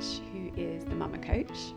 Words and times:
Who 0.00 0.50
is 0.56 0.84
the 0.86 0.94
Mamma 0.94 1.18
Coach. 1.18 1.74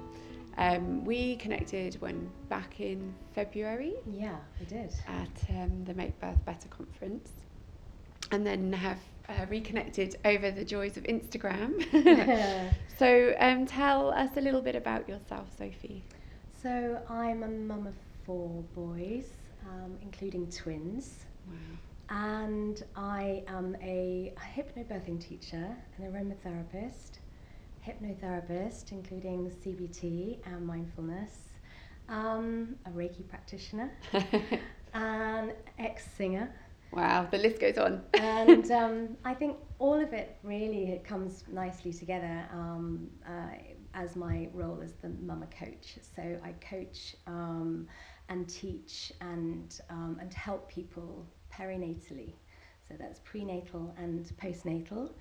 Um, 0.57 1.03
we 1.03 1.35
connected 1.37 1.99
when 1.99 2.29
back 2.47 2.79
in 2.79 3.13
February 3.33 3.95
Yeah, 4.09 4.37
we 4.59 4.65
did. 4.65 4.93
at 5.07 5.49
um, 5.49 5.83
the 5.83 5.93
Make 5.93 6.17
Birth 6.21 6.43
Better 6.45 6.69
conference, 6.69 7.31
and 8.31 8.45
then 8.47 8.71
have 8.71 8.99
uh, 9.27 9.45
reconnected 9.49 10.15
over 10.23 10.51
the 10.51 10.63
joys 10.63 10.95
of 10.95 11.03
Instagram. 11.03 11.73
so, 12.97 13.35
um, 13.39 13.65
tell 13.65 14.11
us 14.13 14.37
a 14.37 14.41
little 14.41 14.61
bit 14.61 14.75
about 14.75 15.09
yourself, 15.09 15.47
Sophie. 15.57 16.01
so 16.61 17.01
I'm 17.09 17.43
a 17.43 17.47
mum 17.49 17.87
of 17.87 17.95
four 18.25 18.63
boys, 18.73 19.25
um, 19.65 19.97
including 20.01 20.49
twins. 20.49 21.25
Wow. 21.47 21.55
And 22.09 22.83
I 22.95 23.43
am 23.47 23.75
a 23.81 24.33
hypnobirthing 24.55 25.19
teacher, 25.27 25.75
an 25.97 26.03
aromatherapist, 26.11 27.17
hypnotherapist, 27.85 28.91
including 28.91 29.49
CBT 29.49 30.39
and 30.45 30.65
mindfulness, 30.65 31.49
um, 32.09 32.75
a 32.85 32.89
Reiki 32.89 33.27
practitioner, 33.27 33.91
an 34.93 35.53
ex 35.79 36.05
singer. 36.17 36.53
wow, 36.91 37.27
the 37.29 37.37
list 37.37 37.59
goes 37.59 37.77
on. 37.77 38.03
and 38.13 38.69
um, 38.71 39.17
I 39.25 39.33
think 39.33 39.57
all 39.79 39.99
of 39.99 40.13
it 40.13 40.37
really 40.43 40.91
it 40.91 41.03
comes 41.03 41.43
nicely 41.51 41.91
together 41.93 42.45
um, 42.51 43.09
uh, 43.27 43.55
as 43.93 44.15
my 44.15 44.49
role 44.53 44.79
as 44.83 44.93
the 45.01 45.09
Mamma 45.09 45.47
Coach. 45.47 45.97
So 46.15 46.39
I 46.43 46.53
coach 46.53 47.15
um, 47.27 47.87
and 48.29 48.47
teach 48.47 49.11
and 49.21 49.79
um, 49.89 50.17
and 50.19 50.33
help 50.33 50.69
people 50.69 51.25
perinatally. 51.51 52.33
So 52.87 52.95
that's 52.99 53.19
prenatal 53.23 53.93
and 53.97 54.25
postnatal. 54.37 55.11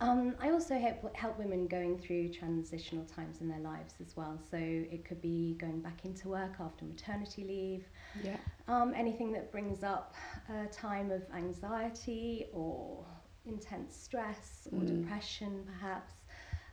Um, 0.00 0.34
I 0.40 0.50
also 0.50 0.78
help, 0.78 1.14
help 1.16 1.38
women 1.38 1.66
going 1.66 1.98
through 1.98 2.28
transitional 2.32 3.04
times 3.06 3.40
in 3.40 3.48
their 3.48 3.60
lives 3.60 3.94
as 4.00 4.14
well. 4.16 4.38
So 4.50 4.58
it 4.58 5.04
could 5.06 5.22
be 5.22 5.56
going 5.58 5.80
back 5.80 6.04
into 6.04 6.28
work 6.28 6.52
after 6.60 6.84
maternity 6.84 7.44
leave, 7.44 7.88
Yeah. 8.22 8.36
um, 8.68 8.92
anything 8.94 9.32
that 9.32 9.50
brings 9.50 9.82
up 9.82 10.14
a 10.50 10.66
time 10.66 11.10
of 11.10 11.22
anxiety 11.34 12.46
or 12.52 13.06
intense 13.46 13.96
stress 13.96 14.68
or 14.72 14.80
Mm. 14.80 14.86
depression, 15.02 15.64
perhaps. 15.64 16.12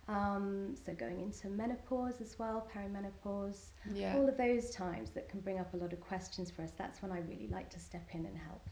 Um, 0.09 0.75
so 0.75 0.93
going 0.93 1.21
into 1.21 1.47
menopause 1.47 2.19
as 2.19 2.37
well, 2.37 2.67
perimenopause, 2.75 3.71
Yeah. 3.85 4.17
all 4.17 4.27
of 4.27 4.35
those 4.35 4.69
times 4.71 5.11
that 5.11 5.29
can 5.29 5.39
bring 5.39 5.59
up 5.59 5.73
a 5.73 5.77
lot 5.77 5.93
of 5.93 6.01
questions 6.01 6.51
for 6.51 6.61
us. 6.61 6.71
That's 6.71 7.01
when 7.01 7.11
I 7.13 7.19
really 7.19 7.47
like 7.47 7.69
to 7.69 7.79
step 7.79 8.09
in 8.13 8.25
and 8.25 8.37
help. 8.37 8.69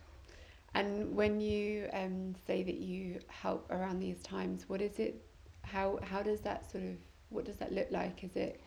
And 0.73 1.15
when 1.15 1.39
you 1.41 1.89
um, 1.93 2.35
say 2.47 2.63
that 2.63 2.75
you 2.75 3.19
help 3.27 3.69
around 3.71 3.99
these 3.99 4.21
times, 4.23 4.69
what 4.69 4.81
is 4.81 4.99
it? 4.99 5.25
How 5.63 5.99
how 6.03 6.21
does 6.23 6.41
that 6.41 6.69
sort 6.71 6.83
of 6.85 6.95
what 7.29 7.45
does 7.45 7.57
that 7.57 7.71
look 7.71 7.87
like? 7.91 8.23
Is 8.23 8.35
it 8.35 8.61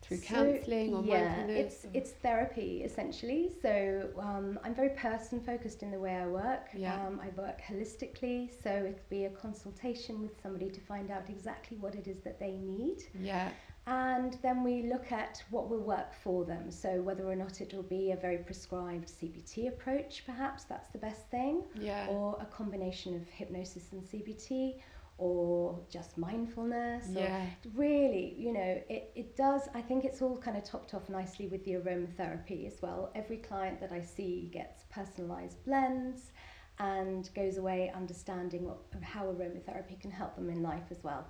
through 0.00 0.18
So, 0.18 0.24
counselling 0.26 0.94
or 0.94 1.02
yeah, 1.02 1.34
mindfulness? 1.34 1.72
it's 1.74 1.84
or- 1.84 1.90
it's 1.94 2.10
therapy 2.12 2.82
essentially. 2.84 3.50
So 3.60 4.10
um, 4.20 4.58
I'm 4.64 4.74
very 4.74 4.90
person 4.90 5.40
focused 5.40 5.82
in 5.82 5.90
the 5.90 5.98
way 5.98 6.14
I 6.14 6.26
work. 6.26 6.68
Yeah. 6.74 6.94
Um, 6.94 7.20
I 7.20 7.28
work 7.40 7.60
holistically, 7.68 8.50
so 8.62 8.70
it 8.70 8.94
could 8.98 9.08
be 9.10 9.24
a 9.24 9.30
consultation 9.30 10.20
with 10.22 10.40
somebody 10.40 10.70
to 10.70 10.80
find 10.80 11.10
out 11.10 11.28
exactly 11.28 11.76
what 11.78 11.94
it 11.96 12.06
is 12.06 12.20
that 12.20 12.38
they 12.38 12.52
need, 12.52 12.98
yeah, 13.20 13.50
and 13.88 14.36
then 14.42 14.62
we 14.62 14.82
look 14.82 15.10
at 15.12 15.42
what 15.48 15.70
will 15.70 15.80
work 15.80 16.12
for 16.12 16.44
them. 16.44 16.70
So 16.70 17.00
whether 17.00 17.24
or 17.24 17.34
not 17.34 17.62
it 17.62 17.72
will 17.72 17.82
be 17.82 18.12
a 18.12 18.16
very 18.16 18.36
prescribed 18.36 19.08
CBT 19.08 19.68
approach, 19.68 20.24
perhaps 20.26 20.64
that's 20.64 20.90
the 20.90 20.98
best 20.98 21.30
thing, 21.30 21.62
yeah, 21.74 22.06
or 22.08 22.36
a 22.38 22.44
combination 22.44 23.16
of 23.16 23.26
hypnosis 23.28 23.92
and 23.92 24.02
CBT. 24.02 24.80
Or 25.20 25.80
just 25.90 26.16
mindfulness, 26.16 27.06
yeah, 27.10 27.44
really 27.74 28.36
you 28.38 28.52
know 28.52 28.80
it, 28.88 29.10
it 29.16 29.36
does 29.36 29.62
i 29.74 29.80
think 29.80 30.04
it's 30.04 30.22
all 30.22 30.36
kind 30.38 30.56
of 30.56 30.62
topped 30.62 30.94
off 30.94 31.08
nicely 31.08 31.48
with 31.48 31.64
the 31.64 31.72
aromatherapy 31.72 32.68
as 32.68 32.80
well 32.80 33.10
every 33.16 33.38
client 33.38 33.80
that 33.80 33.90
i 33.90 34.00
see 34.00 34.48
gets 34.52 34.84
personalized 34.92 35.64
blends 35.64 36.30
and 36.78 37.30
goes 37.34 37.56
away 37.56 37.90
understanding 37.96 38.64
what, 38.64 38.78
how 39.02 39.24
aromatherapy 39.24 40.00
can 40.00 40.12
help 40.12 40.36
them 40.36 40.48
in 40.50 40.62
life 40.62 40.86
as 40.92 41.02
well 41.02 41.26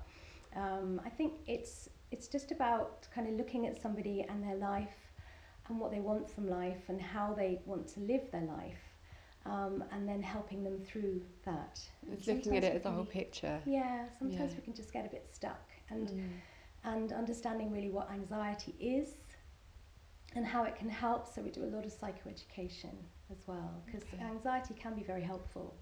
um, 0.54 1.00
i 1.06 1.08
think 1.08 1.32
it's 1.46 1.88
it's 2.10 2.28
just 2.28 2.50
about 2.52 3.06
kind 3.14 3.28
of 3.28 3.34
looking 3.34 3.66
at 3.66 3.80
somebody 3.80 4.24
and 4.28 4.42
their 4.42 4.56
life 4.56 4.96
and 5.68 5.78
what 5.78 5.90
they 5.90 6.00
want 6.00 6.30
from 6.30 6.48
life 6.48 6.88
and 6.88 7.00
how 7.00 7.34
they 7.34 7.60
want 7.66 7.86
to 7.88 8.00
live 8.00 8.30
their 8.32 8.42
life 8.46 8.80
um, 9.46 9.84
and 9.92 10.08
then 10.08 10.22
helping 10.22 10.64
them 10.64 10.78
through 10.80 11.20
that 11.44 11.80
it's 12.10 12.26
looking 12.26 12.56
at 12.56 12.64
it 12.64 12.74
as 12.76 12.84
a 12.86 12.90
whole 12.90 13.04
picture. 13.04 13.60
yeah 13.66 14.04
sometimes 14.18 14.52
Yeah. 14.52 14.56
we 14.58 14.62
can 14.64 14.74
just 14.74 14.92
get 14.92 15.04
a 15.04 15.08
bit 15.08 15.26
stuck 15.32 15.70
and 15.90 16.08
Mm. 16.08 16.40
and 16.84 17.12
understanding 17.12 17.72
really 17.72 17.90
what 17.90 18.10
anxiety 18.10 18.74
is 18.80 19.16
and 20.36 20.46
how 20.46 20.64
it 20.64 20.76
can 20.76 20.88
help. 20.88 21.26
So 21.26 21.42
we 21.42 21.50
do 21.50 21.64
a 21.64 21.66
lot 21.74 21.84
of 21.84 21.92
psychoeducation 21.92 22.94
as 23.30 23.38
well 23.46 23.82
because 23.86 24.02
Okay. 24.04 24.22
anxiety 24.22 24.74
can 24.74 24.94
be 24.94 25.02
very 25.02 25.22
helpful. 25.22 25.74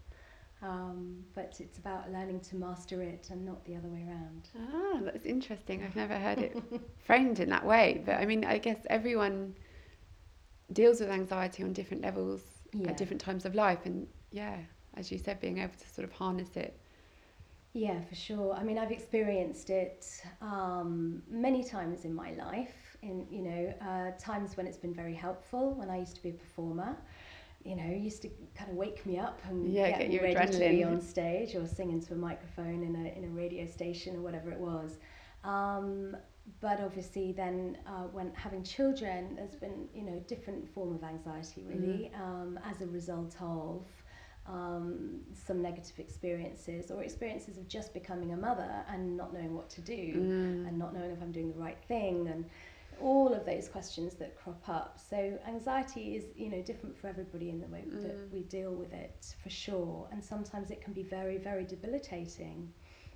Um, 0.63 1.25
but 1.35 1.57
it's 1.61 1.79
about 1.79 2.11
learning 2.11 2.41
to 2.41 2.57
master 2.57 3.03
it 3.03 3.29
and 3.31 3.45
not 3.45 3.65
the 3.65 3.77
other 3.77 3.89
way 3.89 4.05
around. 4.09 4.49
Ah, 4.59 5.01
that's 5.05 5.27
interesting. 5.27 5.85
I've 5.85 5.97
never 5.97 6.17
heard 6.19 6.41
it 6.41 6.57
framed 7.05 7.41
in 7.41 7.51
that 7.51 7.65
way. 7.65 8.03
But 8.05 8.17
I 8.17 8.27
mean, 8.27 8.45
I 8.45 8.59
guess 8.59 8.79
everyone 8.89 9.55
deals 10.73 11.01
with 11.01 11.11
anxiety 11.11 11.63
on 11.63 11.73
different 11.73 12.03
levels 12.03 12.43
Yeah. 12.73 12.89
at 12.91 12.97
different 12.97 13.21
times 13.21 13.45
of 13.45 13.55
life, 13.55 13.87
and 13.87 14.07
yeah, 14.31 14.59
as 14.95 15.11
you 15.13 15.19
said, 15.19 15.41
being 15.41 15.59
able 15.59 15.75
to 15.75 15.89
sort 15.89 16.05
of 16.05 16.13
harness 16.13 16.57
it. 16.57 16.79
Yeah, 17.73 18.01
for 18.01 18.15
sure. 18.15 18.55
I 18.55 18.63
mean, 18.63 18.79
I've 18.79 18.91
experienced 18.91 19.69
it 19.71 20.07
um, 20.41 21.23
many 21.29 21.63
times 21.63 22.05
in 22.05 22.15
my 22.15 22.33
life. 22.33 22.97
In 23.03 23.27
you 23.31 23.43
know, 23.43 23.75
uh, 23.83 24.11
times 24.19 24.57
when 24.57 24.67
it's 24.67 24.79
been 24.79 24.95
very 24.95 25.15
helpful. 25.15 25.75
When 25.75 25.91
I 25.91 25.99
used 25.99 26.17
to 26.17 26.23
be 26.23 26.31
a 26.31 26.33
performer, 26.33 26.97
you 27.67 27.77
know, 27.77 27.89
used 28.11 28.23
to 28.23 28.29
kind 28.55 28.71
of 28.71 28.77
wake 28.77 29.05
me 29.07 29.19
up 29.19 29.41
and 29.49 29.73
Yeah, 29.73 29.91
get, 29.91 29.99
get 30.01 30.09
me 30.09 30.15
your 30.15 30.23
ready 30.25 30.53
to 30.53 30.59
be 30.77 30.85
on 30.85 31.01
stage 31.01 31.55
or 31.57 31.67
sing 31.67 31.91
into 31.91 32.15
a 32.15 32.17
microphone 32.17 32.83
in 32.89 32.95
a 33.05 33.07
in 33.19 33.25
a 33.25 33.33
radio 33.43 33.67
station 33.67 34.17
or 34.17 34.21
whatever 34.21 34.51
it 34.53 34.59
was. 34.59 34.99
Um, 35.45 36.17
but 36.61 36.81
obviously, 36.81 37.33
then 37.33 37.79
uh, 37.87 38.05
when 38.17 38.33
having 38.35 38.63
children, 38.63 39.35
there's 39.37 39.57
been 39.57 39.89
you 39.95 40.03
know 40.09 40.19
different 40.29 40.69
form 40.75 40.95
of 40.95 41.03
anxiety 41.03 41.65
really 41.69 42.11
um, 42.15 42.59
as 42.71 42.81
a 42.83 42.87
result 42.87 43.35
of 43.41 43.85
um, 44.47 45.21
some 45.35 45.61
negative 45.61 45.99
experiences 45.99 46.91
or 46.93 47.03
experiences 47.03 47.59
of 47.59 47.67
just 47.69 47.93
becoming 47.93 48.33
a 48.33 48.37
mother 48.37 48.71
and 48.93 49.17
not 49.17 49.33
knowing 49.35 49.55
what 49.55 49.69
to 49.71 49.81
do 49.81 50.15
Mm. 50.15 50.69
and 50.69 50.79
not 50.79 50.95
knowing 50.95 51.11
if 51.11 51.21
I'm 51.21 51.33
doing 51.33 51.51
the 51.51 51.59
right 51.59 51.79
thing 51.89 52.29
and 52.29 52.45
all 53.01 53.33
of 53.35 53.45
those 53.45 53.69
questions 53.69 54.15
that 54.17 54.37
crop 54.37 54.69
up. 54.69 54.99
So 54.99 55.39
anxiety 55.47 56.17
is, 56.17 56.25
you 56.37 56.49
know, 56.49 56.63
different 56.63 56.97
for 56.97 57.09
everybody 57.09 57.51
in 57.51 57.61
the 57.61 57.67
way 57.69 57.85
that 57.87 58.17
Mm. 58.17 58.31
we 58.33 58.43
deal 58.45 58.73
with 58.75 58.93
it 58.93 59.35
for 59.43 59.51
sure. 59.51 60.09
And 60.13 60.23
sometimes 60.25 60.71
it 60.71 60.81
can 60.81 60.93
be 60.93 61.03
very, 61.03 61.39
very 61.39 61.65
debilitating 61.65 62.73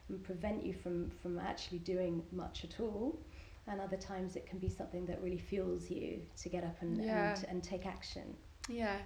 and 0.09 0.23
prevent 0.23 0.65
you 0.65 0.73
from 0.75 1.11
from 1.11 1.39
actually 1.39 1.79
doing 1.79 2.23
much 2.33 2.65
at 2.65 2.81
all. 2.81 3.19
And 3.67 3.81
other 3.81 3.97
times 3.97 4.37
it 4.37 4.47
can 4.47 4.59
be 4.59 4.69
something 4.69 5.07
that 5.07 5.23
really 5.23 5.39
fuels 5.39 5.91
you 5.91 6.23
to 6.43 6.49
get 6.49 6.65
up 6.65 6.81
and, 6.83 6.99
Yeah. 6.99 7.35
and, 7.35 7.45
and 7.49 7.63
take 7.63 7.87
action. 7.87 8.37
Yeah, 8.69 8.97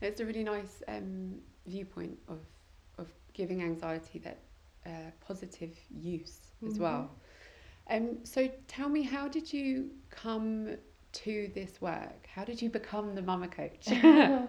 it's 0.00 0.20
a 0.20 0.24
really 0.26 0.44
nice 0.44 0.82
um, 0.88 1.40
viewpoint 1.66 2.18
of 2.28 2.40
of 2.98 3.08
giving 3.32 3.62
anxiety 3.62 4.18
that 4.20 4.38
uh, 4.86 5.10
positive 5.20 5.74
use 5.90 6.40
as 6.66 6.74
Mhm. 6.76 6.80
well. 6.80 7.10
Um, 7.90 8.18
so 8.24 8.48
tell 8.68 8.88
me, 8.88 9.02
how 9.02 9.28
did 9.28 9.52
you 9.52 9.90
come 10.10 10.76
to 11.12 11.50
this 11.54 11.80
work? 11.80 12.26
How 12.32 12.44
did 12.44 12.62
you 12.62 12.70
become 12.70 13.14
the 13.14 13.22
Mamma 13.22 13.48
Coach? 13.48 13.88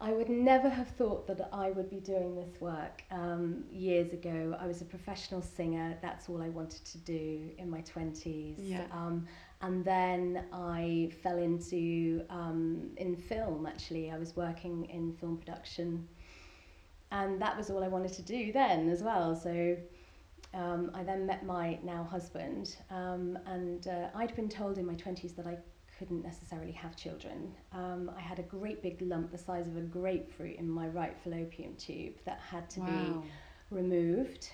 I 0.00 0.12
would 0.12 0.28
never 0.28 0.68
have 0.68 0.88
thought 0.88 1.26
that 1.28 1.48
I 1.52 1.70
would 1.70 1.88
be 1.88 2.00
doing 2.00 2.34
this 2.34 2.60
work 2.60 3.02
um, 3.10 3.64
years 3.72 4.12
ago. 4.12 4.56
I 4.60 4.66
was 4.66 4.82
a 4.82 4.84
professional 4.84 5.40
singer. 5.40 5.96
That's 6.02 6.28
all 6.28 6.42
I 6.42 6.50
wanted 6.50 6.84
to 6.84 6.98
do 6.98 7.50
in 7.56 7.70
my 7.70 7.80
20s. 7.80 8.56
Yeah. 8.58 8.84
Um, 8.92 9.26
and 9.62 9.82
then 9.82 10.44
I 10.52 11.10
fell 11.22 11.38
into 11.38 12.22
um, 12.28 12.90
in 12.98 13.16
film. 13.16 13.66
Actually, 13.66 14.10
I 14.10 14.18
was 14.18 14.36
working 14.36 14.84
in 14.90 15.14
film 15.14 15.38
production, 15.38 16.06
and 17.10 17.40
that 17.40 17.56
was 17.56 17.70
all 17.70 17.82
I 17.82 17.88
wanted 17.88 18.12
to 18.14 18.22
do 18.22 18.52
then 18.52 18.88
as 18.90 19.02
well. 19.02 19.34
So. 19.34 19.76
Um, 20.54 20.90
I 20.94 21.02
then 21.02 21.26
met 21.26 21.44
my 21.44 21.78
now 21.82 22.04
husband, 22.04 22.76
um, 22.90 23.38
and 23.46 23.86
uh, 23.88 24.08
I'd 24.14 24.34
been 24.36 24.48
told 24.48 24.78
in 24.78 24.86
my 24.86 24.94
20s 24.94 25.34
that 25.36 25.46
I 25.46 25.58
couldn't 25.98 26.22
necessarily 26.22 26.72
have 26.72 26.96
children. 26.96 27.52
Um, 27.72 28.10
I 28.16 28.20
had 28.20 28.38
a 28.38 28.42
great 28.42 28.82
big 28.82 29.00
lump 29.02 29.30
the 29.30 29.38
size 29.38 29.66
of 29.68 29.76
a 29.76 29.80
grapefruit 29.80 30.56
in 30.56 30.68
my 30.68 30.88
right 30.88 31.16
fallopian 31.22 31.76
tube 31.76 32.14
that 32.24 32.40
had 32.40 32.68
to 32.70 32.80
wow. 32.80 32.86
be 32.86 33.30
removed. 33.70 34.50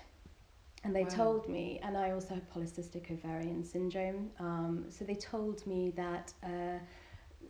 And 0.84 0.96
they 0.96 1.02
Wow. 1.04 1.10
told 1.10 1.48
me, 1.48 1.78
and 1.82 1.96
I 1.96 2.12
also 2.12 2.34
have 2.34 2.48
polycystic 2.50 3.10
ovarian 3.10 3.62
syndrome. 3.64 4.30
Um, 4.38 4.86
so 4.88 5.04
they 5.04 5.14
told 5.14 5.66
me 5.66 5.90
that 5.96 6.32
uh, 6.42 6.78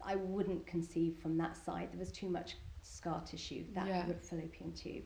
I 0.05 0.17
wouldn't 0.17 0.67
conceive 0.67 1.17
from 1.23 1.37
that 1.39 1.57
side. 1.57 1.91
There 1.93 1.99
was 2.01 2.11
too 2.11 2.29
much 2.29 2.57
scar 2.83 3.23
tissue, 3.23 3.65
that 3.75 3.87
Yeah. 3.87 4.07
fallopian 4.23 4.73
tube. 4.73 5.05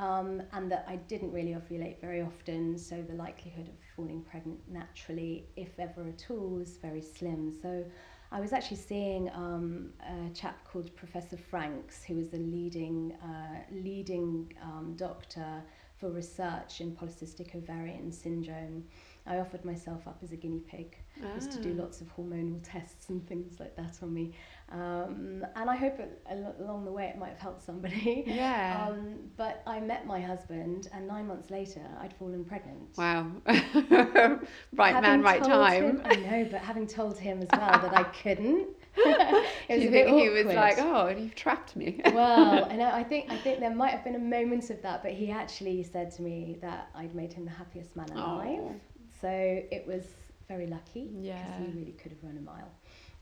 Um, 0.00 0.42
and 0.52 0.70
that 0.72 0.86
I 0.88 0.96
didn't 0.96 1.30
really 1.30 1.52
ovulate 1.52 2.00
very 2.00 2.22
often, 2.22 2.78
so 2.78 3.02
the 3.02 3.14
likelihood 3.14 3.68
of 3.68 3.74
falling 3.94 4.22
pregnant 4.22 4.60
naturally, 4.66 5.44
if 5.56 5.78
ever 5.78 6.08
at 6.08 6.26
all, 6.30 6.48
was 6.48 6.78
very 6.78 7.02
slim. 7.02 7.52
So 7.60 7.84
I 8.32 8.40
was 8.40 8.54
actually 8.54 8.78
seeing 8.78 9.28
um, 9.34 9.90
a 10.00 10.32
chap 10.32 10.64
called 10.64 10.94
Professor 10.96 11.36
Franks, 11.36 12.02
who 12.02 12.18
is 12.18 12.32
a 12.32 12.38
leading 12.38 13.12
uh, 13.22 13.58
leading 13.70 14.50
um, 14.62 14.94
doctor 14.96 15.62
for 15.98 16.10
research 16.10 16.80
in 16.80 16.96
polycystic 16.96 17.54
ovarian 17.54 18.10
syndrome. 18.10 18.84
I 19.26 19.38
offered 19.38 19.64
myself 19.66 20.08
up 20.08 20.20
as 20.22 20.32
a 20.32 20.36
guinea 20.36 20.60
pig 20.60 20.96
ah. 21.22 21.26
just 21.34 21.52
to 21.52 21.62
do 21.62 21.76
ah. 21.78 21.82
lots 21.82 22.00
of 22.00 22.08
hormonal 22.16 22.58
tests 22.62 23.10
and 23.10 23.26
things 23.28 23.60
like 23.60 23.76
that 23.76 23.98
on 24.02 24.14
me. 24.14 24.32
Um, 24.72 25.44
and 25.56 25.68
I 25.68 25.74
hope 25.74 25.98
it, 25.98 26.22
along 26.60 26.84
the 26.84 26.92
way 26.92 27.06
it 27.06 27.18
might 27.18 27.30
have 27.30 27.38
helped 27.38 27.62
somebody. 27.62 28.24
Yeah. 28.30 28.86
Um, 28.88 29.18
but 29.36 29.62
I 29.66 29.80
met 29.80 30.06
my 30.06 30.20
husband, 30.20 30.88
and 30.92 31.06
nine 31.06 31.26
months 31.26 31.50
later, 31.50 31.80
I'd 32.00 32.14
fallen 32.16 32.44
pregnant. 32.44 32.96
Wow. 32.96 33.26
right 33.46 34.94
having 34.94 35.02
man, 35.02 35.22
right 35.22 35.42
time. 35.42 35.84
Him, 35.84 36.02
I 36.04 36.14
know, 36.16 36.48
but 36.50 36.60
having 36.60 36.86
told 36.86 37.18
him 37.18 37.42
as 37.42 37.48
well 37.52 37.80
that 37.80 37.92
I 37.92 38.04
couldn't. 38.04 38.68
it 38.96 39.46
was 39.68 39.82
you 39.82 39.90
think 39.90 40.08
he 40.10 40.28
was 40.28 40.46
like, 40.46 40.78
"Oh, 40.78 41.08
you've 41.08 41.34
trapped 41.34 41.76
me." 41.76 42.00
well, 42.12 42.64
and 42.64 42.82
I 42.82 43.02
think 43.02 43.30
I 43.30 43.36
think 43.36 43.60
there 43.60 43.74
might 43.74 43.90
have 43.90 44.04
been 44.04 44.16
a 44.16 44.18
moment 44.18 44.70
of 44.70 44.80
that, 44.82 45.02
but 45.02 45.12
he 45.12 45.30
actually 45.30 45.82
said 45.82 46.12
to 46.12 46.22
me 46.22 46.58
that 46.60 46.90
I'd 46.94 47.14
made 47.14 47.32
him 47.32 47.44
the 47.44 47.50
happiest 47.50 47.96
man 47.96 48.10
alive. 48.10 48.60
Oh. 48.62 48.74
So 49.20 49.28
it 49.28 49.84
was 49.86 50.04
very 50.48 50.66
lucky 50.66 51.04
because 51.04 51.24
yeah. 51.24 51.58
he 51.58 51.78
really 51.78 51.92
could 51.92 52.12
have 52.12 52.22
run 52.22 52.36
a 52.36 52.40
mile. 52.40 52.70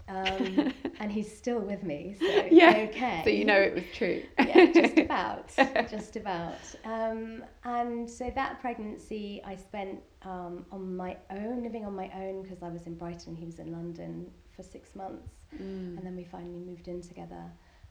Um, 0.09 0.73
and 1.01 1.13
he's 1.13 1.31
still 1.37 1.59
with 1.59 1.83
me, 1.83 2.17
so 2.19 2.49
yeah. 2.51 2.87
okay. 2.89 3.21
So 3.25 3.31
you 3.31 3.45
know 3.45 3.61
it 3.61 3.75
was 3.75 3.85
true. 3.95 4.23
yeah, 4.39 4.73
just 4.73 4.99
about, 4.99 5.51
just 5.91 6.17
about. 6.17 6.59
Um, 6.85 7.45
and 7.65 8.09
so 8.09 8.33
that 8.35 8.61
pregnancy, 8.61 9.43
I 9.45 9.55
spent 9.57 10.01
um, 10.23 10.65
on 10.73 10.97
my 10.97 11.17
own, 11.31 11.63
living 11.63 11.85
on 11.85 11.95
my 11.95 12.11
own 12.15 12.43
because 12.43 12.63
I 12.63 12.69
was 12.69 12.87
in 12.87 12.95
Brighton, 12.95 13.37
he 13.37 13.45
was 13.45 13.59
in 13.59 13.71
London 13.71 14.31
for 14.57 14.63
six 14.63 14.95
months, 14.95 15.29
mm. 15.55 15.97
and 15.97 16.03
then 16.03 16.17
we 16.17 16.25
finally 16.25 16.59
moved 16.59 16.89
in 16.89 17.03
together. 17.03 17.45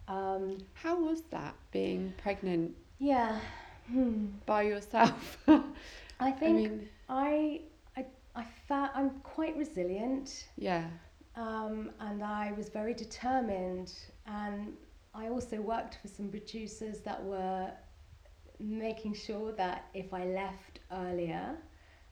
Um, 0.07 0.57
How 0.73 0.99
was 0.99 1.21
that 1.31 1.55
being 1.71 2.13
pregnant? 2.21 2.75
Yeah. 2.99 3.39
Hmm. 3.91 4.27
By 4.45 4.63
yourself. 4.63 5.37
I 6.19 6.31
think 6.31 6.43
I, 6.43 6.51
mean, 6.51 6.89
I 7.09 7.61
I 7.95 8.05
I 8.35 8.89
I'm 8.95 9.11
quite 9.21 9.55
resilient. 9.55 10.47
Yeah. 10.57 10.85
Um, 11.37 11.91
and 11.99 12.23
I 12.23 12.51
was 12.57 12.69
very 12.69 12.93
determined. 12.93 13.93
And 14.25 14.73
I 15.13 15.29
also 15.29 15.61
worked 15.61 15.99
for 16.01 16.07
some 16.07 16.29
producers 16.29 16.99
that 17.01 17.23
were 17.23 17.71
making 18.59 19.13
sure 19.13 19.51
that 19.53 19.85
if 19.93 20.13
I 20.13 20.25
left 20.25 20.79
earlier, 20.91 21.55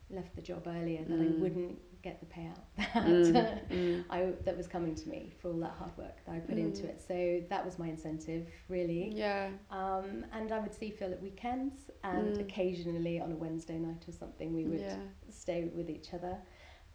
left 0.10 0.36
the 0.36 0.42
job 0.42 0.68
earlier, 0.68 1.04
that 1.04 1.19
mm. 1.19 1.38
I 1.38 1.42
wouldn't 1.42 1.80
get 2.04 2.19
the 2.19 2.27
payout 2.27 2.60
that 3.33 3.68
mm, 3.68 3.72
mm. 3.72 4.06
I 4.12 4.31
that 4.44 4.56
was 4.56 4.68
coming 4.68 4.94
to 4.94 5.10
me 5.10 5.33
for 5.42 5.48
all 5.48 5.60
that 5.60 5.74
hard 5.80 5.98
work 5.98 6.24
that 6.28 6.36
I 6.36 6.39
put 6.39 6.57
mm. 6.57 6.66
into 6.66 6.86
it. 6.86 7.01
So 7.06 7.44
that 7.50 7.66
was 7.66 7.80
my 7.80 7.88
incentive, 7.88 8.45
really. 8.69 9.12
Yeah. 9.12 9.50
Um, 9.71 10.24
and 10.31 10.51
I 10.51 10.60
would 10.60 10.74
see 10.74 10.92
Phil 10.92 11.12
at 11.12 11.21
weekends, 11.21 11.89
and 12.04 12.38
mm. 12.38 12.42
occasionally 12.42 13.19
on 13.19 13.31
a 13.31 13.36
Wednesday 13.36 13.80
night 13.80 14.06
or 14.07 14.12
something, 14.12 14.54
we 14.54 14.66
would 14.66 14.81
yeah. 14.81 14.98
stay 15.31 15.71
with 15.74 15.89
each 15.89 16.13
other. 16.13 16.38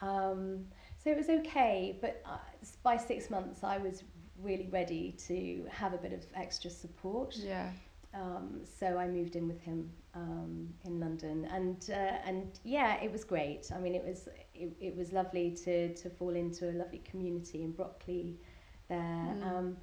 Um, 0.01 0.67
so 1.03 1.11
it 1.11 1.17
was 1.17 1.29
okay, 1.29 1.97
but 2.01 2.23
uh, 2.27 2.37
by 2.83 2.97
six 2.97 3.31
months, 3.31 3.65
I 3.65 3.79
was 3.79 4.05
really 4.43 4.69
ready 4.71 5.15
to 5.27 5.67
have 5.71 5.93
a 5.95 5.99
bit 5.99 6.13
of 6.13 6.25
extra 6.35 6.71
support. 6.71 7.37
Yeah. 7.37 7.71
Um, 8.13 8.61
so 8.65 8.99
I 8.99 9.07
moved 9.07 9.37
in 9.37 9.47
with 9.47 9.61
him 9.61 9.91
um, 10.15 10.69
in 10.85 10.99
London, 10.99 11.47
and 11.53 11.89
uh, 11.91 12.19
and 12.27 12.59
yeah, 12.65 13.01
it 13.03 13.11
was 13.11 13.25
great. 13.25 13.71
I 13.75 13.79
mean, 13.79 13.95
it 13.95 14.05
was 14.05 14.29
it, 14.55 14.73
it 14.81 14.97
was 14.97 15.13
lovely 15.13 15.53
to 15.65 15.95
to 15.95 16.11
fall 16.11 16.35
into 16.35 16.69
a 16.71 16.73
lovely 16.73 17.03
community 17.11 17.63
in 17.63 17.73
Brockley, 17.73 18.37
there. 18.89 18.99
Mm. 18.99 19.47
Um, 19.47 19.77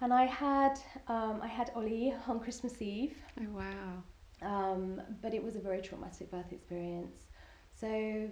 and 0.00 0.12
I 0.12 0.26
had 0.26 0.78
um, 1.08 1.40
I 1.42 1.46
had 1.46 1.70
Ollie 1.74 2.14
on 2.28 2.40
Christmas 2.40 2.82
Eve. 2.82 3.16
Oh 3.40 3.50
wow! 3.50 4.02
Um, 4.42 5.00
but 5.22 5.32
it 5.32 5.42
was 5.42 5.56
a 5.56 5.60
very 5.60 5.80
traumatic 5.80 6.30
birth 6.30 6.52
experience. 6.52 7.26
So 7.72 8.28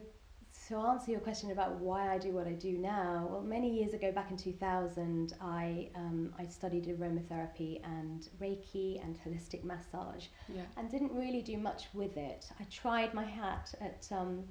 to 0.73 0.79
answer 0.79 1.11
your 1.11 1.21
question 1.21 1.51
about 1.51 1.73
why 1.81 2.13
I 2.13 2.19
do 2.19 2.31
what 2.33 2.47
I 2.47 2.53
do 2.53 2.73
now, 2.79 3.29
well, 3.31 3.43
many 3.43 3.71
years 3.71 3.93
ago, 3.93 4.11
back 4.11 4.31
in 4.31 4.39
2000, 4.39 5.35
I, 5.41 5.91
um, 5.95 6.33
I 6.39 6.47
studied 6.47 6.87
aromatherapy 6.87 7.81
and 7.85 8.29
Reiki 8.41 9.03
and 9.05 9.19
holistic 9.23 9.65
massage 9.65 10.27
yeah. 10.49 10.63
and 10.79 10.91
didn't 10.91 11.13
really 11.13 11.43
do 11.43 11.59
much 11.59 11.85
with 11.93 12.17
it. 12.17 12.47
I 12.59 12.65
tried 12.65 13.13
my 13.13 13.25
hat 13.25 13.75
at, 13.83 14.09
um, 14.13 14.45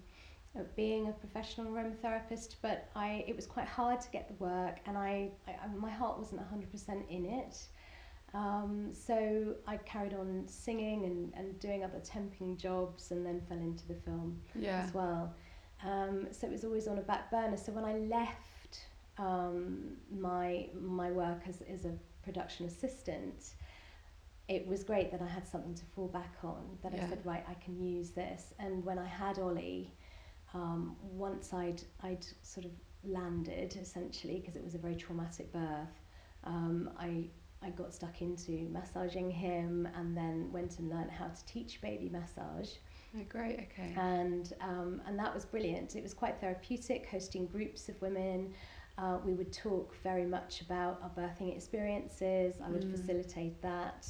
at 0.55 0.75
being 0.75 1.07
a 1.07 1.11
professional 1.11 1.71
aromatherapist, 1.73 2.55
but 2.61 2.89
I, 2.95 3.25
it 3.27 3.35
was 3.35 3.47
quite 3.47 3.67
hard 3.67 3.99
to 4.01 4.09
get 4.11 4.27
the 4.27 4.35
work 4.43 4.77
and 4.85 4.97
I, 4.97 5.31
I 5.47 5.67
my 5.75 5.89
heart 5.89 6.19
wasn't 6.19 6.41
100% 6.41 7.09
in 7.09 7.25
it. 7.25 7.57
Um, 8.33 8.91
so 8.93 9.55
I 9.67 9.77
carried 9.77 10.13
on 10.13 10.43
singing 10.47 11.03
and, 11.05 11.33
and 11.35 11.59
doing 11.59 11.83
other 11.83 11.99
temping 11.99 12.57
jobs 12.57 13.11
and 13.11 13.25
then 13.25 13.41
fell 13.49 13.57
into 13.57 13.87
the 13.87 13.95
film 13.95 14.39
yeah. 14.55 14.83
as 14.85 14.93
well. 14.93 15.33
Um, 15.85 16.27
so 16.31 16.47
it 16.47 16.51
was 16.51 16.63
always 16.63 16.87
on 16.87 16.97
a 16.97 17.01
back 17.01 17.31
burner. 17.31 17.57
So 17.57 17.71
when 17.71 17.85
I 17.85 17.93
left 17.97 18.81
um, 19.17 19.97
my 20.11 20.67
my 20.79 21.11
work 21.11 21.41
as, 21.47 21.61
as 21.61 21.85
a 21.85 21.93
production 22.23 22.65
assistant, 22.65 23.53
it 24.47 24.67
was 24.67 24.83
great 24.83 25.11
that 25.11 25.21
I 25.21 25.27
had 25.27 25.47
something 25.47 25.75
to 25.75 25.85
fall 25.95 26.07
back 26.07 26.35
on. 26.43 26.77
That 26.83 26.93
yeah. 26.93 27.05
I 27.05 27.09
said, 27.09 27.25
right, 27.25 27.43
I 27.47 27.53
can 27.55 27.79
use 27.81 28.11
this. 28.11 28.53
And 28.59 28.83
when 28.83 28.99
I 28.99 29.07
had 29.07 29.39
Ollie, 29.39 29.91
um, 30.53 30.95
once 31.01 31.53
I'd 31.53 31.81
I'd 32.03 32.25
sort 32.43 32.65
of 32.65 32.71
landed 33.03 33.75
essentially 33.81 34.39
because 34.39 34.55
it 34.55 34.63
was 34.63 34.75
a 34.75 34.77
very 34.77 34.95
traumatic 34.95 35.51
birth, 35.51 36.01
um, 36.43 36.89
I 36.99 37.29
I 37.63 37.69
got 37.69 37.93
stuck 37.93 38.21
into 38.21 38.51
massaging 38.71 39.29
him 39.29 39.87
and 39.95 40.17
then 40.17 40.51
went 40.51 40.79
and 40.79 40.89
learned 40.89 41.11
how 41.11 41.27
to 41.27 41.45
teach 41.45 41.79
baby 41.81 42.09
massage. 42.09 42.69
Oh, 43.15 43.23
great. 43.27 43.67
Okay. 43.71 43.93
And 43.97 44.53
um, 44.61 45.01
and 45.05 45.19
that 45.19 45.33
was 45.33 45.45
brilliant. 45.45 45.95
It 45.95 46.03
was 46.03 46.13
quite 46.13 46.39
therapeutic, 46.39 47.07
hosting 47.07 47.45
groups 47.45 47.89
of 47.89 48.01
women. 48.01 48.53
Uh, 48.97 49.17
we 49.25 49.33
would 49.33 49.51
talk 49.51 49.95
very 50.03 50.25
much 50.25 50.61
about 50.61 51.01
our 51.01 51.09
birthing 51.09 51.53
experiences. 51.55 52.55
I 52.63 52.69
would 52.69 52.83
mm. 52.83 52.91
facilitate 52.91 53.61
that. 53.61 54.07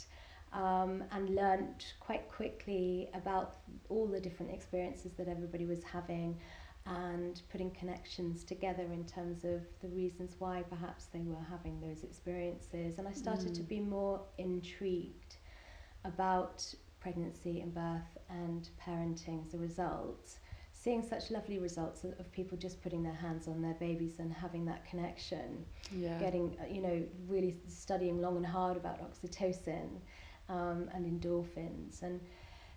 Um, 0.53 1.05
and 1.13 1.33
learned 1.33 1.85
quite 2.01 2.27
quickly 2.27 3.09
about 3.13 3.59
all 3.87 4.05
the 4.05 4.19
different 4.19 4.51
experiences 4.51 5.13
that 5.13 5.29
everybody 5.29 5.65
was 5.65 5.81
having 5.81 6.37
and 6.85 7.41
putting 7.49 7.71
connections 7.71 8.43
together 8.43 8.83
in 8.91 9.05
terms 9.05 9.45
of 9.45 9.61
the 9.81 9.87
reasons 9.87 10.35
why 10.39 10.63
perhaps 10.69 11.05
they 11.05 11.21
were 11.21 11.45
having 11.49 11.79
those 11.79 12.03
experiences. 12.03 12.97
And 12.97 13.07
I 13.07 13.13
started 13.13 13.51
mm. 13.51 13.55
to 13.55 13.61
be 13.61 13.79
more 13.79 14.19
intrigued 14.37 15.37
about 16.03 16.65
pregnancy 17.01 17.59
and 17.61 17.73
birth 17.73 18.17
and 18.29 18.69
parenting 18.79 19.45
as 19.45 19.53
a 19.53 19.57
result, 19.57 20.37
seeing 20.71 21.03
such 21.03 21.29
lovely 21.31 21.59
results 21.59 22.03
of, 22.03 22.31
people 22.31 22.57
just 22.57 22.81
putting 22.81 23.03
their 23.03 23.13
hands 23.13 23.47
on 23.47 23.61
their 23.61 23.73
babies 23.75 24.19
and 24.19 24.31
having 24.31 24.63
that 24.65 24.85
connection, 24.85 25.65
yeah. 25.95 26.17
getting, 26.19 26.55
uh, 26.61 26.65
you 26.71 26.81
know, 26.81 27.03
really 27.27 27.57
studying 27.67 28.21
long 28.21 28.37
and 28.37 28.45
hard 28.45 28.77
about 28.77 28.99
oxytocin 29.01 29.89
um, 30.49 30.89
and 30.93 31.05
endorphins. 31.05 32.01
And 32.03 32.21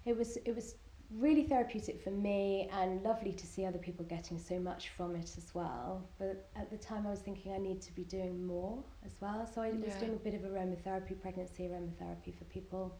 it 0.04 0.16
was, 0.16 0.36
it 0.44 0.54
was 0.54 0.74
really 1.10 1.44
therapeutic 1.44 2.02
for 2.02 2.10
me 2.10 2.68
and 2.72 3.02
lovely 3.02 3.32
to 3.32 3.46
see 3.46 3.64
other 3.64 3.78
people 3.78 4.04
getting 4.04 4.38
so 4.38 4.58
much 4.58 4.88
from 4.96 5.14
it 5.14 5.34
as 5.36 5.54
well. 5.54 6.08
But 6.18 6.48
at 6.56 6.70
the 6.70 6.76
time, 6.76 7.06
I 7.06 7.10
was 7.10 7.20
thinking 7.20 7.52
I 7.52 7.58
need 7.58 7.80
to 7.82 7.94
be 7.94 8.04
doing 8.04 8.44
more 8.44 8.82
as 9.04 9.12
well. 9.20 9.46
So 9.46 9.62
I 9.62 9.68
yeah. 9.68 9.86
was 9.86 9.94
doing 9.96 10.14
a 10.14 10.16
bit 10.16 10.34
of 10.34 10.42
aromatherapy, 10.42 11.20
pregnancy 11.20 11.64
aromatherapy 11.64 12.36
for 12.36 12.44
people 12.44 12.96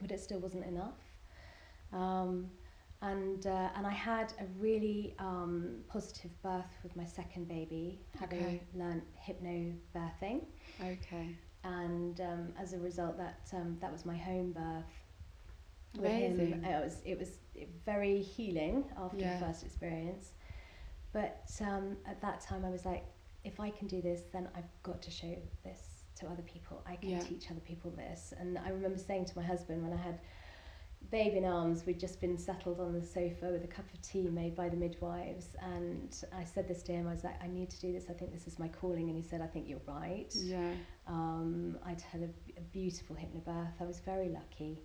but 0.00 0.10
it 0.10 0.20
still 0.20 0.38
wasn't 0.38 0.64
enough. 0.66 0.98
Um, 1.92 2.50
and 3.00 3.46
uh, 3.46 3.68
and 3.76 3.86
I 3.86 3.92
had 3.92 4.32
a 4.40 4.44
really 4.58 5.14
um, 5.18 5.76
positive 5.88 6.30
birth 6.42 6.76
with 6.82 6.96
my 6.96 7.04
second 7.04 7.48
baby, 7.48 8.00
having 8.18 8.42
okay. 8.42 8.62
learnt 8.74 9.04
hypnobirthing. 9.24 10.44
Okay. 10.80 11.36
And 11.64 12.20
um, 12.20 12.52
as 12.58 12.72
a 12.72 12.78
result, 12.78 13.16
that 13.18 13.48
um, 13.52 13.76
that 13.80 13.92
was 13.92 14.04
my 14.04 14.16
home 14.16 14.52
birth. 14.52 14.84
Amazing. 15.98 16.62
Him. 16.62 16.64
It 16.64 16.84
was 16.84 17.02
it 17.04 17.18
was 17.18 17.38
very 17.86 18.20
healing 18.20 18.84
after 18.96 19.18
yeah. 19.18 19.38
the 19.38 19.46
first 19.46 19.64
experience. 19.64 20.32
But 21.12 21.50
um, 21.60 21.96
at 22.06 22.20
that 22.20 22.40
time, 22.40 22.64
I 22.64 22.70
was 22.70 22.84
like, 22.84 23.04
if 23.44 23.60
I 23.60 23.70
can 23.70 23.86
do 23.86 24.02
this, 24.02 24.22
then 24.32 24.48
I've 24.54 24.70
got 24.82 25.00
to 25.02 25.10
show 25.10 25.34
this 25.64 25.87
to 26.20 26.26
other 26.26 26.42
people. 26.42 26.82
I 26.86 26.96
can 26.96 27.10
yeah. 27.10 27.20
teach 27.20 27.50
other 27.50 27.60
people 27.60 27.90
this. 27.90 28.32
And 28.38 28.58
I 28.58 28.70
remember 28.70 28.98
saying 28.98 29.26
to 29.26 29.38
my 29.38 29.44
husband 29.44 29.82
when 29.82 29.92
I 29.92 30.00
had 30.00 30.20
babe 31.10 31.34
in 31.34 31.44
arms, 31.44 31.86
we'd 31.86 32.00
just 32.00 32.20
been 32.20 32.36
settled 32.36 32.80
on 32.80 32.92
the 32.92 33.02
sofa 33.02 33.46
with 33.50 33.64
a 33.64 33.68
cup 33.68 33.86
of 33.92 34.02
tea 34.02 34.28
made 34.28 34.54
by 34.54 34.68
the 34.68 34.76
midwives. 34.76 35.56
And 35.62 36.14
I 36.36 36.44
said 36.44 36.68
this 36.68 36.82
to 36.84 36.92
him, 36.92 37.06
I 37.06 37.12
was 37.12 37.24
like, 37.24 37.42
I 37.42 37.46
need 37.46 37.70
to 37.70 37.80
do 37.80 37.92
this. 37.92 38.06
I 38.10 38.12
think 38.12 38.32
this 38.32 38.46
is 38.46 38.58
my 38.58 38.68
calling. 38.68 39.08
And 39.08 39.16
he 39.16 39.22
said, 39.22 39.40
I 39.40 39.46
think 39.46 39.68
you're 39.68 39.80
right. 39.86 40.34
Yeah. 40.34 40.72
Um, 41.06 41.78
I'd 41.86 42.00
had 42.00 42.22
a, 42.22 42.58
a 42.58 42.62
beautiful 42.72 43.16
hypnobirth. 43.16 43.80
I 43.80 43.84
was 43.84 44.00
very 44.00 44.28
lucky. 44.28 44.82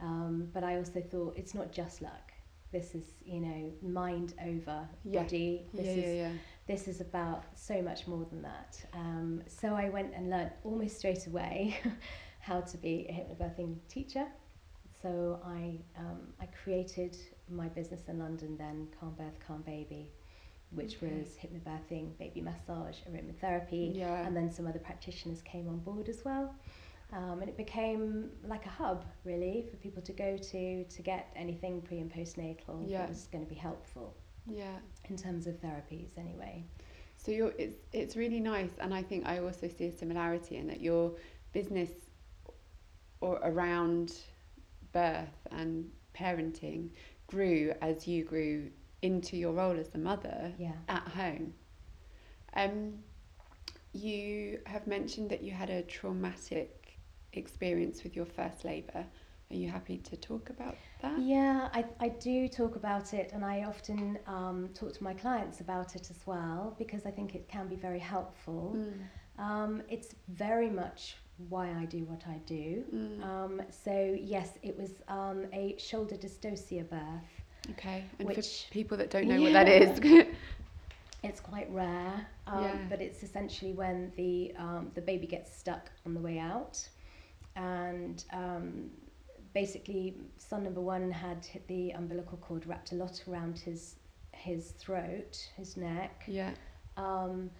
Um, 0.00 0.48
but 0.52 0.62
I 0.62 0.76
also 0.76 1.00
thought 1.00 1.34
it's 1.36 1.54
not 1.54 1.72
just 1.72 2.00
luck. 2.00 2.32
This 2.72 2.94
is, 2.94 3.04
you 3.24 3.40
know, 3.40 3.72
mind 3.82 4.34
over 4.44 4.88
Yeah. 5.04 5.22
body. 5.22 5.66
This 5.72 5.86
yeah, 5.86 5.92
is 5.92 6.04
yeah, 6.04 6.12
yeah. 6.12 6.32
This 6.66 6.88
is 6.88 7.00
about 7.00 7.44
so 7.54 7.80
much 7.80 8.06
more 8.06 8.24
than 8.30 8.42
that. 8.42 8.84
Um, 8.92 9.42
so 9.46 9.68
I 9.74 9.88
went 9.88 10.12
and 10.14 10.28
learned 10.30 10.50
almost 10.64 10.98
straight 10.98 11.26
away 11.26 11.76
how 12.40 12.60
to 12.60 12.76
be 12.78 13.06
a 13.08 13.12
hypnobirthing 13.12 13.76
teacher. 13.88 14.26
So 15.02 15.40
I 15.44 15.78
um, 15.98 16.32
I 16.40 16.46
created 16.46 17.16
my 17.48 17.68
business 17.68 18.08
in 18.08 18.18
London 18.18 18.56
then, 18.56 18.88
Calm 18.98 19.14
Birth, 19.16 19.38
Calm 19.46 19.62
Baby, 19.62 20.10
which 20.70 20.96
Okay. 20.96 21.06
was 21.18 21.36
hypnobirthing, 21.40 22.18
baby 22.18 22.40
massage, 22.40 22.96
aromatherapy, 23.08 23.96
Yeah. 23.96 24.26
and 24.26 24.36
then 24.36 24.50
some 24.50 24.66
other 24.66 24.80
practitioners 24.80 25.42
came 25.42 25.68
on 25.68 25.78
board 25.80 26.08
as 26.08 26.24
well. 26.24 26.52
Um, 27.12 27.38
and 27.40 27.48
it 27.48 27.56
became 27.56 28.30
like 28.44 28.66
a 28.66 28.70
hub, 28.70 29.04
really, 29.24 29.64
for 29.70 29.76
people 29.76 30.02
to 30.02 30.12
go 30.12 30.36
to 30.36 30.82
to 30.84 31.02
get 31.02 31.30
anything 31.36 31.80
pre 31.82 31.98
and 31.98 32.12
postnatal 32.12 32.82
Yeah. 32.90 33.02
that 33.02 33.10
was 33.10 33.28
going 33.30 33.44
to 33.44 33.48
be 33.48 33.54
helpful 33.54 34.16
Yeah. 34.48 34.76
in 35.08 35.16
terms 35.16 35.46
of 35.46 35.60
therapies, 35.60 36.16
anyway. 36.18 36.64
So 37.16 37.30
you're 37.32 37.54
it's 37.58 37.78
it's 37.92 38.16
really 38.16 38.40
nice, 38.40 38.70
and 38.80 38.94
I 38.94 39.02
think 39.02 39.26
I 39.26 39.38
also 39.38 39.68
see 39.68 39.86
a 39.86 39.92
similarity 39.92 40.56
in 40.56 40.66
that 40.68 40.80
your 40.80 41.12
business 41.52 41.90
or 43.20 43.40
around 43.42 44.12
birth 44.92 45.46
and 45.50 45.90
parenting 46.14 46.90
grew 47.26 47.72
as 47.80 48.06
you 48.06 48.24
grew 48.24 48.70
into 49.02 49.36
your 49.36 49.52
role 49.52 49.78
as 49.78 49.94
a 49.94 49.98
mother 49.98 50.52
Yeah. 50.58 50.72
at 50.88 51.02
home. 51.08 51.54
Um, 52.54 52.98
you 53.92 54.60
have 54.66 54.86
mentioned 54.86 55.30
that 55.30 55.42
you 55.42 55.50
had 55.52 55.70
a 55.70 55.82
traumatic 55.82 56.98
experience 57.32 58.02
with 58.02 58.14
your 58.16 58.26
first 58.26 58.64
labour. 58.64 59.06
Are 59.50 59.56
you 59.56 59.68
happy 59.70 59.98
to 59.98 60.16
talk 60.16 60.50
about 60.50 60.78
that? 61.00 61.22
Yeah, 61.22 61.68
I, 61.72 61.84
I 62.00 62.08
do 62.08 62.48
talk 62.48 62.76
about 62.76 63.12
it, 63.14 63.30
and 63.32 63.44
I 63.44 63.64
often 63.64 64.18
um, 64.26 64.70
talk 64.74 64.92
to 64.94 65.02
my 65.04 65.14
clients 65.14 65.60
about 65.60 65.94
it 65.96 66.10
as 66.10 66.26
well 66.26 66.74
because 66.78 67.06
I 67.06 67.10
think 67.10 67.34
it 67.34 67.48
can 67.48 67.68
be 67.68 67.76
very 67.76 67.98
helpful. 67.98 68.78
Mm, 68.78 69.08
Um, 69.38 69.82
it's 69.88 70.14
very 70.28 70.70
much 70.70 71.16
why 71.48 71.70
I 71.72 71.84
do 71.86 72.04
what 72.04 72.26
I 72.26 72.38
do. 72.46 72.84
mm, 72.92 73.22
Um, 73.22 73.62
so, 73.70 74.16
yes, 74.20 74.58
it 74.62 74.76
was 74.76 75.02
um, 75.08 75.46
a 75.52 75.76
shoulder 75.78 76.16
dystocia 76.16 76.88
birth. 76.88 77.42
okay, 77.72 78.04
and 78.18 78.28
which- 78.28 78.66
for 78.66 78.72
people 78.72 78.96
that 78.98 79.10
don't 79.10 79.28
know 79.28 79.40
what 79.42 79.52
that 79.52 79.68
is, 79.68 80.00
It's 81.22 81.40
quite 81.40 81.70
rare, 81.70 82.26
um, 82.46 82.62
Yeah. 82.62 82.86
but 82.88 83.00
it's 83.00 83.22
essentially 83.22 83.72
when 83.72 84.12
the 84.16 84.52
um, 84.56 84.90
the 84.94 85.00
baby 85.02 85.26
gets 85.26 85.54
stuck 85.56 85.90
on 86.04 86.14
the 86.14 86.20
way 86.20 86.38
out, 86.38 86.88
and 87.56 88.22
um, 88.32 88.90
basically, 89.56 90.14
son 90.38 90.64
number 90.64 90.82
one 90.82 91.10
had 91.10 91.46
the 91.68 91.90
umbilical 91.92 92.38
cord 92.38 92.66
wrapped 92.66 92.92
a 92.92 92.96
lot 92.96 93.22
around 93.28 93.58
his 93.58 93.96
his 94.32 94.72
throat, 94.72 95.50
his 95.56 95.76
neck, 95.78 96.24
yeah, 96.26 96.52
um, 96.98 97.50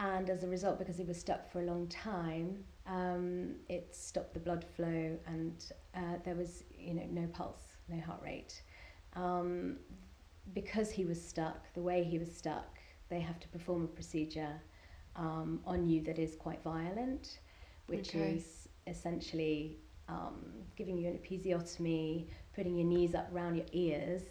and 0.00 0.28
as 0.28 0.42
a 0.42 0.48
result, 0.48 0.78
because 0.78 0.96
he 0.98 1.04
was 1.04 1.18
stuck 1.20 1.48
for 1.50 1.60
a 1.60 1.64
long 1.64 1.86
time, 1.88 2.64
um, 2.86 3.54
it 3.68 3.94
stopped 3.94 4.34
the 4.34 4.40
blood 4.40 4.64
flow, 4.76 5.18
and 5.26 5.72
uh, 5.94 6.16
there 6.24 6.34
was 6.34 6.64
you 6.76 6.94
know 6.94 7.06
no 7.10 7.26
pulse, 7.28 7.76
no 7.88 8.00
heart 8.00 8.22
rate. 8.24 8.62
Um, 9.14 9.76
because 10.54 10.90
he 10.90 11.04
was 11.04 11.20
stuck, 11.22 11.72
the 11.74 11.82
way 11.82 12.04
he 12.04 12.18
was 12.18 12.34
stuck, 12.34 12.78
they 13.08 13.20
have 13.20 13.40
to 13.40 13.48
perform 13.48 13.84
a 13.84 13.88
procedure 13.88 14.60
um, 15.16 15.60
on 15.66 15.86
you 15.88 16.02
that 16.02 16.18
is 16.18 16.36
quite 16.36 16.62
violent, 16.62 17.38
which 17.86 18.14
Okay. 18.14 18.32
is 18.36 18.68
essentially 18.86 19.78
um, 20.08 20.44
giving 20.76 20.96
you 20.98 21.08
an 21.08 21.18
episiotomy, 21.18 22.26
putting 22.54 22.76
your 22.76 22.86
knees 22.86 23.14
up 23.14 23.32
around 23.34 23.56
your 23.56 23.66
ears 23.72 24.22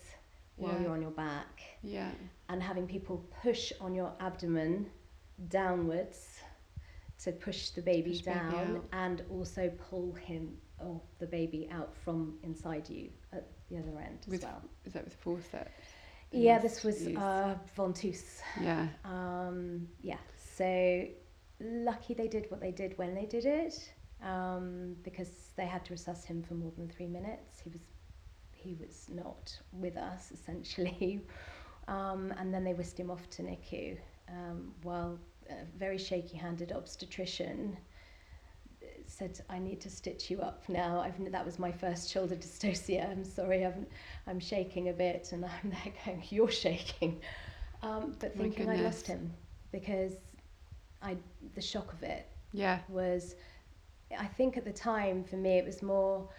while 0.57 0.73
Yeah. 0.73 0.81
you're 0.83 0.91
on 0.91 1.01
your 1.01 1.11
back, 1.11 1.61
yeah. 1.81 2.11
and 2.49 2.61
having 2.63 2.87
people 2.87 3.25
push 3.41 3.71
on 3.81 3.93
your 3.93 4.13
abdomen 4.19 4.89
downwards 5.49 6.39
to 7.23 7.31
push 7.31 7.69
the 7.71 7.81
baby 7.81 8.11
Push 8.11 8.21
down 8.21 8.75
out. 8.77 8.85
and 8.93 9.21
also 9.29 9.69
pull 9.89 10.13
him 10.13 10.57
or 10.79 11.01
the 11.19 11.27
baby 11.27 11.67
out 11.71 11.93
from 11.95 12.37
inside 12.43 12.89
you 12.89 13.09
at 13.31 13.47
the 13.69 13.77
other 13.77 13.97
end 13.99 14.19
as 14.27 14.27
With 14.27 14.43
well. 14.43 14.61
is 14.85 14.93
that 14.93 15.03
with 15.05 15.15
forceps? 15.15 15.71
Yeah, 16.31 16.59
this 16.59 16.83
was 16.83 17.07
uh, 17.07 17.55
Ventouse. 17.77 18.41
yeah, 18.61 18.87
Um, 19.05 19.87
yeah, 20.01 20.17
so 20.57 21.05
lucky 21.61 22.13
they 22.13 22.27
did 22.27 22.49
what 22.51 22.59
they 22.59 22.71
did 22.71 22.97
when 22.97 23.13
they 23.15 23.25
did 23.25 23.45
it 23.45 23.93
um, 24.25 24.95
because 25.03 25.51
they 25.55 25.65
had 25.65 25.85
to 25.85 25.93
assess 25.93 26.25
him 26.25 26.43
for 26.43 26.55
more 26.55 26.71
than 26.75 26.89
three 26.89 27.07
minutes. 27.07 27.61
He 27.63 27.69
was 27.69 27.81
he 28.51 28.73
was 28.73 29.07
not 29.13 29.57
with 29.71 29.95
us 29.95 30.31
essentially, 30.31 31.21
um, 31.87 32.33
and 32.37 32.53
then 32.53 32.63
they 32.63 32.73
whisked 32.73 32.99
him 32.99 33.11
off 33.11 33.29
to 33.31 33.43
NICU 33.43 33.97
um, 34.29 34.73
while 34.81 35.19
a 35.49 35.65
very 35.77 35.99
shaky-handed 35.99 36.71
obstetrician 36.71 37.77
said 39.07 39.39
I 39.49 39.59
need 39.59 39.79
to 39.81 39.89
stitch 39.89 40.31
you 40.31 40.41
up 40.41 40.63
now. 40.67 40.99
I've 40.99 41.31
that 41.31 41.45
was 41.45 41.59
my 41.59 41.71
first 41.71 42.09
shoulder 42.09 42.35
dystocia. 42.35 43.09
I'm 43.09 43.23
sorry, 43.23 43.63
I'm 43.65 43.85
I'm 44.25 44.39
shaking 44.39 44.89
a 44.89 44.93
bit, 44.93 45.29
and 45.31 45.45
I'm 45.45 45.69
there 45.69 45.93
going, 46.05 46.23
you're 46.29 46.49
shaking, 46.49 47.21
um, 47.83 48.15
but 48.19 48.35
thinking 48.35 48.69
I 48.69 48.77
lost 48.77 49.05
him 49.05 49.31
because 49.71 50.13
I 51.03 51.17
the 51.53 51.61
shock 51.61 51.93
of 51.93 52.01
it 52.01 52.27
yeah, 52.55 52.79
was 52.87 53.35
I 54.17 54.25
think 54.25 54.57
at 54.57 54.65
the 54.65 54.73
time 54.73 55.23
for 55.23 55.37
me 55.37 55.57
it 55.57 55.65
was 55.65 55.81
more 55.81 56.29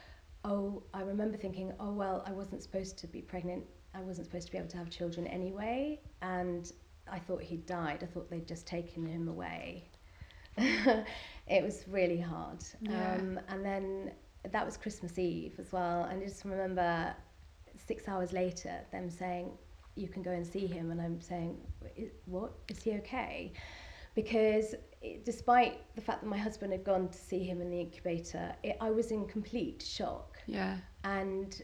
oh 0.44 0.82
I 0.94 1.02
remember 1.02 1.36
thinking 1.36 1.72
oh 1.80 1.92
well 1.92 2.22
I 2.26 2.32
wasn't 2.32 2.62
supposed 2.62 2.98
to 2.98 3.06
be 3.06 3.20
pregnant. 3.20 3.64
I 3.94 4.00
wasn't 4.00 4.26
supposed 4.26 4.46
to 4.46 4.52
be 4.52 4.58
able 4.58 4.68
to 4.68 4.76
have 4.76 4.90
children 4.90 5.26
anyway. 5.26 6.00
And 6.22 6.70
I 7.10 7.18
thought 7.18 7.42
he'd 7.42 7.66
died. 7.66 8.02
I 8.02 8.06
thought 8.06 8.30
they'd 8.30 8.46
just 8.46 8.66
taken 8.66 9.06
him 9.06 9.28
away. 9.28 9.88
It 11.48 11.62
was 11.62 11.84
really 11.86 12.20
hard. 12.20 12.64
Yeah. 12.80 13.14
um, 13.14 13.38
and 13.48 13.64
then 13.64 14.10
that 14.50 14.64
was 14.66 14.76
Christmas 14.76 15.18
Eve 15.18 15.54
as 15.58 15.70
well. 15.72 16.04
And 16.04 16.20
I 16.20 16.26
just 16.26 16.44
remember 16.44 17.14
six 17.86 18.08
hours 18.08 18.32
later 18.32 18.80
them 18.90 19.08
saying 19.10 19.52
you 19.94 20.08
can 20.08 20.22
go 20.22 20.32
and 20.32 20.44
see 20.44 20.66
him. 20.66 20.90
And 20.90 21.00
I'm 21.00 21.20
saying 21.20 21.58
what? 22.24 22.52
Is 22.68 22.82
he 22.82 22.92
okay 22.94 23.52
because 24.16 24.74
it, 25.02 25.24
despite 25.24 25.94
the 25.94 26.00
fact 26.00 26.22
that 26.22 26.26
my 26.26 26.38
husband 26.38 26.72
had 26.72 26.82
gone 26.82 27.08
to 27.08 27.18
see 27.18 27.44
him 27.44 27.60
in 27.60 27.70
the 27.70 27.78
incubator, 27.78 28.52
it, 28.64 28.76
I 28.80 28.90
was 28.90 29.12
in 29.12 29.26
complete 29.26 29.84
shock, 29.86 30.38
yeah, 30.46 30.78
and 31.04 31.62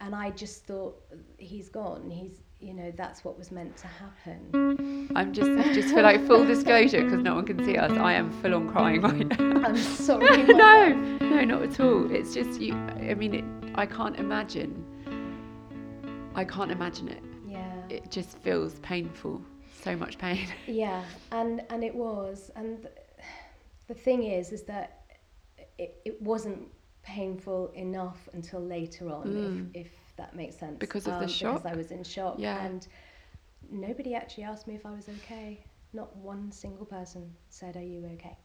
and 0.00 0.16
I 0.16 0.30
just 0.30 0.64
thought 0.64 0.96
he's 1.38 1.68
gone. 1.68 2.10
He's 2.10 2.40
you 2.58 2.74
know 2.74 2.92
that's 2.96 3.24
what 3.24 3.38
was 3.38 3.52
meant 3.52 3.76
to 3.76 3.86
happen. 3.86 5.08
I'm 5.14 5.32
just 5.32 5.50
just 5.74 5.94
for 5.94 6.02
like 6.02 6.26
full 6.26 6.44
disclosure 6.44 7.04
because 7.04 7.22
no 7.22 7.36
one 7.36 7.44
can 7.44 7.64
see 7.64 7.76
us. 7.76 7.92
I 7.92 8.14
am 8.14 8.32
full 8.42 8.54
on 8.54 8.68
crying 8.68 9.02
right 9.02 9.38
now. 9.38 9.62
I'm 9.68 9.76
sorry. 9.76 10.42
no, 10.42 10.88
no, 10.88 11.44
not 11.44 11.62
at 11.62 11.78
all. 11.78 12.10
It's 12.10 12.34
just 12.34 12.60
you. 12.60 12.74
I 12.74 13.14
mean, 13.14 13.34
it, 13.34 13.44
I 13.76 13.86
can't 13.86 14.18
imagine. 14.18 14.84
I 16.34 16.44
can't 16.44 16.70
imagine 16.70 17.08
it. 17.08 17.22
Yeah. 17.46 17.70
It 17.90 18.10
just 18.10 18.38
feels 18.38 18.78
painful. 18.80 19.42
So 19.82 19.96
much 19.96 20.18
pain. 20.18 20.46
Yeah, 20.66 21.02
and 21.32 21.62
and 21.70 21.82
it 21.84 21.94
was, 21.94 22.50
and 22.56 22.88
the 23.88 23.94
thing 23.94 24.22
is, 24.24 24.52
is 24.52 24.62
that 24.64 25.02
it, 25.78 26.00
it 26.04 26.22
wasn't 26.22 26.68
painful 27.02 27.68
enough 27.74 28.28
until 28.32 28.60
later 28.60 29.10
on, 29.10 29.26
Mm. 29.26 29.70
if 29.74 29.86
if 29.86 29.92
that 30.16 30.36
makes 30.36 30.56
sense. 30.56 30.78
Because 30.78 31.06
of 31.08 31.18
the 31.20 31.28
shock. 31.28 31.62
Because? 31.62 31.72
I 31.72 31.76
was 31.76 31.90
in 31.90 32.04
shock, 32.04 32.36
Yeah. 32.38 32.64
and 32.64 32.86
nobody 33.70 34.14
actually 34.14 34.44
asked 34.44 34.66
me 34.68 34.74
if 34.74 34.84
I 34.86 34.90
was 34.92 35.08
okay. 35.08 35.58
Not 35.92 36.14
one 36.16 36.52
single 36.52 36.86
person 36.86 37.34
said, 37.48 37.76
"Are 37.76 37.82
you 37.94 38.06
okay?" 38.14 38.36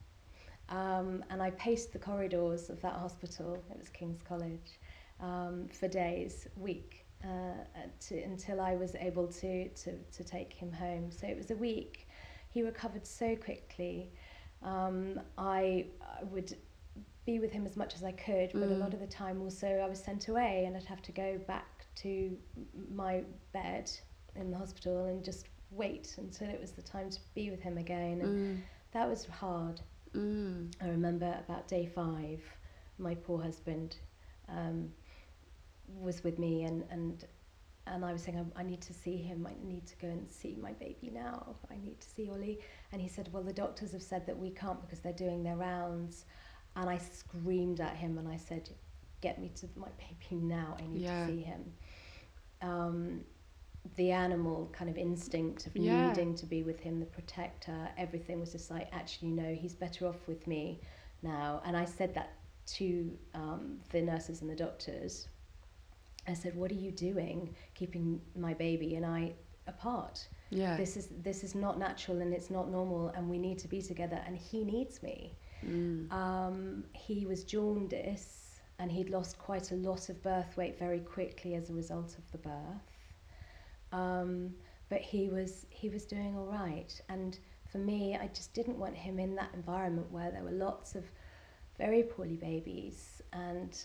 Um, 0.70 1.24
and 1.30 1.42
I 1.42 1.50
paced 1.52 1.92
the 1.92 1.98
corridors 1.98 2.68
of 2.68 2.80
that 2.82 2.94
hospital. 2.94 3.54
It 3.70 3.78
was 3.78 3.88
King's 3.88 4.22
College 4.22 4.80
um, 5.20 5.68
for 5.68 5.88
days, 5.88 6.46
week, 6.56 6.97
uh, 7.24 7.64
to, 8.00 8.22
until 8.22 8.60
I 8.60 8.74
was 8.76 8.94
able 8.94 9.28
to, 9.28 9.68
to 9.68 9.98
to 9.98 10.24
take 10.24 10.52
him 10.52 10.72
home. 10.72 11.10
So 11.10 11.26
it 11.26 11.36
was 11.36 11.50
a 11.50 11.56
week. 11.56 12.08
He 12.50 12.62
recovered 12.62 13.06
so 13.06 13.36
quickly. 13.36 14.12
Um, 14.62 15.20
I, 15.36 15.86
I 16.02 16.24
would 16.24 16.56
be 17.26 17.38
with 17.38 17.52
him 17.52 17.66
as 17.66 17.76
much 17.76 17.94
as 17.94 18.04
I 18.04 18.12
could, 18.12 18.54
but 18.58 18.70
a 18.70 18.74
Mm. 18.74 18.82
lot 18.82 18.94
of 18.94 19.00
the 19.00 19.06
time 19.06 19.40
also 19.42 19.66
I 19.84 19.88
was 19.88 20.02
sent 20.02 20.28
away 20.28 20.64
and 20.66 20.76
I'd 20.76 20.84
have 20.84 21.02
to 21.02 21.12
go 21.12 21.38
back 21.46 21.86
to 21.96 22.36
my 22.94 23.22
bed 23.52 23.90
in 24.34 24.50
the 24.50 24.56
hospital 24.58 25.04
and 25.06 25.24
just 25.24 25.48
wait 25.70 26.14
until 26.18 26.48
it 26.48 26.60
was 26.60 26.72
the 26.72 26.82
time 26.82 27.10
to 27.10 27.20
be 27.34 27.50
with 27.50 27.60
him 27.60 27.76
again. 27.78 28.20
And 28.22 28.32
Mm, 28.32 28.62
that 28.92 29.08
was 29.08 29.26
hard. 29.26 29.80
mm, 30.14 30.70
I 30.80 30.88
remember 30.88 31.36
about 31.44 31.68
day 31.68 31.86
five, 31.86 32.42
my 32.98 33.14
poor 33.14 33.42
husband 33.42 33.96
um, 34.48 34.90
was 35.88 36.22
with 36.24 36.38
me, 36.38 36.64
and 36.64 36.84
and 36.90 37.24
and 37.86 38.04
I 38.04 38.12
was 38.12 38.22
saying 38.22 38.52
I, 38.56 38.60
I 38.60 38.62
need 38.62 38.80
to 38.82 38.94
see 38.94 39.16
him. 39.16 39.46
I 39.48 39.54
need 39.66 39.86
to 39.86 39.96
go 39.96 40.08
and 40.08 40.30
see 40.30 40.56
my 40.60 40.72
baby 40.72 41.10
now. 41.12 41.56
I 41.70 41.76
need 41.76 42.00
to 42.00 42.08
see 42.08 42.28
Ollie, 42.30 42.60
and 42.92 43.00
he 43.00 43.08
said, 43.08 43.30
"Well, 43.32 43.42
the 43.42 43.52
doctors 43.52 43.92
have 43.92 44.02
said 44.02 44.26
that 44.26 44.38
we 44.38 44.50
can't 44.50 44.80
because 44.80 45.00
they're 45.00 45.12
doing 45.12 45.42
their 45.42 45.56
rounds." 45.56 46.24
And 46.76 46.88
I 46.88 46.98
screamed 46.98 47.80
at 47.80 47.96
him 47.96 48.18
and 48.18 48.28
I 48.28 48.36
said, 48.36 48.70
get 49.20 49.40
me 49.40 49.50
to 49.56 49.68
my 49.76 49.88
baby 49.98 50.40
now. 50.42 50.76
I 50.78 50.86
need 50.86 51.02
Yeah. 51.02 51.24
to 51.26 51.26
see 51.26 51.40
him. 51.42 51.72
Um, 52.62 53.20
the 53.96 54.10
animal 54.10 54.68
kind 54.72 54.90
of 54.90 54.98
instinct 54.98 55.66
of 55.66 55.74
Yeah. 55.74 55.92
needing 55.92 56.34
to 56.36 56.46
be 56.46 56.62
with 56.62 56.80
him, 56.80 57.00
the 57.00 57.06
protector, 57.06 57.88
everything 57.96 58.38
was 58.40 58.52
just 58.52 58.70
like, 58.70 58.88
actually, 58.92 59.30
no, 59.30 59.54
he's 59.54 59.74
better 59.74 60.06
off 60.06 60.28
with 60.28 60.46
me 60.46 60.80
now. 61.22 61.62
And 61.64 61.76
I 61.76 61.84
said 61.84 62.14
that 62.14 62.32
to 62.76 63.18
um, 63.34 63.78
the 63.90 64.02
nurses 64.02 64.42
and 64.42 64.50
the 64.50 64.56
doctors. 64.56 65.28
I 66.28 66.34
said, 66.34 66.54
"What 66.54 66.70
are 66.70 66.80
you 66.86 66.92
doing, 66.92 67.54
keeping 67.74 68.20
my 68.36 68.54
baby 68.54 68.94
and 68.96 69.06
I 69.06 69.32
apart? 69.66 70.28
Yeah. 70.50 70.76
This 70.76 70.96
is 70.96 71.08
this 71.22 71.44
is 71.44 71.54
not 71.54 71.78
natural 71.78 72.20
and 72.20 72.32
it's 72.32 72.50
not 72.50 72.70
normal, 72.70 73.08
and 73.08 73.28
we 73.28 73.38
need 73.38 73.58
to 73.60 73.68
be 73.68 73.82
together. 73.82 74.20
And 74.26 74.36
he 74.36 74.64
needs 74.64 75.02
me." 75.02 75.36
Mm. 75.66 76.12
Um, 76.12 76.84
he 76.92 77.26
was 77.26 77.42
jaundice 77.42 78.48
and 78.78 78.92
he'd 78.92 79.10
lost 79.10 79.38
quite 79.38 79.72
a 79.72 79.74
lot 79.74 80.08
of 80.08 80.22
birth 80.22 80.56
weight 80.56 80.78
very 80.78 81.00
quickly 81.00 81.54
as 81.54 81.70
a 81.70 81.74
result 81.74 82.16
of 82.16 82.30
the 82.30 82.38
birth. 82.38 82.98
Um, 83.90 84.54
but 84.88 85.00
he 85.00 85.28
was 85.28 85.66
he 85.70 85.88
was 85.88 86.04
doing 86.04 86.36
all 86.36 86.46
right, 86.46 86.98
and 87.08 87.38
for 87.70 87.78
me, 87.78 88.16
I 88.20 88.28
just 88.28 88.54
didn't 88.54 88.78
want 88.78 88.94
him 88.94 89.18
in 89.18 89.34
that 89.34 89.50
environment 89.52 90.10
where 90.10 90.30
there 90.30 90.42
were 90.42 90.50
lots 90.50 90.94
of 90.94 91.04
very 91.76 92.02
poorly 92.02 92.36
babies, 92.36 93.20
and 93.32 93.76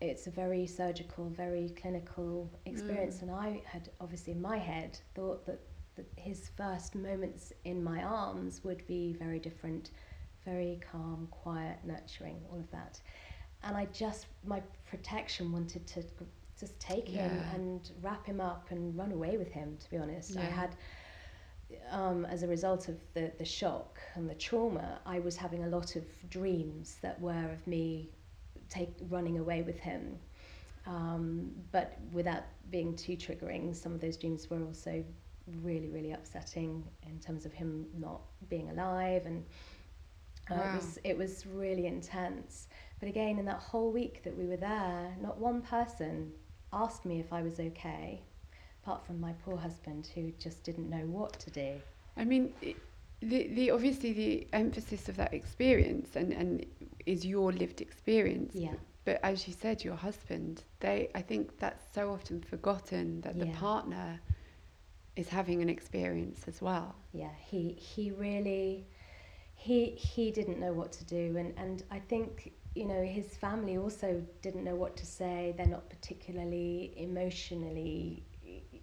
it's 0.00 0.26
a 0.26 0.30
very 0.30 0.66
surgical, 0.66 1.28
very 1.28 1.70
clinical 1.80 2.50
experience. 2.66 3.22
And 3.22 3.30
I 3.30 3.62
had 3.64 3.90
obviously 4.00 4.32
in 4.32 4.40
my 4.40 4.56
head 4.56 4.98
thought 5.14 5.44
that, 5.46 5.60
that 5.96 6.06
his 6.16 6.50
first 6.56 6.94
moments 6.94 7.52
in 7.64 7.82
my 7.82 8.02
arms 8.02 8.62
would 8.64 8.86
be 8.86 9.14
very 9.18 9.38
different, 9.38 9.90
very 10.44 10.80
calm, 10.90 11.28
quiet, 11.30 11.78
nurturing, 11.84 12.40
all 12.50 12.58
of 12.58 12.70
that. 12.70 13.00
And 13.64 13.76
I 13.76 13.86
just 13.86 14.26
my 14.44 14.62
protection 14.88 15.50
wanted 15.52 15.86
to 15.88 16.04
just 16.58 16.78
take 16.78 17.08
him 17.08 17.30
and 17.54 17.90
wrap 18.00 18.24
him 18.24 18.40
up 18.40 18.70
and 18.70 18.96
run 18.96 19.12
away 19.12 19.36
with 19.36 19.50
him. 19.50 19.76
To 19.80 19.90
be 19.90 19.96
honest, 19.96 20.36
I 20.36 20.42
had 20.44 20.76
um, 21.90 22.24
as 22.24 22.42
a 22.42 22.48
result 22.48 22.88
of 22.88 22.96
the, 23.14 23.32
the 23.38 23.44
shock 23.44 23.98
and 24.14 24.28
the 24.28 24.34
trauma, 24.34 25.00
I 25.04 25.18
was 25.18 25.36
having 25.36 25.64
a 25.64 25.68
lot 25.68 25.96
of 25.96 26.04
dreams 26.30 26.96
that 27.02 27.20
were 27.20 27.50
of 27.52 27.66
me 27.66 28.10
take 28.68 28.90
running 29.08 29.38
away 29.38 29.62
with 29.62 29.78
him. 29.78 30.18
Um, 30.86 31.52
but 31.70 31.98
without 32.12 32.44
being 32.70 32.94
too 32.96 33.16
triggering, 33.16 33.74
some 33.74 33.92
of 33.94 34.00
those 34.00 34.16
dreams 34.16 34.48
were 34.50 34.62
also 34.62 35.04
really, 35.62 35.88
really 35.90 36.12
upsetting 36.12 36.84
in 37.02 37.18
terms 37.20 37.44
of 37.46 37.52
him 37.52 37.86
not 37.98 38.20
being 38.48 38.70
alive, 38.70 39.26
and 39.26 39.44
uh, 40.50 40.54
Wow. 40.54 40.64
it 40.64 40.72
was 40.72 40.98
it 41.04 41.16
was 41.18 41.46
really 41.46 41.86
intense. 41.86 42.68
But 43.00 43.08
again, 43.08 43.38
in 43.38 43.44
that 43.46 43.60
whole 43.60 43.92
week 43.92 44.22
that 44.24 44.36
we 44.36 44.46
were 44.46 44.56
there, 44.56 45.16
not 45.20 45.38
one 45.38 45.62
person 45.62 46.32
asked 46.72 47.04
me 47.04 47.20
if 47.20 47.32
I 47.32 47.42
was 47.42 47.60
okay, 47.60 48.22
apart 48.82 49.04
from 49.06 49.20
my 49.20 49.32
poor 49.32 49.56
husband 49.58 50.08
who 50.14 50.32
just 50.38 50.64
didn't 50.64 50.88
know 50.90 51.06
what 51.06 51.38
to 51.40 51.50
do. 51.50 51.80
I 52.16 52.24
mean, 52.24 52.54
the 53.20 53.48
the 53.48 53.70
obviously 53.70 54.12
the 54.12 54.48
emphasis 54.52 55.08
of 55.08 55.16
that 55.16 55.32
experience 55.34 56.16
and 56.16 56.32
and 56.32 56.64
is 57.06 57.24
your 57.26 57.52
lived 57.52 57.80
experience. 57.80 58.54
Yeah. 58.54 58.74
But 59.04 59.20
as 59.22 59.46
you 59.48 59.54
said, 59.54 59.84
your 59.84 59.96
husband, 59.96 60.64
they 60.80 61.10
I 61.14 61.22
think 61.22 61.58
that's 61.58 61.84
so 61.92 62.12
often 62.12 62.40
forgotten 62.42 63.20
that 63.22 63.38
the 63.38 63.46
partner 63.46 64.20
is 65.16 65.30
having 65.30 65.62
an 65.62 65.68
experience 65.70 66.46
as 66.48 66.60
well. 66.62 66.96
yeah 67.12 67.30
he 67.38 67.72
he 67.74 68.10
really 68.10 68.86
he 69.54 69.90
he 69.90 70.30
didn't 70.30 70.58
know 70.60 70.72
what 70.72 70.92
to 70.92 71.04
do 71.04 71.36
and 71.36 71.54
and 71.58 71.82
i 71.90 71.98
think 71.98 72.52
you 72.74 72.86
know 72.86 73.02
his 73.04 73.36
family 73.36 73.76
also 73.76 74.22
didn't 74.42 74.64
know 74.64 74.76
what 74.76 74.96
to 74.96 75.06
say 75.06 75.54
they're 75.56 75.66
not 75.66 75.88
particularly 75.90 76.92
emotionally 76.96 78.24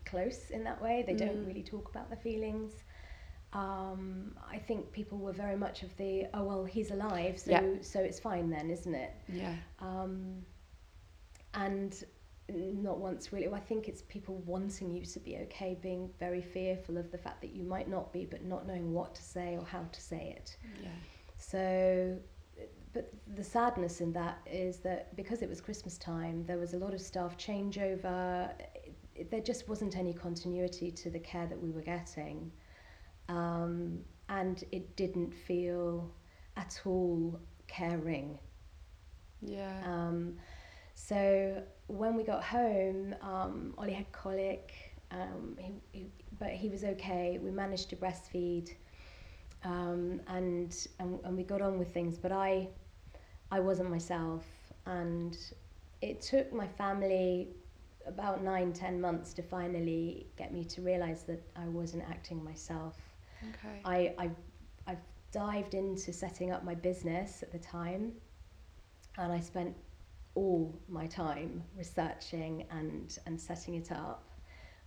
close 0.06 0.50
in 0.52 0.64
that 0.64 0.82
way 0.82 1.04
they 1.06 1.14
don't 1.16 1.40
Mm. 1.40 1.46
really 1.46 1.64
talk 1.64 1.90
about 1.90 2.10
the 2.10 2.16
feelings 2.18 2.85
um, 3.56 4.36
I 4.56 4.58
think 4.68 4.92
people 5.00 5.18
were 5.26 5.32
very 5.46 5.58
much 5.66 5.78
of 5.88 5.92
the 6.02 6.12
oh 6.36 6.44
well 6.50 6.66
he's 6.66 6.92
alive 6.92 7.36
so 7.40 7.52
Yeah. 7.52 7.62
so 7.82 8.00
it's 8.10 8.20
fine 8.20 8.48
then 8.56 8.70
isn't 8.78 8.96
it 9.06 9.14
Yeah. 9.42 9.56
um, 9.80 10.44
and 11.54 11.92
not 12.50 13.00
once 13.00 13.34
really. 13.34 13.48
I 13.52 13.60
think 13.60 13.88
it's 13.88 14.04
people 14.04 14.36
wanting 14.46 14.92
you 14.92 15.04
to 15.06 15.20
be 15.20 15.38
okay, 15.46 15.78
being 15.82 16.10
very 16.20 16.42
fearful 16.42 16.98
of 16.98 17.12
the 17.12 17.18
fact 17.18 17.42
that 17.42 17.52
you 17.56 17.64
might 17.64 17.90
not 17.90 18.14
be, 18.14 18.26
but 18.26 18.44
not 18.44 18.68
knowing 18.68 18.94
what 18.94 19.16
to 19.16 19.22
say 19.24 19.58
or 19.58 19.66
how 19.66 19.84
to 19.92 20.02
say 20.02 20.36
it. 20.38 20.58
Yeah. 20.84 20.90
So, 21.38 22.18
but 22.94 23.12
the 23.36 23.44
sadness 23.44 24.00
in 24.00 24.14
that 24.14 24.38
is 24.46 24.78
that 24.80 25.16
because 25.16 25.42
it 25.42 25.50
was 25.50 25.60
Christmas 25.60 25.98
time, 25.98 26.46
there 26.46 26.60
was 26.60 26.74
a 26.76 26.78
lot 26.78 26.94
of 26.94 27.02
staff 27.02 27.36
changeover. 27.38 28.52
It, 29.16 29.32
there 29.32 29.42
just 29.42 29.68
wasn't 29.68 29.98
any 29.98 30.14
continuity 30.14 30.92
to 30.92 31.10
the 31.10 31.20
care 31.20 31.48
that 31.48 31.60
we 31.60 31.72
were 31.72 31.82
getting. 31.82 32.52
Um, 33.30 34.00
and 34.30 34.64
it 34.72 34.96
didn't 34.96 35.34
feel 35.34 36.12
at 36.58 36.82
all 36.86 37.40
caring. 37.68 38.40
Yeah. 39.42 39.82
Um, 39.86 40.36
so 40.94 41.64
when 41.88 42.16
we 42.16 42.24
got 42.24 42.44
home, 42.44 43.16
um, 43.22 43.74
Ollie 43.78 43.94
had 43.94 44.12
colic, 44.12 44.74
um, 45.12 45.56
he, 45.60 45.74
he, 45.92 46.08
but 46.40 46.50
he 46.52 46.70
was 46.70 46.84
okay. 46.84 47.40
We 47.42 47.52
managed 47.52 47.90
to 47.92 47.96
breastfeed, 47.96 48.72
um, 49.64 50.22
and, 50.28 50.76
and 51.00 51.20
and 51.24 51.38
we 51.38 51.44
got 51.44 51.62
on 51.62 51.78
with 51.80 51.94
things. 51.94 52.18
But 52.18 52.32
I, 52.32 52.70
I 53.52 53.60
wasn't 53.60 53.90
myself, 53.90 54.46
and 54.86 55.38
it 56.02 56.22
took 56.22 56.52
my 56.54 56.68
family 56.68 57.50
about 58.08 58.44
nine, 58.44 58.74
ten 58.74 59.00
months 59.02 59.34
to 59.34 59.42
finally 59.44 60.28
get 60.38 60.54
me 60.54 60.64
to 60.66 60.82
realize 60.82 61.24
that 61.24 61.42
I 61.56 61.68
wasn't 61.68 62.04
acting 62.10 62.44
myself. 62.44 62.96
Okay. 63.44 63.82
I, 63.84 64.14
I, 64.18 64.30
I 64.88 64.98
dived 65.32 65.74
into 65.74 66.14
setting 66.14 66.52
up 66.52 66.64
my 66.64 66.76
business 66.76 67.44
at 67.44 67.52
the 67.52 67.60
time, 67.60 68.14
and 69.18 69.32
I 69.32 69.40
spent 69.40 69.76
all 70.36 70.80
my 70.88 71.08
time 71.08 71.64
researching 71.78 72.66
and, 72.72 73.18
and 73.26 73.40
setting 73.40 73.76
it 73.76 73.92
up 73.92 74.30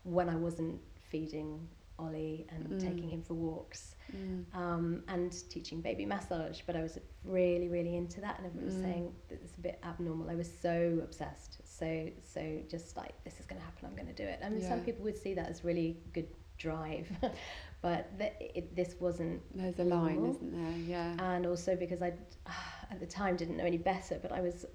when 0.03 0.29
I 0.29 0.37
wasn't 0.37 0.81
feeding 1.11 1.69
Ollie 1.99 2.47
and 2.51 2.69
Mm. 2.73 2.79
taking 2.79 3.11
him 3.11 3.23
for 3.23 3.35
walks 3.35 3.97
Mm. 4.15 4.45
um, 4.55 5.03
and 5.09 5.33
teaching 5.51 5.81
baby 5.81 6.05
massage. 6.07 6.61
But 6.67 6.77
I 6.77 6.83
was 6.83 6.99
really, 7.25 7.69
really 7.69 7.97
into 7.97 8.21
that, 8.21 8.39
and 8.39 8.47
everyone 8.47 8.67
was 8.67 8.75
Mm. 8.75 8.83
saying 8.83 9.13
that 9.29 9.41
it's 9.43 9.57
a 9.57 9.61
bit 9.61 9.79
abnormal. 9.83 10.31
I 10.31 10.35
was 10.35 10.51
so 10.51 11.01
obsessed, 11.03 11.61
so 11.65 12.09
so 12.23 12.61
just 12.69 12.97
like 12.97 13.13
this 13.25 13.41
is 13.41 13.47
going 13.47 13.61
to 13.61 13.65
happen, 13.65 13.87
I'm 13.87 13.95
going 13.95 14.07
to 14.15 14.23
do 14.23 14.29
it. 14.29 14.41
I 14.45 14.49
mean, 14.49 14.63
some 14.63 14.81
people 14.81 15.05
would 15.05 15.17
see 15.19 15.35
that 15.35 15.49
as 15.49 15.65
really 15.65 15.99
good 16.13 16.29
drive, 16.59 17.09
but 17.81 18.19
th- 18.19 18.33
it, 18.41 18.75
this 18.75 18.97
wasn't. 18.99 19.41
There's 19.55 19.79
a 19.79 19.85
line, 19.85 20.17
normal. 20.17 20.31
isn't 20.31 20.53
there? 20.53 20.79
Yeah. 20.87 21.35
And 21.35 21.47
also 21.47 21.77
because 21.77 22.03
I 22.03 22.13
at 22.91 23.01
the 23.01 23.07
time 23.07 23.37
didn't 23.37 23.57
know 23.57 23.65
any 23.65 23.79
better, 23.79 24.19
but 24.21 24.33
I 24.33 24.41
was 24.41 24.67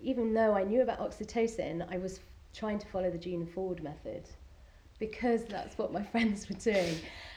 even 0.00 0.34
though 0.34 0.54
I 0.54 0.64
knew 0.64 0.82
about 0.82 0.98
oxytocin, 0.98 1.86
I 1.90 1.98
was 1.98 2.20
trying 2.54 2.78
to 2.78 2.86
follow 2.88 3.10
the 3.10 3.18
Gina 3.18 3.46
Ford 3.46 3.82
method 3.82 4.28
because 4.98 5.44
that's 5.44 5.78
what 5.78 5.92
my 5.92 6.02
friends 6.12 6.48
were 6.48 6.56
doing. 6.56 6.96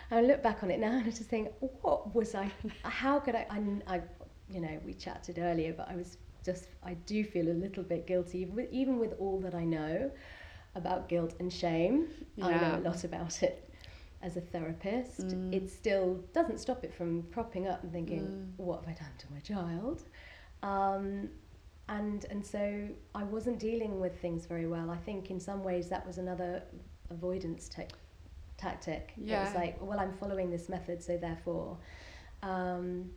And 0.09 0.19
I 0.19 0.21
look 0.21 0.41
back 0.41 0.63
on 0.63 0.71
it 0.71 0.79
now 0.79 0.91
and 0.91 1.05
I 1.05 1.09
just 1.09 1.29
think, 1.29 1.49
what 1.59 2.13
was 2.13 2.35
I? 2.35 2.51
How 2.83 3.19
could 3.19 3.35
I? 3.35 3.45
I, 3.49 3.95
I 3.95 4.01
you 4.49 4.61
know, 4.61 4.79
we 4.85 4.93
chatted 4.93 5.39
earlier, 5.39 5.73
but 5.73 5.89
I 5.89 5.95
was 5.95 6.17
just, 6.43 6.67
I 6.83 6.93
do 6.93 7.23
feel 7.23 7.47
a 7.47 7.53
little 7.53 7.83
bit 7.83 8.05
guilty, 8.05 8.39
even 8.39 8.55
with, 8.55 8.71
even 8.71 8.99
with 8.99 9.13
all 9.19 9.39
that 9.41 9.55
I 9.55 9.63
know 9.63 10.11
about 10.75 11.07
guilt 11.07 11.35
and 11.39 11.51
shame. 11.51 12.07
Yeah. 12.35 12.47
I 12.47 12.51
know 12.59 12.79
a 12.79 12.83
lot 12.89 13.03
about 13.03 13.41
it 13.43 13.72
as 14.23 14.37
a 14.37 14.41
therapist. 14.41 15.27
Mm. 15.27 15.53
It 15.53 15.69
still 15.69 16.23
doesn't 16.33 16.59
stop 16.59 16.83
it 16.83 16.93
from 16.93 17.23
propping 17.31 17.67
up 17.67 17.83
and 17.83 17.91
thinking, 17.91 18.21
Mm. 18.27 18.51
what 18.57 18.79
have 18.79 18.89
I 18.89 18.93
done 18.93 19.11
to 19.19 19.31
my 19.31 19.39
child? 19.39 20.03
Um, 20.63 21.29
and 21.89 22.25
and 22.29 22.45
so 22.45 22.87
I 23.13 23.23
wasn't 23.23 23.59
dealing 23.59 23.99
with 23.99 24.19
things 24.21 24.45
very 24.45 24.67
well. 24.67 24.89
I 24.89 24.97
think 24.97 25.29
in 25.29 25.39
some 25.39 25.63
ways 25.63 25.89
that 25.89 26.05
was 26.07 26.17
another 26.17 26.63
avoidance 27.09 27.67
tech 27.67 27.91
tactic. 28.57 29.11
Yeah. 29.17 29.41
It 29.41 29.45
was 29.45 29.55
like, 29.55 29.81
well, 29.81 29.99
I'm 29.99 30.13
following 30.13 30.49
this 30.49 30.69
method, 30.69 31.03
so 31.03 31.17
therefore. 31.17 31.77
Um, 32.41 33.11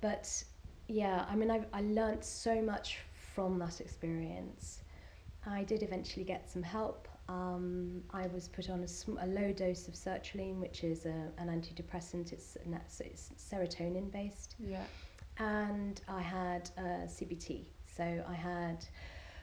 but 0.00 0.42
yeah, 0.88 1.26
I 1.28 1.34
mean, 1.36 1.50
I 1.50 1.60
I 1.72 1.82
learnt 1.82 2.24
so 2.24 2.62
much 2.62 2.98
from 3.34 3.58
that 3.58 3.80
experience. 3.80 4.82
I 5.46 5.64
did 5.64 5.82
eventually 5.82 6.24
get 6.24 6.48
some 6.50 6.62
help. 6.62 7.08
Um, 7.28 8.02
I 8.10 8.26
was 8.28 8.48
put 8.48 8.70
on 8.70 8.82
a, 8.84 8.88
sm- 8.88 9.18
a 9.20 9.26
low 9.26 9.52
dose 9.52 9.86
of 9.88 9.94
sertraline, 9.94 10.58
which 10.60 10.82
is 10.82 11.04
a, 11.04 11.30
an 11.38 11.48
antidepressant. 11.48 12.32
It's, 12.32 12.56
so 12.88 13.04
it's 13.04 13.30
serotonin 13.38 14.10
based 14.10 14.54
Yeah. 14.58 14.84
and 15.38 16.00
I 16.08 16.22
had 16.22 16.70
uh, 16.78 17.06
CBT. 17.06 17.66
So 17.96 18.24
I 18.26 18.32
had, 18.34 18.84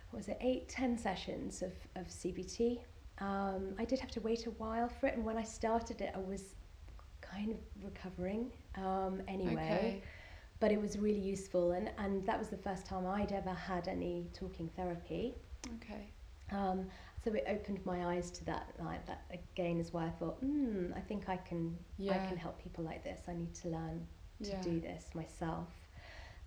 what 0.09 0.17
was 0.17 0.27
it, 0.29 0.37
eight, 0.41 0.67
ten 0.67 0.97
sessions 0.97 1.61
of, 1.61 1.73
of 1.95 2.07
CBT. 2.07 2.79
Um, 3.19 3.75
I 3.77 3.85
did 3.85 3.99
have 3.99 4.11
to 4.11 4.19
wait 4.21 4.45
a 4.47 4.51
while 4.51 4.89
for 4.89 5.07
it, 5.07 5.15
and 5.15 5.23
when 5.23 5.37
I 5.37 5.43
started 5.43 6.01
it, 6.01 6.11
I 6.15 6.19
was 6.19 6.55
kind 7.21 7.51
of 7.51 7.57
recovering 7.83 8.51
um, 8.77 9.21
anyway. 9.27 9.51
Okay. 9.77 10.01
but 10.59 10.71
it 10.71 10.81
was 10.81 10.97
really 10.97 11.19
useful, 11.19 11.71
and 11.73 11.91
and 11.97 12.25
that 12.25 12.37
was 12.39 12.47
the 12.49 12.57
first 12.57 12.85
time 12.85 13.05
I'd 13.05 13.31
ever 13.31 13.53
had 13.53 13.87
any 13.87 14.27
talking 14.33 14.69
therapy. 14.75 15.35
Okay. 15.75 16.09
Um, 16.51 16.87
so 17.25 17.33
it 17.33 17.45
opened 17.49 17.85
my 17.85 18.05
eyes 18.05 18.31
to 18.31 18.45
that. 18.45 18.69
Like 18.79 19.05
that 19.07 19.25
again 19.33 19.79
is 19.79 19.91
why 19.93 20.05
I 20.05 20.11
thought, 20.11 20.38
hmm, 20.41 20.91
I 20.95 21.01
think 21.01 21.27
I 21.29 21.38
can 21.38 21.77
Yeah. 21.97 22.13
I 22.15 22.19
can 22.27 22.38
help 22.38 22.61
people 22.61 22.83
like 22.85 23.03
this. 23.03 23.21
I 23.27 23.33
need 23.33 23.53
to 23.55 23.69
learn 23.69 24.07
to 24.43 24.49
Yeah. 24.51 24.61
do 24.61 24.79
this 24.79 25.15
myself. 25.15 25.69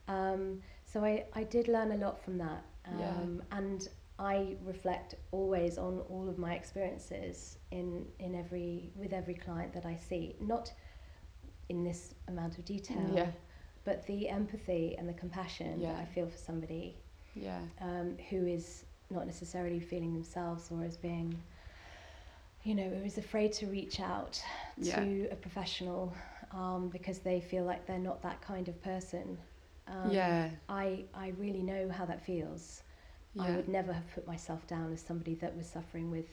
Um, 0.06 0.62
so 0.84 1.04
I, 1.04 1.24
I 1.34 1.44
did 1.44 1.68
learn 1.68 1.92
a 1.92 1.96
lot 1.96 2.22
from 2.24 2.38
that. 2.38 2.64
Yeah. 2.90 3.10
Um, 3.10 3.42
And 3.50 3.88
I 4.18 4.56
reflect 4.64 5.14
always 5.32 5.78
on 5.78 6.00
all 6.08 6.28
of 6.28 6.38
my 6.38 6.54
experiences 6.54 7.58
in, 7.70 8.06
in 8.18 8.34
every 8.34 8.92
with 8.96 9.12
every 9.12 9.34
client 9.34 9.72
that 9.74 9.84
I 9.86 9.96
see. 9.96 10.36
Not 10.40 10.72
in 11.68 11.84
this 11.84 12.14
amount 12.28 12.58
of 12.58 12.64
detail, 12.64 13.10
Yeah. 13.14 13.30
but 13.84 14.06
the 14.06 14.28
empathy 14.28 14.96
and 14.98 15.08
the 15.08 15.12
compassion 15.14 15.80
Yeah. 15.80 15.92
that 15.92 16.00
I 16.02 16.04
feel 16.06 16.28
for 16.28 16.38
somebody 16.38 16.96
Yeah. 17.34 17.60
um, 17.80 18.16
who 18.30 18.46
is 18.46 18.84
not 19.10 19.26
necessarily 19.26 19.80
feeling 19.80 20.12
themselves 20.14 20.70
or 20.70 20.84
as 20.84 20.96
being, 20.96 21.40
you 22.64 22.74
know, 22.74 22.88
who 22.88 23.04
is 23.04 23.18
afraid 23.18 23.52
to 23.54 23.66
reach 23.66 24.00
out 24.00 24.40
Yeah. 24.76 24.96
to 25.04 25.28
a 25.30 25.36
professional 25.36 26.12
um, 26.52 26.88
because 26.88 27.18
they 27.20 27.40
feel 27.40 27.64
like 27.64 27.86
they're 27.86 27.98
not 27.98 28.22
that 28.22 28.40
kind 28.40 28.68
of 28.68 28.80
person. 28.82 29.38
Um, 29.86 30.10
yeah. 30.10 30.50
I, 30.68 31.04
I 31.14 31.32
really 31.38 31.62
know 31.62 31.88
how 31.90 32.04
that 32.06 32.22
feels. 32.24 32.82
yeah. 33.34 33.44
I 33.44 33.50
would 33.56 33.68
never 33.68 33.92
have 33.92 34.04
put 34.14 34.26
myself 34.26 34.66
down 34.66 34.92
as 34.92 35.00
somebody 35.00 35.34
that 35.36 35.56
was 35.56 35.66
suffering 35.66 36.10
with 36.10 36.26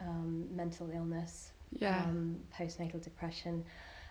um, 0.00 0.46
mental 0.54 0.90
illness, 0.90 1.52
Yeah. 1.72 2.02
um, 2.04 2.38
postnatal 2.58 3.02
depression, 3.02 3.64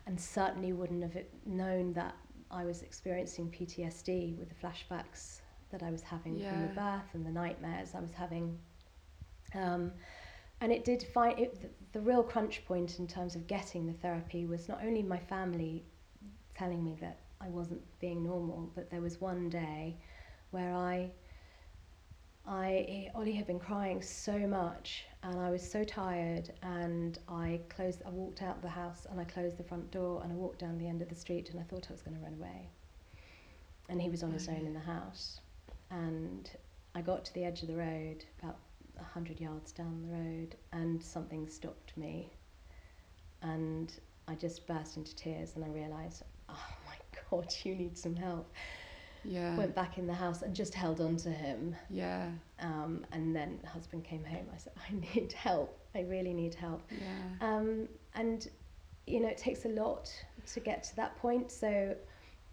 and 0.07 0.19
certainly 0.19 0.73
wouldn't 0.73 1.01
have 1.03 1.17
known 1.45 1.93
that 1.93 2.15
I 2.51 2.63
was 2.65 2.81
experiencing 2.83 3.49
PTSD 3.49 4.37
with 4.37 4.49
the 4.49 4.55
flashbacks 4.55 5.39
that 5.77 5.85
I 5.85 5.91
was 5.91 6.01
having 6.01 6.39
from 6.39 6.61
the 6.61 6.73
birth 6.73 7.13
and 7.13 7.25
the 7.25 7.31
nightmares 7.31 7.93
I 7.93 7.99
was 7.99 8.13
having. 8.13 8.57
Um, 9.53 9.91
and 10.61 10.71
it 10.71 10.85
did 10.85 11.03
find 11.03 11.37
it, 11.37 11.61
the, 11.61 11.69
the 11.91 11.99
real 11.99 12.23
crunch 12.23 12.63
point 12.65 12.97
in 12.99 13.07
terms 13.07 13.35
of 13.35 13.45
getting 13.45 13.85
the 13.85 13.93
therapy 13.93 14.45
was 14.45 14.69
not 14.69 14.81
only 14.83 15.03
my 15.03 15.19
family 15.19 15.83
telling 16.57 16.83
me 16.83 16.95
that 17.01 17.19
I 17.41 17.49
wasn't 17.49 17.81
being 17.99 18.23
normal, 18.23 18.71
but 18.73 18.89
there 18.89 19.01
was 19.01 19.19
one 19.19 19.49
day 19.49 19.97
where 20.51 20.73
I 20.73 21.11
I 22.47 23.09
Ollie 23.15 23.33
had 23.33 23.47
been 23.47 23.59
crying 23.59 24.01
so 24.03 24.37
much 24.37 25.05
and 25.23 25.39
I 25.39 25.49
was 25.49 25.67
so 25.69 25.83
tired 25.83 26.53
and 26.61 27.17
I 27.27 27.59
closed 27.69 28.03
I 28.05 28.11
walked 28.11 28.43
out 28.43 28.61
the 28.61 28.69
house 28.69 29.07
and 29.09 29.19
I 29.19 29.25
closed 29.25 29.57
the 29.57 29.63
front 29.63 29.89
door 29.91 30.21
and 30.23 30.31
I 30.31 30.35
walked 30.35 30.59
down 30.59 30.77
the 30.77 30.87
end 30.87 31.01
of 31.01 31.09
the 31.09 31.15
street 31.15 31.49
and 31.49 31.59
I 31.59 31.63
thought 31.63 31.87
I 31.89 31.91
was 31.91 32.03
going 32.03 32.15
to 32.15 32.23
run 32.23 32.35
away. 32.35 32.69
And 33.89 34.01
he 34.01 34.09
was 34.09 34.23
on 34.23 34.31
his 34.31 34.47
own 34.47 34.65
in 34.65 34.73
the 34.73 34.79
house. 34.79 35.41
And 35.91 36.49
I 36.93 37.01
got 37.01 37.25
to 37.25 37.33
the 37.33 37.43
edge 37.45 37.61
of 37.61 37.67
the 37.67 37.75
road 37.75 38.25
about 38.41 38.57
a 38.99 39.03
hundred 39.03 39.39
yards 39.39 39.71
down 39.71 40.01
the 40.07 40.13
road 40.13 40.55
and 40.71 41.03
something 41.03 41.49
stopped 41.49 41.95
me 41.97 42.31
and 43.41 43.91
I 44.27 44.35
just 44.35 44.65
burst 44.67 44.97
into 44.97 45.15
tears 45.15 45.53
and 45.55 45.63
I 45.63 45.67
realised, 45.69 46.23
oh 46.49 46.67
my 46.85 46.95
god, 47.29 47.53
you 47.63 47.75
need 47.75 47.97
some 47.97 48.15
help. 48.15 48.51
Yeah. 49.23 49.55
Went 49.57 49.73
back 49.75 49.97
in 49.97 50.05
the 50.07 50.13
house 50.13 50.43
and 50.43 50.55
just 50.55 50.73
held 50.73 51.01
on 51.01 51.17
to 51.17 51.29
him 51.31 51.75
Yeah. 51.89 52.29
um, 52.59 53.05
and 53.11 53.35
then 53.35 53.59
husband 53.65 54.03
came 54.03 54.23
home. 54.23 54.45
I 54.53 54.57
said, 54.57 54.73
I 54.89 54.93
need 55.15 55.33
help. 55.33 55.79
I 55.95 56.01
really 56.01 56.33
need 56.33 56.53
help. 56.55 56.83
Yeah. 56.91 57.47
Um, 57.47 57.87
and, 58.13 58.47
you 59.07 59.19
know, 59.19 59.27
it 59.27 59.37
takes 59.37 59.65
a 59.65 59.69
lot 59.69 60.11
to 60.53 60.59
get 60.59 60.83
to 60.83 60.95
that 60.97 61.15
point. 61.17 61.51
So 61.51 61.95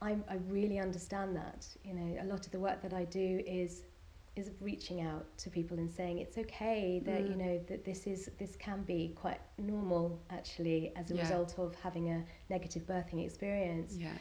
I, 0.03 0.19
I 0.29 0.37
really 0.49 0.79
understand 0.81 1.37
that. 1.37 1.67
You 1.85 1.95
know, 1.95 2.23
a 2.23 2.27
lot 2.27 2.47
of 2.47 2.53
the 2.53 2.61
work 2.61 2.83
that 2.83 2.95
I 2.95 3.05
do 3.07 3.43
is 3.47 3.85
is 4.35 4.51
reaching 4.61 5.03
out 5.03 5.27
to 5.39 5.51
people 5.51 5.79
and 5.79 5.91
saying 5.91 6.19
it's 6.19 6.39
okay 6.39 7.03
that 7.05 7.27
you 7.27 7.37
Mm. 7.37 7.45
know 7.45 7.59
that 7.69 7.85
this 7.85 8.07
is 8.07 8.31
this 8.39 8.57
can 8.57 8.83
be 8.83 9.13
quite 9.15 9.41
normal 9.59 10.23
actually 10.31 10.93
as 10.97 11.11
a 11.11 11.15
Yeah. 11.15 11.21
result 11.21 11.59
of 11.59 11.75
having 11.77 12.09
a 12.11 12.25
negative 12.49 12.87
birthing 12.87 13.25
experience 13.25 13.99
Yeah. 14.01 14.17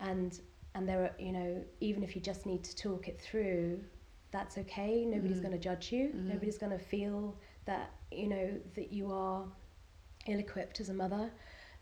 and 0.00 0.40
and 0.74 0.88
there 0.88 1.02
are 1.04 1.14
you 1.18 1.32
know 1.32 1.64
even 1.80 2.02
if 2.02 2.14
you 2.14 2.20
just 2.20 2.46
need 2.46 2.62
to 2.64 2.76
talk 2.76 3.08
it 3.08 3.20
through 3.20 3.82
that's 4.30 4.58
okay 4.58 5.04
nobody's 5.06 5.38
Mhm. 5.38 5.42
going 5.44 5.52
to 5.52 5.58
judge 5.58 5.92
you 5.92 6.12
Mhm. 6.14 6.28
nobody's 6.28 6.58
going 6.58 6.72
to 6.72 6.84
feel 6.94 7.38
that 7.64 7.90
you 8.10 8.28
know 8.28 8.60
that 8.74 8.92
you 8.92 9.10
are 9.10 9.46
ill-equipped 10.26 10.80
as 10.80 10.88
a 10.90 10.94
mother 10.94 11.30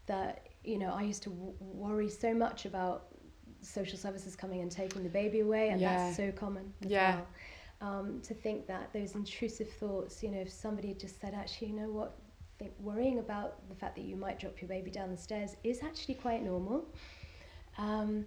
that 0.06 0.46
you 0.64 0.78
know 0.78 0.92
i 0.92 1.02
used 1.02 1.22
to 1.24 1.30
w- 1.30 1.54
worry 1.60 2.08
so 2.08 2.32
much 2.34 2.64
about 2.66 3.08
social 3.66 3.98
services 3.98 4.36
coming 4.36 4.60
and 4.60 4.70
taking 4.70 5.02
the 5.02 5.08
baby 5.08 5.40
away 5.40 5.68
and 5.70 5.80
Yeah. 5.80 5.96
that's 5.96 6.16
so 6.16 6.32
common 6.32 6.72
as 6.84 6.90
Yeah. 6.90 7.12
well 7.12 7.26
um, 7.80 8.20
to 8.22 8.34
think 8.34 8.66
that 8.66 8.92
those 8.92 9.14
intrusive 9.14 9.68
thoughts 9.70 10.22
you 10.22 10.30
know 10.30 10.38
if 10.40 10.50
somebody 10.50 10.88
had 10.88 11.00
just 11.00 11.20
said 11.20 11.34
actually 11.34 11.68
you 11.68 11.74
know 11.76 11.90
what 11.90 12.18
think 12.58 12.72
worrying 12.80 13.18
about 13.18 13.68
the 13.68 13.74
fact 13.74 13.96
that 13.96 14.04
you 14.04 14.16
might 14.16 14.38
drop 14.38 14.60
your 14.62 14.68
baby 14.68 14.90
down 14.90 15.10
the 15.10 15.16
stairs 15.16 15.56
is 15.64 15.82
actually 15.82 16.14
quite 16.14 16.42
normal 16.42 16.86
um, 17.78 18.24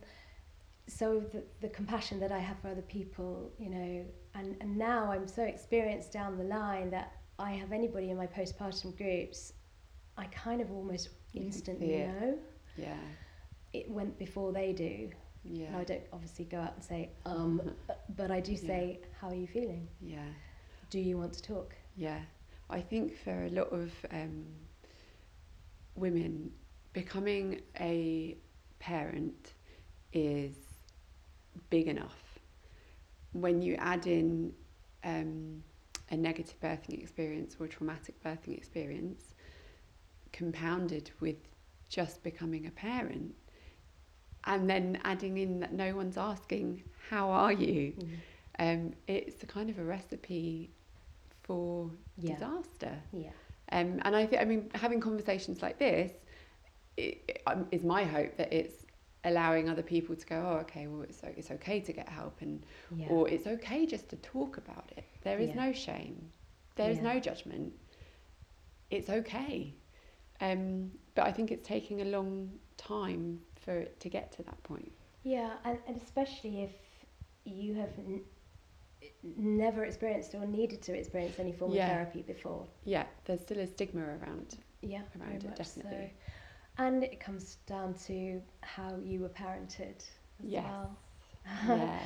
so 0.88 1.20
the, 1.20 1.44
the 1.62 1.70
compassion 1.70 2.20
that 2.20 2.32
I 2.32 2.40
have 2.40 2.60
for 2.60 2.70
other 2.70 2.82
people, 2.82 3.52
you 3.60 3.70
know, 3.70 4.06
and, 4.36 4.56
and 4.62 4.78
now 4.78 5.12
I'm 5.12 5.28
so 5.28 5.44
experienced 5.44 6.12
down 6.12 6.38
the 6.38 6.44
line 6.44 6.90
that 6.92 7.14
I 7.38 7.52
have 7.52 7.72
anybody 7.72 8.10
in 8.10 8.18
my 8.18 8.28
postpartum 8.28 8.98
groups, 8.98 9.54
I 10.18 10.26
kind 10.26 10.62
of 10.62 10.72
almost 10.72 11.10
instantly 11.34 11.98
know 11.98 12.38
Yeah. 12.76 12.96
it 13.74 13.90
went 13.90 14.18
before 14.18 14.52
they 14.52 14.74
do. 14.74 15.10
Yeah. 15.44 15.68
And 15.68 15.78
I 15.78 15.84
don't 15.84 16.04
obviously 16.12 16.46
go 16.46 16.60
out 16.60 16.74
and 16.76 16.84
say, 16.84 17.12
um, 17.26 17.62
but 18.16 18.32
I 18.32 18.40
do 18.40 18.54
Yeah. 18.54 18.58
say, 18.58 19.00
how 19.20 19.30
are 19.30 19.36
you 19.36 19.48
feeling? 19.48 19.88
Yeah. 20.02 20.30
Do 20.90 21.00
you 21.00 21.18
want 21.18 21.34
to 21.34 21.42
talk? 21.42 21.76
Yeah, 21.96 22.20
I 22.70 22.82
think 22.82 23.16
for 23.18 23.46
a 23.46 23.50
lot 23.50 23.72
of 23.72 23.92
um, 24.12 24.46
women, 25.96 26.52
becoming 26.94 27.62
a 27.80 28.38
parent 28.80 29.54
is 30.14 30.56
big 31.70 31.88
enough. 31.88 32.40
When 33.34 33.62
you 33.62 33.76
add 33.76 34.08
in 34.08 34.54
um, 35.04 35.64
a 36.10 36.18
negative 36.18 36.60
birthing 36.60 37.02
experience 37.02 37.56
or 37.60 37.66
a 37.66 37.70
traumatic 37.70 38.22
birthing 38.24 38.58
experience, 38.58 39.34
compounded 40.32 41.12
with 41.20 41.38
just 41.90 42.24
becoming 42.24 42.66
a 42.66 42.72
parent, 42.72 43.36
and 44.46 44.70
then 44.70 45.00
adding 45.04 45.38
in 45.38 45.60
that 45.62 45.74
no 45.74 45.96
one's 45.96 46.18
asking, 46.18 46.84
How 47.10 47.30
are 47.30 47.52
you? 47.54 47.94
Um, 48.60 48.94
it's 49.08 49.44
a 49.44 49.48
kind 49.48 49.70
of 49.70 49.80
a 49.80 49.84
recipe 49.84 50.72
for 51.44 51.92
Yeah. 52.18 52.34
disaster. 52.34 53.00
Yeah. 53.12 53.32
Um, 53.72 54.00
and 54.04 54.16
I 54.16 54.26
think, 54.26 54.42
I 54.42 54.46
mean, 54.46 54.70
having 54.76 55.00
conversations 55.00 55.62
like 55.62 55.78
this 55.80 56.12
it, 56.98 57.42
um, 57.48 57.68
is 57.72 57.84
my 57.84 58.04
hope 58.04 58.36
that 58.38 58.52
it's 58.54 58.86
allowing 59.24 59.70
other 59.70 59.82
people 59.84 60.16
to 60.16 60.26
go, 60.26 60.36
oh, 60.36 60.58
okay, 60.62 60.88
well, 60.88 61.02
it's, 61.04 61.22
it's 61.24 61.52
okay 61.52 61.80
to 61.82 61.94
get 61.94 62.10
help, 62.10 62.42
and 62.42 62.66
Yeah. 62.90 63.08
or 63.08 63.28
it's 63.30 63.48
okay 63.48 63.86
just 63.86 64.10
to 64.10 64.18
talk 64.18 64.58
about 64.58 64.92
it. 64.98 65.06
There 65.24 65.40
is 65.40 65.50
Yeah. 65.50 65.56
no 65.56 65.74
shame, 65.74 66.32
there 66.76 66.92
is 66.92 67.02
no 67.02 67.20
judgment. 67.20 67.74
It's 68.90 69.10
okay. 69.10 69.76
Um, 70.42 70.92
but 71.16 71.26
I 71.26 71.32
think 71.32 71.52
it's 71.52 71.68
taking 71.68 72.02
a 72.02 72.06
long 72.06 72.52
time 72.78 73.42
for 73.60 73.78
it 73.78 74.00
to 74.00 74.10
get 74.10 74.32
to 74.34 74.44
that 74.44 74.62
point. 74.64 74.92
Yeah, 75.24 75.52
and, 75.66 75.78
and 75.88 76.02
especially 76.02 76.64
if 76.64 76.72
you 77.46 77.74
have 77.76 77.92
n- 77.98 78.22
never 79.38 79.84
experienced 79.86 80.34
or 80.36 80.46
needed 80.46 80.82
to 80.84 80.94
experience 80.98 81.40
any 81.40 81.52
form 81.52 81.74
Yeah. 81.74 81.86
of 81.88 81.92
therapy 81.94 82.22
before. 82.22 82.66
Yeah, 82.86 83.06
there's 83.26 83.42
still 83.42 83.60
a 83.60 83.68
stigma 83.68 84.02
around. 84.02 84.58
Yeah, 84.82 85.02
Around 85.20 85.44
it, 85.44 85.56
definitely. 85.56 86.14
so. 86.78 86.84
And 86.84 87.04
it 87.04 87.20
comes 87.20 87.58
down 87.68 87.94
to 88.08 88.42
how 88.62 88.96
you 89.04 89.20
were 89.20 89.30
parented 89.30 89.98
as 90.42 90.46
Yes. 90.46 90.64
well. 90.64 90.98
Yeah. 91.68 92.00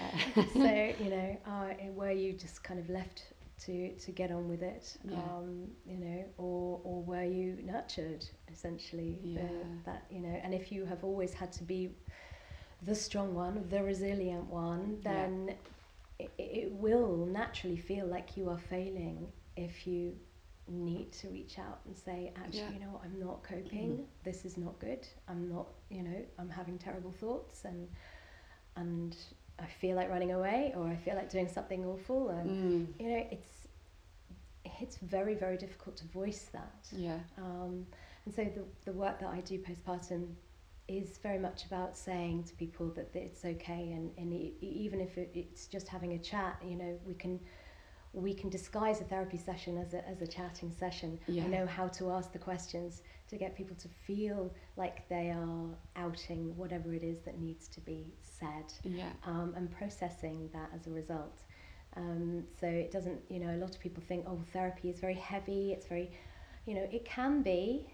so 0.53 0.93
you 1.03 1.09
know, 1.09 1.37
uh, 1.45 1.73
were 1.93 2.11
you 2.11 2.33
just 2.33 2.63
kind 2.63 2.79
of 2.79 2.89
left 2.89 3.32
to 3.59 3.93
to 3.95 4.11
get 4.11 4.31
on 4.31 4.49
with 4.49 4.61
it, 4.63 4.97
Yeah. 5.03 5.17
um, 5.17 5.67
you 5.85 5.97
know, 5.97 6.25
or 6.37 6.81
or 6.83 7.01
were 7.03 7.23
you 7.23 7.59
nurtured 7.63 8.25
essentially? 8.51 9.19
Yeah. 9.23 9.47
that 9.85 10.05
you 10.09 10.19
know, 10.19 10.39
and 10.43 10.53
if 10.53 10.71
you 10.71 10.85
have 10.85 11.03
always 11.03 11.33
had 11.33 11.51
to 11.53 11.63
be 11.63 11.89
the 12.81 12.95
strong 12.95 13.33
one, 13.33 13.65
the 13.69 13.83
resilient 13.83 14.45
one, 14.49 14.99
Yeah. 15.03 15.11
then 15.13 15.55
it, 16.19 16.31
it 16.37 16.71
will 16.71 17.25
naturally 17.25 17.77
feel 17.77 18.05
like 18.07 18.35
you 18.37 18.49
are 18.49 18.57
failing 18.59 19.31
if 19.55 19.87
you 19.87 20.15
need 20.67 21.11
to 21.11 21.27
reach 21.29 21.59
out 21.59 21.79
and 21.85 21.95
say 21.97 22.31
actually 22.37 22.59
Yeah. 22.61 22.71
you 22.71 22.79
know 22.79 22.91
what, 22.93 23.03
i'm 23.03 23.19
not 23.19 23.43
coping 23.43 23.97
Mhm. 23.97 24.05
this 24.23 24.45
is 24.45 24.57
not 24.57 24.79
good 24.79 25.05
i'm 25.27 25.49
not 25.49 25.67
you 25.89 26.01
know 26.03 26.25
i'm 26.39 26.49
having 26.49 26.77
terrible 26.77 27.11
thoughts 27.11 27.65
and 27.65 27.89
and 28.77 29.15
i 29.59 29.65
feel 29.65 29.95
like 29.95 30.09
running 30.09 30.31
away 30.31 30.73
or 30.75 30.87
i 30.87 30.95
feel 30.95 31.15
like 31.15 31.29
doing 31.29 31.47
something 31.47 31.85
awful 31.85 32.29
and 32.29 32.49
Mm, 32.49 32.87
you 32.99 33.09
know 33.09 33.27
it's 33.31 33.67
it's 34.79 34.97
very 34.97 35.35
very 35.35 35.57
difficult 35.57 35.95
to 35.97 36.05
voice 36.07 36.49
that 36.53 36.87
yeah. 36.91 37.19
um, 37.37 37.85
and 38.25 38.33
so 38.33 38.43
the, 38.43 38.63
the 38.85 38.91
work 38.97 39.19
that 39.19 39.29
I 39.29 39.41
do 39.41 39.59
postpartum 39.59 40.27
is 40.87 41.17
very 41.19 41.39
much 41.39 41.65
about 41.65 41.97
saying 41.97 42.43
to 42.45 42.53
people 42.55 42.87
that 42.95 43.09
it's 43.13 43.45
okay 43.45 43.91
and, 43.93 44.11
and 44.17 44.33
even 44.61 44.99
if 44.99 45.17
it's 45.17 45.67
just 45.67 45.87
having 45.87 46.13
a 46.13 46.19
chat 46.19 46.61
you 46.65 46.75
know 46.75 46.97
we 47.05 47.13
can 47.13 47.39
we 48.13 48.33
can 48.33 48.49
disguise 48.49 49.01
a 49.01 49.03
therapy 49.03 49.37
session 49.37 49.77
as 49.77 49.93
a, 49.93 50.07
as 50.07 50.21
a 50.21 50.27
chatting 50.27 50.71
session 50.71 51.19
yeah. 51.27 51.45
know 51.47 51.65
how 51.65 51.87
to 51.87 52.11
ask 52.11 52.31
the 52.31 52.39
questions 52.39 53.01
to 53.27 53.37
get 53.37 53.55
people 53.55 53.75
to 53.75 53.87
feel 54.05 54.53
like 54.77 55.07
they 55.09 55.31
are 55.31 55.67
outing 55.95 56.55
whatever 56.55 56.93
it 56.93 57.03
is 57.03 57.21
that 57.21 57.39
needs 57.39 57.67
to 57.67 57.81
be 57.81 58.13
said 58.21 58.71
yeah. 58.83 59.09
um, 59.25 59.53
and 59.57 59.71
processing 59.71 60.49
that 60.53 60.69
as 60.75 60.87
a 60.87 60.91
result 60.91 61.41
um, 61.95 62.43
so 62.59 62.67
it 62.67 62.91
doesn't 62.91 63.19
you 63.29 63.39
know 63.39 63.53
a 63.55 63.57
lot 63.57 63.73
of 63.73 63.79
people 63.79 64.03
think 64.07 64.25
oh 64.27 64.39
therapy 64.53 64.89
is 64.89 64.99
very 64.99 65.15
heavy 65.15 65.71
it's 65.71 65.87
very 65.87 66.11
you 66.65 66.75
know 66.75 66.87
it 66.91 67.05
can 67.05 67.41
be 67.41 67.87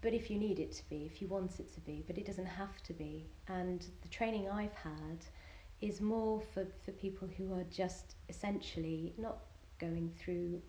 but 0.00 0.14
if 0.14 0.30
you 0.30 0.38
need 0.38 0.58
it 0.60 0.72
to 0.72 0.88
be, 0.88 1.04
if 1.12 1.20
you 1.20 1.28
want 1.28 1.58
it 1.58 1.72
to 1.74 1.80
be, 1.80 2.04
but 2.06 2.16
it 2.16 2.24
doesn't 2.24 2.46
have 2.46 2.80
to 2.84 2.92
be. 2.92 3.26
And 3.48 3.84
the 4.02 4.08
training 4.08 4.48
I've 4.48 4.74
had 4.74 5.24
is 5.80 6.00
more 6.00 6.40
for, 6.40 6.66
for 6.84 6.92
people 6.92 7.28
who 7.36 7.52
are 7.54 7.64
just 7.70 8.16
essentially 8.28 9.14
not 9.16 9.38
going 9.78 10.12
through 10.18 10.60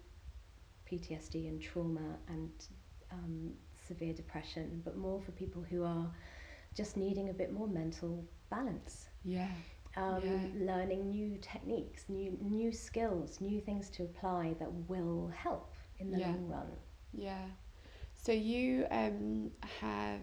PTSD 0.90 1.48
and 1.48 1.62
trauma 1.62 2.18
and 2.28 2.52
um, 3.12 3.52
severe 3.88 4.14
depression, 4.14 4.82
but 4.86 4.98
more 4.98 5.20
for 5.22 5.32
people 5.32 5.64
who 5.68 5.84
are 5.84 6.12
just 6.76 6.98
needing 6.98 7.30
a 7.30 7.34
bit 7.34 7.52
more 7.52 7.68
mental 7.68 8.24
balance. 8.50 9.10
Yeah. 9.24 9.50
Um, 9.98 10.22
yeah. 10.24 10.74
Learning 10.74 11.10
new 11.10 11.40
techniques, 11.42 12.06
new 12.10 12.38
new 12.40 12.72
skills, 12.72 13.42
new 13.42 13.60
things 13.60 13.90
to 13.92 14.04
apply 14.04 14.56
that 14.60 14.72
will 14.88 15.32
help 15.36 15.74
in 15.98 16.12
the 16.12 16.20
yeah. 16.20 16.28
long 16.28 16.48
run. 16.48 16.72
Yeah. 17.12 17.46
So 18.14 18.32
you 18.32 18.86
um, 18.92 19.52
have 19.82 20.22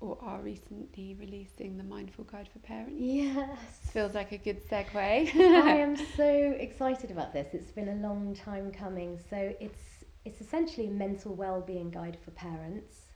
or 0.00 0.16
are 0.22 0.40
recently 0.40 1.14
releasing 1.18 1.76
the 1.76 1.84
Mindful 1.84 2.24
Guide 2.24 2.48
for 2.50 2.58
Parents. 2.60 2.94
Yes. 2.98 3.58
Feels 3.92 4.14
like 4.14 4.32
a 4.32 4.38
good 4.38 4.66
segue. 4.66 4.94
I 4.94 5.76
am 5.76 5.96
so 6.16 6.54
excited 6.58 7.10
about 7.10 7.32
this. 7.32 7.48
It's 7.52 7.70
been 7.70 7.88
a 7.88 8.06
long 8.08 8.34
time 8.34 8.72
coming. 8.72 9.18
So 9.28 9.54
it's 9.60 10.04
it's 10.24 10.40
essentially 10.40 10.86
a 10.88 10.90
mental 10.90 11.34
well-being 11.34 11.90
guide 11.90 12.16
for 12.24 12.30
parents. 12.30 13.12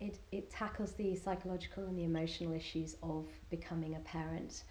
It 0.00 0.18
it 0.32 0.50
tackles 0.50 0.92
the 0.92 1.14
psychological 1.16 1.84
and 1.84 1.98
the 1.98 2.04
emotional 2.04 2.54
issues 2.54 2.96
of 3.02 3.26
becoming 3.50 3.96
a 3.96 4.00
parent 4.00 4.64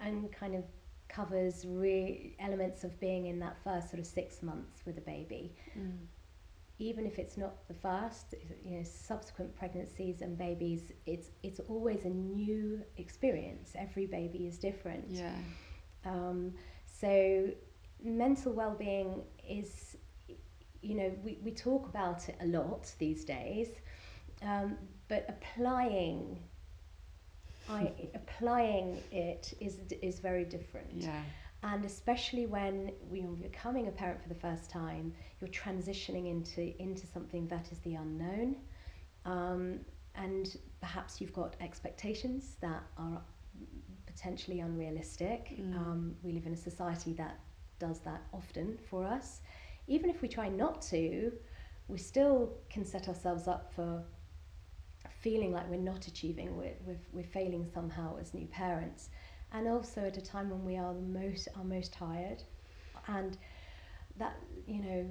and 0.00 0.30
kind 0.30 0.54
of 0.54 0.64
covers 1.08 1.64
re- 1.66 2.36
elements 2.40 2.84
of 2.84 2.98
being 3.00 3.26
in 3.26 3.38
that 3.38 3.56
first 3.64 3.88
sort 3.88 4.00
of 4.00 4.06
6 4.06 4.42
months 4.42 4.84
with 4.84 4.98
a 4.98 5.00
baby. 5.00 5.54
Mm 5.78 6.06
even 6.78 7.06
if 7.06 7.18
it's 7.18 7.36
not 7.36 7.66
the 7.68 7.74
first, 7.74 8.34
you 8.64 8.76
know, 8.76 8.82
subsequent 8.82 9.56
pregnancies 9.56 10.20
and 10.20 10.36
babies, 10.36 10.92
it's 11.06 11.30
it's 11.42 11.60
always 11.60 12.04
a 12.04 12.10
new 12.10 12.82
experience. 12.98 13.72
Every 13.74 14.06
baby 14.06 14.46
is 14.46 14.58
different. 14.58 15.06
Yeah. 15.08 15.34
Um, 16.04 16.52
so 16.84 17.48
mental 18.02 18.52
well-being 18.52 19.22
is, 19.48 19.96
you 20.82 20.94
know, 20.94 21.12
we, 21.24 21.38
we 21.42 21.50
talk 21.50 21.88
about 21.88 22.28
it 22.28 22.36
a 22.40 22.46
lot 22.46 22.92
these 22.98 23.24
days, 23.24 23.68
um, 24.42 24.76
but 25.08 25.24
applying, 25.28 26.38
I 27.70 27.90
applying 28.14 29.02
it 29.10 29.54
is 29.60 29.78
is 30.02 30.18
very 30.20 30.44
different. 30.44 30.92
Yeah. 30.92 31.22
And 31.62 31.84
especially 31.84 32.46
when 32.46 32.92
you're 33.12 33.32
becoming 33.32 33.88
a 33.88 33.90
parent 33.90 34.22
for 34.22 34.28
the 34.28 34.40
first 34.40 34.70
time, 34.70 35.12
you're 35.40 35.50
transitioning 35.50 36.30
into, 36.30 36.80
into 36.80 37.06
something 37.06 37.48
that 37.48 37.72
is 37.72 37.78
the 37.78 37.94
unknown. 37.94 38.56
Um, 39.24 39.80
and 40.14 40.56
perhaps 40.80 41.20
you've 41.20 41.32
got 41.32 41.56
expectations 41.60 42.56
that 42.60 42.82
are 42.96 43.20
potentially 44.06 44.60
unrealistic. 44.60 45.56
Mm. 45.60 45.76
Um, 45.76 46.14
we 46.22 46.32
live 46.32 46.46
in 46.46 46.52
a 46.52 46.56
society 46.56 47.12
that 47.14 47.40
does 47.78 48.00
that 48.00 48.22
often 48.32 48.78
for 48.88 49.04
us. 49.04 49.40
Even 49.88 50.08
if 50.08 50.22
we 50.22 50.28
try 50.28 50.48
not 50.48 50.80
to, 50.82 51.32
we 51.88 51.98
still 51.98 52.52
can 52.70 52.84
set 52.84 53.08
ourselves 53.08 53.46
up 53.46 53.72
for 53.74 54.02
feeling 55.20 55.52
like 55.52 55.68
we're 55.68 55.76
not 55.76 56.06
achieving, 56.06 56.56
we're, 56.56 56.74
we're, 56.84 56.98
we're 57.12 57.24
failing 57.24 57.66
somehow 57.72 58.16
as 58.20 58.34
new 58.34 58.46
parents 58.46 59.10
and 59.52 59.68
also 59.68 60.02
at 60.02 60.16
a 60.16 60.22
time 60.22 60.50
when 60.50 60.64
we 60.64 60.76
are 60.76 60.94
the 60.94 61.00
most 61.00 61.48
are 61.56 61.64
most 61.64 61.92
tired. 61.92 62.42
And 63.08 63.36
that 64.18 64.36
you 64.66 64.82
know 64.82 65.10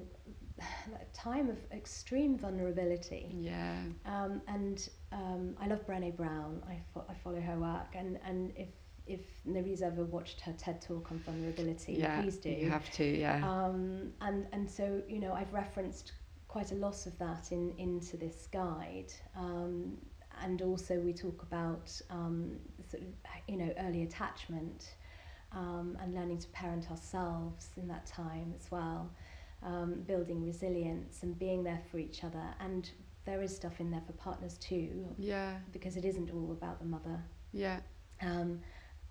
that 0.91 1.13
time 1.13 1.49
of 1.49 1.57
extreme 1.71 2.37
vulnerability. 2.37 3.27
Yeah. 3.31 3.77
Um, 4.05 4.41
and 4.47 4.87
um, 5.11 5.55
I 5.59 5.67
love 5.67 5.85
Brené 5.85 6.15
Brown. 6.15 6.61
I, 6.67 6.79
fo- 6.93 7.05
I 7.09 7.13
follow 7.13 7.41
her 7.41 7.59
work. 7.59 7.95
And 7.95 8.19
and 8.25 8.51
if 8.55 8.69
if 9.07 9.21
nobody's 9.45 9.81
ever 9.81 10.03
watched 10.03 10.41
her 10.41 10.53
TED 10.53 10.81
talk 10.81 11.11
on 11.11 11.19
vulnerability 11.19 11.93
yeah, 11.93 12.21
please 12.21 12.37
do. 12.37 12.49
you 12.49 12.69
have 12.69 12.89
to 12.91 13.05
yeah. 13.05 13.47
Um, 13.47 14.11
and 14.21 14.47
and 14.51 14.69
so 14.69 15.01
you 15.07 15.19
know 15.19 15.33
I've 15.33 15.53
referenced 15.53 16.13
quite 16.47 16.71
a 16.71 16.75
lot 16.75 17.05
of 17.05 17.17
that 17.19 17.51
in 17.51 17.73
into 17.77 18.17
this 18.17 18.47
guide. 18.51 19.11
Um, 19.35 19.97
and 20.43 20.61
also 20.61 20.99
we 20.99 21.13
talk 21.13 21.41
about 21.43 21.91
um, 22.09 22.57
sort 22.89 23.03
of 23.03 23.09
you 23.47 23.57
know 23.57 23.73
early 23.79 24.03
attachment 24.03 24.95
um, 25.51 25.97
and 26.01 26.13
learning 26.13 26.39
to 26.39 26.47
parent 26.49 26.91
ourselves 26.91 27.69
in 27.77 27.87
that 27.87 28.05
time 28.05 28.53
as 28.59 28.69
well, 28.69 29.09
um, 29.63 30.01
building 30.05 30.43
resilience 30.43 31.23
and 31.23 31.37
being 31.39 31.63
there 31.63 31.81
for 31.89 31.97
each 31.97 32.23
other. 32.23 32.43
And 32.59 32.89
there 33.25 33.41
is 33.41 33.55
stuff 33.55 33.79
in 33.79 33.89
there 33.89 34.03
for 34.05 34.13
partners 34.13 34.57
too. 34.57 35.07
Yeah. 35.17 35.53
Because 35.71 35.97
it 35.97 36.05
isn't 36.05 36.31
all 36.31 36.51
about 36.51 36.79
the 36.79 36.85
mother. 36.85 37.23
Yeah. 37.53 37.79
Um, 38.21 38.59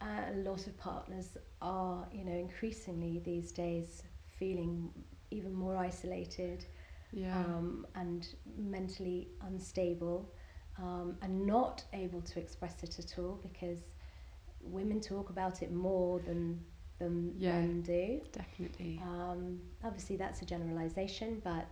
a 0.00 0.32
lot 0.37 0.66
of 0.66 0.76
partners 0.76 1.37
are, 1.62 2.06
you 2.12 2.24
know, 2.24 2.37
increasingly 2.37 3.20
these 3.24 3.50
days 3.50 4.02
feeling 4.38 4.90
even 5.30 5.52
more 5.54 5.76
isolated 5.76 6.66
yeah. 7.12 7.38
um, 7.38 7.87
and 7.94 8.28
mentally 8.58 9.28
unstable 9.46 10.30
um, 10.78 11.16
and 11.22 11.46
not 11.46 11.84
able 11.92 12.20
to 12.20 12.38
express 12.38 12.82
it 12.82 12.98
at 12.98 13.18
all 13.18 13.38
because 13.42 13.78
women 14.60 15.00
talk 15.00 15.30
about 15.30 15.62
it 15.62 15.72
more 15.72 16.20
than 16.20 16.60
than 16.98 17.34
yeah, 17.38 17.52
men 17.52 17.82
do. 17.82 18.20
Definitely. 18.32 19.00
Um, 19.02 19.60
obviously, 19.82 20.16
that's 20.16 20.42
a 20.42 20.44
generalization, 20.44 21.40
but 21.42 21.66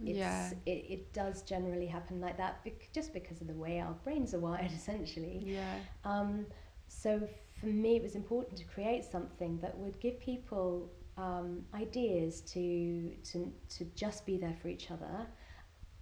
it's, 0.00 0.18
yeah. 0.18 0.50
it, 0.66 0.84
it 0.88 1.12
does 1.12 1.42
generally 1.42 1.86
happen 1.86 2.20
like 2.20 2.36
that 2.38 2.64
bec- 2.64 2.88
just 2.92 3.12
because 3.12 3.40
of 3.40 3.46
the 3.46 3.54
way 3.54 3.80
our 3.80 3.92
brains 4.04 4.34
are 4.34 4.40
wired, 4.40 4.72
essentially. 4.74 5.42
Yeah. 5.44 5.74
Um, 6.04 6.46
so 6.88 7.28
for 7.60 7.66
me, 7.66 7.96
it 7.96 8.02
was 8.02 8.14
important 8.14 8.58
to 8.58 8.64
create 8.64 9.04
something 9.04 9.58
that 9.60 9.76
would 9.78 10.00
give 10.00 10.18
people 10.20 10.90
um, 11.16 11.64
ideas 11.74 12.40
to, 12.40 13.12
to, 13.24 13.52
to 13.76 13.84
just 13.94 14.26
be 14.26 14.36
there 14.36 14.56
for 14.60 14.68
each 14.68 14.90
other 14.90 15.26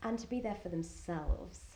and 0.03 0.19
to 0.19 0.27
be 0.27 0.41
there 0.41 0.57
for 0.63 0.69
themselves. 0.69 1.70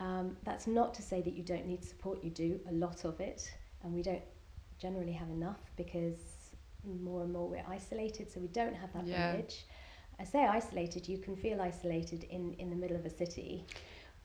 Um, 0.00 0.36
that's 0.44 0.66
not 0.66 0.94
to 0.94 1.02
say 1.02 1.20
that 1.20 1.34
you 1.34 1.42
don't 1.42 1.66
need 1.66 1.84
support, 1.84 2.24
you 2.24 2.30
do 2.30 2.58
a 2.68 2.72
lot 2.72 3.04
of 3.04 3.20
it, 3.20 3.52
and 3.82 3.92
we 3.92 4.02
don't 4.02 4.22
generally 4.78 5.12
have 5.12 5.28
enough 5.28 5.60
because 5.76 6.16
more 7.02 7.22
and 7.22 7.32
more 7.32 7.48
we're 7.48 7.64
isolated, 7.68 8.30
so 8.30 8.40
we 8.40 8.48
don't 8.48 8.74
have 8.74 8.92
that 8.94 9.06
yeah. 9.06 9.36
I 10.18 10.24
say 10.24 10.44
isolated, 10.44 11.08
you 11.08 11.18
can 11.18 11.34
feel 11.36 11.60
isolated 11.60 12.24
in, 12.24 12.54
in 12.54 12.68
the 12.70 12.76
middle 12.76 12.96
of 12.96 13.06
a 13.06 13.10
city. 13.10 13.64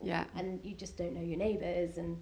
Yeah. 0.01 0.25
And 0.35 0.59
you 0.63 0.75
just 0.75 0.97
don't 0.97 1.13
know 1.13 1.21
your 1.21 1.37
neighbours, 1.37 1.97
and 1.97 2.17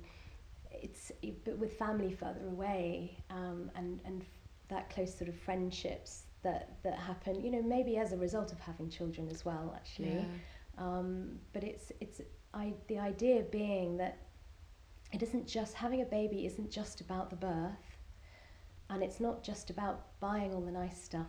it's 0.72 1.12
but 1.44 1.58
with 1.58 1.74
family 1.74 2.12
further 2.12 2.46
away, 2.48 3.18
um, 3.30 3.72
and 3.76 4.00
and 4.06 4.26
that 4.70 4.90
close 4.90 5.16
sort 5.16 5.30
of 5.30 5.36
friendships 5.36 6.24
that 6.44 6.78
that 6.84 6.98
happen, 7.00 7.42
you 7.44 7.52
know, 7.52 7.62
maybe 7.64 7.98
as 7.98 8.12
a 8.12 8.18
result 8.18 8.52
of 8.52 8.60
having 8.60 8.90
children 8.90 9.28
as 9.30 9.44
well, 9.44 9.74
actually. 9.76 10.16
Yeah. 10.16 10.26
Um, 10.78 11.40
but 11.52 11.64
it's 11.64 11.92
it's 12.00 12.22
I, 12.54 12.74
the 12.88 13.00
idea 13.00 13.44
being 13.44 13.98
that 13.98 14.20
it 15.12 15.22
isn't 15.24 15.48
just 15.48 15.76
having 15.76 16.02
a 16.02 16.06
baby 16.06 16.46
isn't 16.46 16.72
just 16.72 17.02
about 17.02 17.30
the 17.30 17.36
birth 17.36 17.98
and 18.90 19.04
it's 19.04 19.20
not 19.20 19.44
just 19.44 19.70
about 19.70 20.20
buying 20.20 20.54
all 20.54 20.62
the 20.62 20.72
nice 20.72 21.02
stuff. 21.02 21.28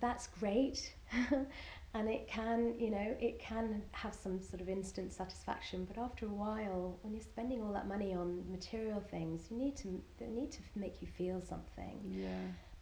That's 0.00 0.26
great 0.26 0.94
and 1.94 2.08
it 2.08 2.26
can 2.28 2.74
you 2.78 2.90
know 2.90 3.16
it 3.20 3.38
can 3.38 3.82
have 3.92 4.14
some 4.14 4.40
sort 4.40 4.60
of 4.60 4.68
instant 4.68 5.12
satisfaction 5.12 5.84
but 5.84 6.00
after 6.00 6.26
a 6.26 6.30
while 6.30 6.98
when 7.02 7.12
you're 7.12 7.22
spending 7.22 7.62
all 7.62 7.72
that 7.72 7.88
money 7.88 8.14
on 8.14 8.44
material 8.50 9.00
things 9.10 9.48
you 9.50 9.56
need 9.56 9.76
to 9.76 10.00
they 10.18 10.28
need 10.28 10.52
to 10.52 10.60
make 10.74 11.02
you 11.02 11.08
feel 11.08 11.40
something. 11.40 12.00
Yeah. 12.08 12.28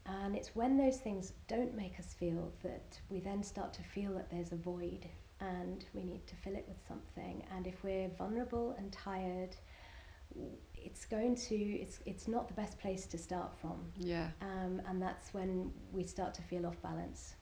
And 0.07 0.35
it's 0.35 0.55
when 0.55 0.79
those 0.79 0.97
things 0.99 1.35
don't 1.49 1.75
make 1.75 1.99
us 1.99 2.15
feel 2.15 2.51
that 2.63 2.99
we 3.11 3.21
then 3.21 3.43
start 3.43 3.75
to 3.75 3.83
feel 3.83 4.15
that 4.15 4.31
there's 4.31 4.53
a 4.53 4.57
void 4.57 5.07
and 5.41 5.85
we 5.95 6.03
need 6.03 6.27
to 6.27 6.35
fill 6.37 6.55
it 6.55 6.65
with 6.69 6.79
something. 6.87 7.45
And 7.55 7.67
if 7.67 7.83
we're 7.85 8.09
vulnerable 8.09 8.75
and 8.79 8.93
tired, 8.93 9.57
it's 10.75 11.05
going 11.07 11.35
to 11.35 11.55
it's 11.55 12.01
it's 12.07 12.29
not 12.29 12.49
the 12.49 12.55
best 12.55 12.79
place 12.79 13.07
to 13.07 13.19
start 13.19 13.53
from. 13.61 13.81
Yeah. 13.97 14.29
Um, 14.43 14.83
and 14.89 15.01
that's 15.01 15.33
when 15.33 15.73
we 15.93 16.05
start 16.05 16.35
to 16.35 16.43
feel 16.43 16.67
off 16.67 16.81
balance. 16.83 17.35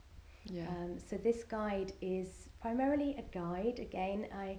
Yeah. 0.49 0.67
Um, 0.69 0.97
so 0.97 1.17
this 1.17 1.43
guide 1.43 1.93
is 2.01 2.49
primarily 2.61 3.15
a 3.17 3.37
guide. 3.37 3.79
Again, 3.79 4.27
I, 4.33 4.57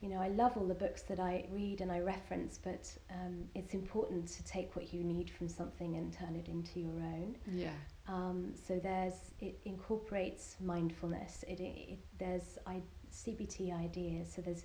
you 0.00 0.08
know, 0.08 0.20
I 0.20 0.28
love 0.28 0.56
all 0.56 0.66
the 0.66 0.74
books 0.74 1.02
that 1.02 1.20
I 1.20 1.46
read 1.50 1.80
and 1.80 1.90
I 1.90 2.00
reference, 2.00 2.58
but 2.62 2.90
um, 3.10 3.44
it's 3.54 3.74
important 3.74 4.28
to 4.28 4.44
take 4.44 4.76
what 4.76 4.92
you 4.92 5.02
need 5.02 5.30
from 5.30 5.48
something 5.48 5.96
and 5.96 6.12
turn 6.12 6.36
it 6.36 6.48
into 6.48 6.80
your 6.80 7.00
own. 7.00 7.36
Yeah. 7.52 7.70
Um, 8.10 8.52
so 8.66 8.78
there's 8.78 9.14
it 9.40 9.58
incorporates 9.64 10.56
mindfulness. 10.60 11.44
It, 11.46 11.60
it 11.60 11.98
there's 12.18 12.58
I, 12.66 12.82
CBT 13.12 13.72
ideas. 13.78 14.32
So 14.34 14.42
there's 14.42 14.64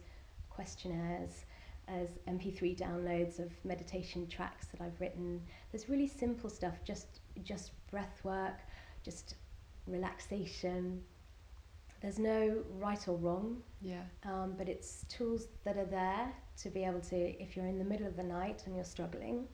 questionnaires, 0.49 1.45
as 1.87 2.09
MP3 2.27 2.77
downloads 2.77 3.39
of 3.39 3.51
meditation 3.63 4.27
tracks 4.27 4.67
that 4.67 4.81
I've 4.81 4.99
written. 4.99 5.41
There's 5.71 5.87
really 5.87 6.07
simple 6.07 6.49
stuff, 6.49 6.83
just 6.83 7.19
just 7.43 7.71
breath 7.91 8.19
work, 8.23 8.59
just 9.03 9.35
relaxation, 9.85 11.03
there's 12.05 12.19
no 12.19 12.63
right 12.79 13.07
or 13.07 13.17
wrong. 13.17 13.63
Yeah. 13.81 14.03
Um, 14.23 14.53
but 14.57 14.69
it's 14.69 15.05
tools 15.09 15.47
that 15.63 15.75
are 15.77 15.85
there 15.85 16.31
to 16.61 16.69
be 16.69 16.83
able 16.83 17.01
to, 17.01 17.15
if 17.41 17.55
you're 17.55 17.65
in 17.65 17.79
the 17.79 17.83
middle 17.83 18.05
of 18.05 18.15
the 18.15 18.23
night 18.23 18.61
and 18.65 18.75
you're 18.75 18.85
struggling, 18.85 19.47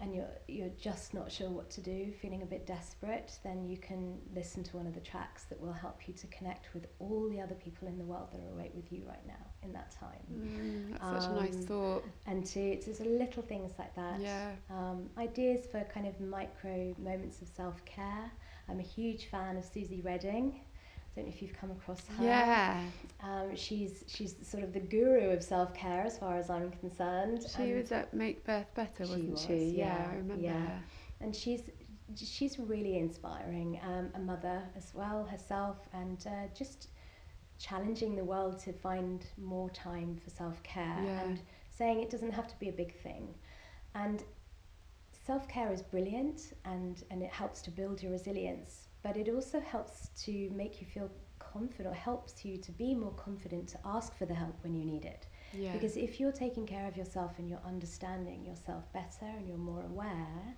and 0.00 0.14
you're 0.14 0.28
you're 0.48 0.72
just 0.80 1.14
not 1.14 1.30
sure 1.30 1.48
what 1.48 1.70
to 1.70 1.80
do, 1.80 2.12
feeling 2.20 2.42
a 2.42 2.46
bit 2.46 2.66
desperate, 2.66 3.38
then 3.42 3.66
you 3.66 3.76
can 3.76 4.18
listen 4.34 4.62
to 4.64 4.76
one 4.76 4.86
of 4.86 4.94
the 4.94 5.00
tracks 5.00 5.44
that 5.44 5.60
will 5.60 5.72
help 5.72 6.06
you 6.06 6.14
to 6.14 6.26
connect 6.28 6.72
with 6.74 6.86
all 6.98 7.28
the 7.28 7.40
other 7.40 7.54
people 7.54 7.88
in 7.88 7.98
the 7.98 8.04
world 8.04 8.28
that 8.32 8.40
are 8.40 8.52
awake 8.52 8.72
with 8.74 8.92
you 8.92 9.02
right 9.06 9.26
now 9.26 9.34
in 9.62 9.72
that 9.72 9.90
time. 9.98 10.20
Mm, 10.32 10.92
that's 10.92 11.02
um, 11.02 11.20
such 11.20 11.30
a 11.30 11.34
nice 11.34 11.54
um, 11.54 11.62
thought. 11.62 12.04
And 12.26 12.46
to 12.46 12.80
just 12.80 13.00
little 13.00 13.42
things 13.42 13.72
like 13.78 13.94
that. 13.94 14.20
Yeah. 14.20 14.50
Um, 14.70 15.08
ideas 15.18 15.66
for 15.70 15.84
kind 15.92 16.06
of 16.06 16.20
micro 16.20 16.94
moments 16.98 17.40
of 17.42 17.48
self 17.48 17.84
care. 17.84 18.30
I'm 18.68 18.80
a 18.80 18.84
huge 18.84 19.26
fan 19.26 19.56
of 19.56 19.64
Suzy 19.64 20.00
Reading 20.00 20.60
don't 21.16 21.26
know 21.26 21.32
if 21.34 21.40
you've 21.40 21.58
come 21.58 21.70
across 21.70 22.02
her. 22.18 22.24
Yeah. 22.24 22.84
Um, 23.22 23.56
she's 23.56 24.04
she's 24.06 24.36
sort 24.42 24.62
of 24.62 24.72
the 24.74 24.80
guru 24.80 25.30
of 25.30 25.42
self 25.42 25.72
care 25.74 26.02
as 26.02 26.18
far 26.18 26.36
as 26.36 26.50
I'm 26.50 26.70
concerned. 26.72 27.44
She 27.56 27.72
was 27.72 27.90
at 27.90 28.12
Make 28.12 28.44
Birth 28.44 28.72
Better, 28.74 29.00
wasn't 29.00 29.24
she? 29.24 29.30
Was, 29.30 29.42
she? 29.42 29.54
Yeah, 29.78 29.98
yeah, 29.98 30.08
I 30.10 30.14
remember. 30.16 30.44
Yeah. 30.44 30.78
And 31.20 31.34
she's 31.34 31.62
she's 32.14 32.58
really 32.58 32.98
inspiring. 32.98 33.80
Um, 33.82 34.10
a 34.14 34.18
mother 34.18 34.62
as 34.76 34.92
well 34.94 35.24
herself, 35.24 35.78
and 35.94 36.22
uh, 36.26 36.54
just 36.54 36.88
challenging 37.58 38.14
the 38.14 38.24
world 38.24 38.58
to 38.60 38.72
find 38.74 39.24
more 39.38 39.70
time 39.70 40.18
for 40.22 40.28
self 40.28 40.62
care 40.62 41.02
yeah. 41.02 41.22
and 41.22 41.40
saying 41.70 42.02
it 42.02 42.10
doesn't 42.10 42.32
have 42.32 42.46
to 42.46 42.58
be 42.58 42.68
a 42.68 42.72
big 42.72 42.94
thing. 42.94 43.34
And 43.94 44.22
self 45.26 45.48
care 45.48 45.72
is 45.72 45.80
brilliant, 45.80 46.52
and 46.66 47.02
and 47.10 47.22
it 47.22 47.30
helps 47.30 47.62
to 47.62 47.70
build 47.70 48.02
your 48.02 48.12
resilience 48.12 48.85
but 49.06 49.16
it 49.16 49.28
also 49.28 49.60
helps 49.60 50.10
to 50.24 50.50
make 50.50 50.80
you 50.80 50.86
feel 50.86 51.08
confident, 51.38 51.94
or 51.94 51.96
helps 51.96 52.44
you 52.44 52.56
to 52.56 52.72
be 52.72 52.92
more 52.92 53.12
confident 53.12 53.68
to 53.68 53.78
ask 53.84 54.16
for 54.18 54.26
the 54.26 54.34
help 54.34 54.56
when 54.62 54.74
you 54.74 54.84
need 54.84 55.04
it. 55.04 55.28
Yeah. 55.52 55.72
Because 55.72 55.96
if 55.96 56.18
you're 56.18 56.32
taking 56.32 56.66
care 56.66 56.88
of 56.88 56.96
yourself 56.96 57.38
and 57.38 57.48
you're 57.48 57.64
understanding 57.64 58.44
yourself 58.44 58.92
better 58.92 59.26
and 59.38 59.46
you're 59.46 59.58
more 59.58 59.84
aware, 59.84 60.56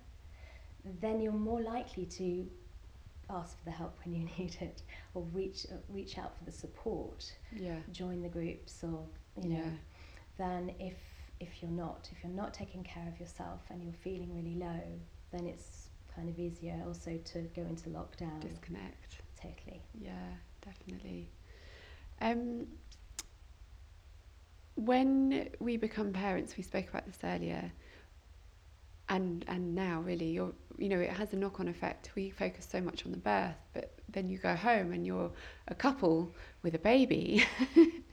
then 0.99 1.21
you're 1.21 1.31
more 1.31 1.61
likely 1.61 2.05
to 2.05 2.47
ask 3.29 3.59
for 3.59 3.65
the 3.65 3.71
help 3.71 3.99
when 4.03 4.15
you 4.15 4.27
need 4.39 4.57
it 4.61 4.81
or 5.13 5.21
reach 5.31 5.67
uh, 5.71 5.75
reach 5.87 6.17
out 6.17 6.35
for 6.37 6.43
the 6.43 6.51
support. 6.51 7.31
Yeah. 7.55 7.77
Join 7.91 8.23
the 8.23 8.29
groups 8.29 8.83
or 8.83 9.05
you 9.41 9.49
know 9.49 9.57
yeah. 9.57 10.39
than 10.39 10.71
if 10.79 10.97
if 11.39 11.61
you're 11.61 11.71
not 11.71 12.09
if 12.11 12.23
you're 12.23 12.33
not 12.33 12.53
taking 12.53 12.83
care 12.83 13.07
of 13.07 13.19
yourself 13.19 13.61
and 13.69 13.83
you're 13.83 13.93
feeling 13.93 14.35
really 14.35 14.55
low, 14.55 14.81
then 15.31 15.45
it's 15.45 15.78
kind 16.19 16.29
of 16.29 16.37
easier 16.37 16.75
also 16.85 17.17
to 17.23 17.39
go 17.55 17.61
into 17.61 17.89
lockdown. 17.89 18.41
Disconnect. 18.41 19.21
Totally. 19.41 19.81
Yeah, 19.97 20.11
definitely. 20.61 21.29
Um, 22.19 22.67
when 24.75 25.49
we 25.59 25.77
become 25.77 26.11
parents, 26.11 26.57
we 26.57 26.63
spoke 26.63 26.89
about 26.89 27.05
this 27.05 27.19
earlier, 27.23 27.71
and 29.07 29.45
and 29.47 29.73
now 29.73 30.01
really, 30.01 30.29
you're 30.31 30.51
you 30.77 30.89
know 30.89 30.99
it 30.99 31.09
has 31.09 31.31
a 31.31 31.37
knock 31.37 31.61
on 31.61 31.69
effect. 31.69 32.11
We 32.15 32.31
focus 32.31 32.67
so 32.69 32.81
much 32.81 33.05
on 33.05 33.13
the 33.13 33.17
birth, 33.17 33.55
but 33.73 33.93
then 34.09 34.27
you 34.27 34.37
go 34.39 34.55
home 34.55 34.91
and 34.91 35.05
you're 35.05 35.31
a 35.69 35.75
couple 35.75 36.35
with 36.63 36.75
a 36.75 36.79
baby. 36.79 37.45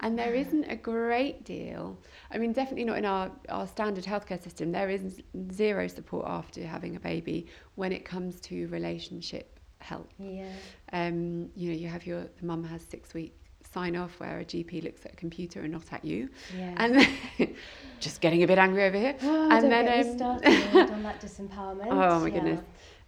And 0.00 0.18
there 0.18 0.34
isn't 0.34 0.64
a 0.64 0.76
great 0.76 1.44
deal. 1.44 1.98
I 2.30 2.38
mean, 2.38 2.52
definitely 2.52 2.84
not 2.84 2.98
in 2.98 3.04
our, 3.04 3.30
our 3.48 3.66
standard 3.66 4.04
healthcare 4.04 4.42
system. 4.42 4.70
There 4.70 4.90
is 4.90 5.22
zero 5.52 5.88
support 5.88 6.26
after 6.28 6.64
having 6.64 6.96
a 6.96 7.00
baby 7.00 7.46
when 7.74 7.92
it 7.92 8.04
comes 8.04 8.40
to 8.42 8.68
relationship 8.68 9.58
help. 9.80 10.10
Yeah. 10.18 10.46
Um, 10.92 11.50
you 11.54 11.70
know, 11.70 11.76
you 11.76 11.88
have 11.88 12.06
your 12.06 12.22
the 12.22 12.46
mum 12.46 12.64
has 12.64 12.82
six 12.82 13.14
week 13.14 13.34
sign 13.72 13.96
off 13.96 14.18
where 14.18 14.40
a 14.40 14.44
GP 14.44 14.82
looks 14.82 15.04
at 15.04 15.12
a 15.12 15.16
computer 15.16 15.62
and 15.62 15.72
not 15.72 15.92
at 15.92 16.04
you. 16.04 16.28
Yeah. 16.56 16.74
And 16.76 16.94
then, 16.96 17.54
just 18.00 18.20
getting 18.20 18.42
a 18.42 18.46
bit 18.46 18.58
angry 18.58 18.84
over 18.84 18.96
here. 18.96 19.16
Oh, 19.22 19.50
and 19.50 19.70
then 19.70 20.20
um, 20.22 20.22
on 20.92 21.02
that 21.02 21.20
disempowerment. 21.20 21.88
Oh 21.90 22.20
my 22.20 22.26
yeah. 22.26 22.34
goodness. 22.34 22.60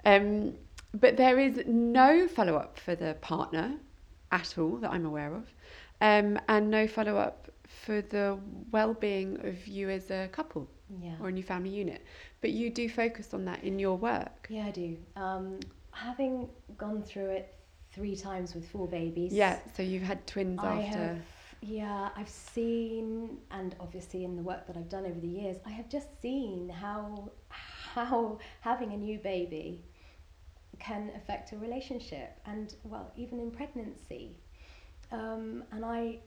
Um, 0.04 0.54
but 0.94 1.16
there 1.16 1.38
is 1.38 1.62
no 1.66 2.26
follow 2.26 2.56
up 2.56 2.78
for 2.78 2.94
the 2.94 3.14
partner 3.20 3.76
at 4.32 4.58
all 4.58 4.76
that 4.76 4.90
I'm 4.90 5.06
aware 5.06 5.34
of 5.34 5.44
um, 6.00 6.38
and 6.48 6.70
no 6.70 6.86
follow 6.86 7.16
up 7.16 7.50
for 7.68 8.02
the 8.02 8.38
well 8.70 8.94
being 8.94 9.44
of 9.46 9.66
you 9.66 9.90
as 9.90 10.10
a 10.10 10.28
couple 10.32 10.68
yeah. 11.02 11.14
or 11.20 11.28
a 11.28 11.32
new 11.32 11.42
family 11.42 11.70
unit. 11.70 12.04
But 12.40 12.50
you 12.50 12.70
do 12.70 12.88
focus 12.88 13.32
on 13.34 13.44
that 13.44 13.62
in 13.62 13.78
your 13.78 13.96
work. 13.96 14.46
Yeah, 14.50 14.66
I 14.66 14.70
do. 14.70 14.96
Um, 15.16 15.60
having 15.92 16.48
gone 16.76 17.02
through 17.02 17.30
it 17.30 17.54
three 17.92 18.16
times 18.16 18.54
with 18.54 18.68
four 18.68 18.88
babies. 18.88 19.32
Yeah, 19.32 19.58
so 19.76 19.82
you've 19.82 20.02
had 20.02 20.26
twins 20.26 20.60
I 20.62 20.82
after. 20.82 20.98
Have, 20.98 21.18
yeah, 21.62 22.08
I've 22.16 22.28
seen, 22.28 23.38
and 23.50 23.74
obviously 23.80 24.24
in 24.24 24.36
the 24.36 24.42
work 24.42 24.66
that 24.66 24.76
I've 24.76 24.88
done 24.88 25.04
over 25.04 25.20
the 25.20 25.28
years, 25.28 25.58
I 25.66 25.70
have 25.70 25.88
just 25.88 26.08
seen 26.22 26.68
how 26.68 27.30
how 27.48 28.38
having 28.60 28.92
a 28.92 28.96
new 28.96 29.18
baby 29.18 29.84
can 30.78 31.10
affect 31.16 31.52
a 31.52 31.58
relationship, 31.58 32.38
and 32.46 32.74
well, 32.84 33.12
even 33.16 33.40
in 33.40 33.50
pregnancy. 33.50 34.36
Um, 35.12 35.64
and 35.72 35.84
I, 35.84 36.18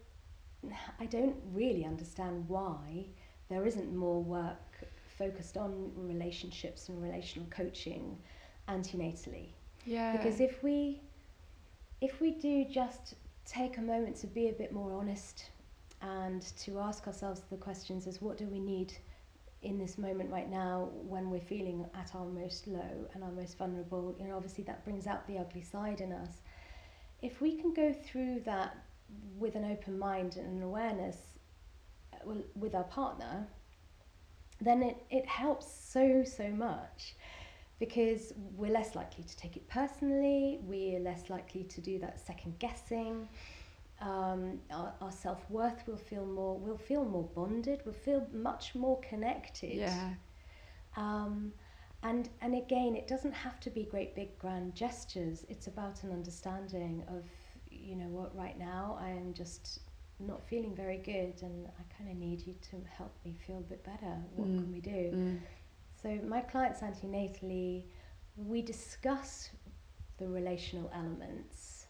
I 1.00 1.06
don't 1.06 1.36
really 1.54 1.86
understand 1.86 2.48
why 2.48 3.06
there 3.50 3.66
isn't 3.66 3.96
more 3.96 4.22
work 4.22 4.88
focused 5.18 5.58
on 5.58 5.92
relationships 5.96 6.90
and 6.90 7.02
relational 7.02 7.48
coaching 7.50 8.18
antenatally. 8.68 9.50
Yeah. 9.86 10.16
Because 10.16 10.40
if 10.40 10.64
we, 10.64 11.02
if 12.02 12.20
we 12.20 12.32
do 12.32 12.66
just 12.66 13.16
take 13.46 13.78
a 13.78 13.82
moment 13.82 14.16
to 14.18 14.28
be 14.28 14.50
a 14.50 14.54
bit 14.54 14.72
more 14.72 14.94
honest 14.94 15.50
and 16.02 16.42
to 16.58 16.80
ask 16.80 17.08
ourselves 17.08 17.42
the 17.50 17.58
questions 17.58 18.08
as 18.08 18.22
what 18.22 18.38
do 18.38 18.46
we 18.48 18.60
need 18.60 18.94
in 19.62 19.78
this 19.78 19.98
moment 19.98 20.30
right 20.30 20.50
now 20.50 20.90
when 21.08 21.30
we're 21.30 21.40
feeling 21.40 21.86
at 21.98 22.14
our 22.16 22.26
most 22.26 22.68
low 22.68 23.08
and 23.14 23.24
our 23.24 23.32
most 23.32 23.58
vulnerable 23.58 24.14
you 24.20 24.28
know 24.28 24.36
obviously 24.36 24.64
that 24.66 24.84
brings 24.84 25.08
out 25.08 25.26
the 25.28 25.38
ugly 25.38 25.62
side 25.62 26.02
in 26.02 26.12
us 26.12 26.42
if 27.24 27.42
we 27.42 27.56
can 27.56 27.74
go 27.74 27.94
through 27.94 28.42
that 28.46 28.76
with 29.40 29.56
an 29.56 29.66
open 29.66 29.98
mind 29.98 30.38
and 30.38 30.58
an 30.58 30.64
awareness 30.64 31.18
uh, 32.14 32.34
with 32.56 32.76
our 32.76 32.84
partner, 32.84 33.48
then 34.62 34.84
it, 34.84 34.98
it 35.10 35.26
helps 35.26 35.68
so, 35.68 36.24
so 36.24 36.50
much 36.50 37.16
because 37.80 38.34
we're 38.56 38.72
less 38.72 38.96
likely 38.96 39.24
to 39.24 39.38
take 39.38 39.56
it 39.58 39.68
personally, 39.68 40.60
we're 40.64 41.00
less 41.00 41.30
likely 41.30 41.64
to 41.64 41.82
do 41.82 41.98
that 42.00 42.20
second 42.20 42.58
guessing. 42.60 43.28
Um, 44.02 44.60
our, 44.72 44.94
our 45.02 45.12
self 45.12 45.50
worth 45.50 45.88
will 45.88 45.98
feel 45.98 46.26
more, 46.26 46.58
we'll 46.58 46.78
feel 46.78 47.06
more 47.06 47.30
bonded, 47.36 47.82
we'll 47.86 47.94
feel 47.94 48.28
much 48.34 48.76
more 48.76 49.00
connected. 49.02 49.76
Yeah. 49.76 50.10
Um, 50.98 51.54
and 52.04 52.30
and 52.42 52.56
again, 52.56 52.96
it 52.96 53.08
doesn't 53.08 53.34
have 53.34 53.60
to 53.62 53.70
be 53.70 53.84
great 53.84 54.16
big 54.16 54.38
grand 54.40 54.76
gestures. 54.76 55.46
It's 55.50 55.68
about 55.68 56.04
an 56.04 56.12
understanding 56.12 57.04
of 57.08 57.24
you 57.72 57.96
know 57.96 58.08
what, 58.08 58.36
right 58.36 58.58
now 58.58 58.98
I 59.02 59.10
am 59.10 59.34
just 59.34 59.80
not 60.20 60.44
feeling 60.46 60.76
very 60.76 60.98
good 60.98 61.42
and 61.42 61.68
I 61.68 61.98
kind 61.98 62.10
of 62.10 62.18
need 62.18 62.46
you 62.46 62.54
to 62.72 62.78
help 62.98 63.14
me 63.26 63.36
feel 63.46 63.58
a 63.58 63.62
bit 63.62 63.84
better. 63.84 64.16
What 64.36 64.48
mm. 64.48 64.58
can 64.58 64.72
we 64.72 64.80
do? 64.80 65.12
Mm. 65.14 65.40
So, 66.02 66.20
my 66.28 66.42
clients 66.42 66.82
antenatally, 66.82 67.84
we 68.36 68.62
discuss 68.62 69.50
the 70.18 70.28
relational 70.28 70.92
elements, 70.94 71.88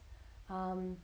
um, 0.48 0.96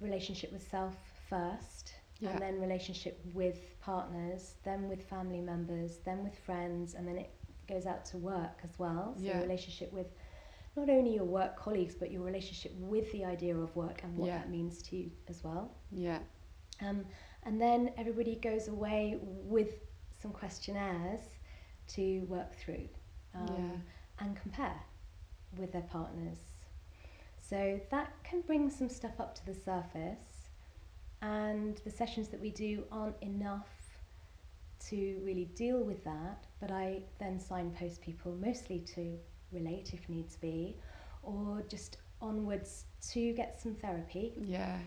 relationship 0.00 0.52
with 0.52 0.68
self 0.68 0.96
first, 1.28 1.94
yeah. 2.20 2.30
and 2.30 2.40
then 2.40 2.60
relationship 2.60 3.20
with 3.34 3.78
partners, 3.80 4.54
then 4.64 4.88
with 4.88 5.02
family 5.02 5.40
members, 5.40 5.98
then 6.04 6.22
with 6.22 6.38
friends, 6.38 6.94
and 6.94 7.06
then 7.06 7.18
it 7.18 7.30
goes 7.66 7.86
out 7.86 8.04
to 8.06 8.18
work 8.18 8.60
as 8.62 8.78
well. 8.78 9.14
So, 9.16 9.24
yeah. 9.24 9.40
relationship 9.40 9.92
with 9.92 10.06
not 10.76 10.90
only 10.90 11.14
your 11.14 11.24
work 11.24 11.56
colleagues 11.56 11.94
but 11.94 12.10
your 12.10 12.22
relationship 12.22 12.72
with 12.78 13.10
the 13.12 13.24
idea 13.24 13.56
of 13.56 13.74
work 13.76 14.00
and 14.02 14.16
what 14.16 14.26
yeah. 14.28 14.38
that 14.38 14.50
means 14.50 14.82
to 14.82 14.96
you 14.96 15.10
as 15.28 15.42
well. 15.44 15.76
Yeah. 15.92 16.18
Um, 16.82 17.04
and 17.44 17.60
then 17.60 17.92
everybody 17.96 18.36
goes 18.36 18.68
away 18.68 19.18
with 19.20 19.74
some 20.20 20.32
questionnaires 20.32 21.20
to 21.88 22.20
work 22.22 22.56
through 22.56 22.88
um, 23.34 23.46
yeah. 23.56 24.24
and 24.24 24.36
compare 24.36 24.80
with 25.58 25.72
their 25.72 25.82
partners. 25.82 26.38
So 27.38 27.78
that 27.90 28.12
can 28.24 28.40
bring 28.40 28.70
some 28.70 28.88
stuff 28.88 29.20
up 29.20 29.34
to 29.36 29.46
the 29.46 29.54
surface. 29.54 30.48
and 31.22 31.80
the 31.84 31.90
sessions 31.90 32.28
that 32.28 32.40
we 32.40 32.50
do 32.50 32.84
aren't 32.92 33.16
enough 33.22 33.68
to 34.88 35.20
really 35.22 35.46
deal 35.56 35.82
with 35.82 36.04
that. 36.04 36.46
But 36.66 36.72
I 36.74 37.02
then 37.18 37.38
signpost 37.38 38.00
people 38.00 38.32
mostly 38.40 38.78
to 38.94 39.18
Relate 39.52 39.92
if 39.94 40.08
needs 40.08 40.34
be, 40.36 40.74
or 41.22 41.62
just 41.68 41.98
onwards 42.20 42.86
to 43.12 43.32
get 43.34 43.60
some 43.60 43.74
therapy. 43.76 44.32
Yeah. 44.36 44.78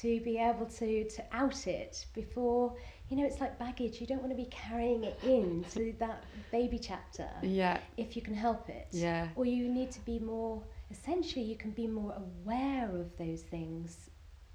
To 0.00 0.20
be 0.20 0.38
able 0.38 0.66
to 0.66 1.08
to 1.08 1.24
out 1.30 1.66
it 1.68 2.06
before 2.12 2.74
you 3.08 3.16
know 3.16 3.24
it's 3.24 3.40
like 3.40 3.56
baggage. 3.58 4.00
You 4.00 4.06
don't 4.08 4.20
want 4.20 4.32
to 4.32 4.36
be 4.36 4.46
carrying 4.50 5.04
it 5.04 5.16
in 5.22 5.64
to 5.74 5.94
that 6.00 6.24
baby 6.50 6.78
chapter. 6.78 7.28
Yeah. 7.42 7.78
If 7.96 8.16
you 8.16 8.22
can 8.22 8.34
help 8.34 8.68
it. 8.68 8.88
Yeah. 8.90 9.28
Or 9.36 9.44
you 9.44 9.68
need 9.68 9.92
to 9.92 10.00
be 10.00 10.18
more 10.18 10.60
essentially 10.90 11.44
you 11.44 11.56
can 11.56 11.70
be 11.70 11.86
more 11.86 12.14
aware 12.16 12.88
of 12.98 13.16
those 13.18 13.42
things 13.42 14.10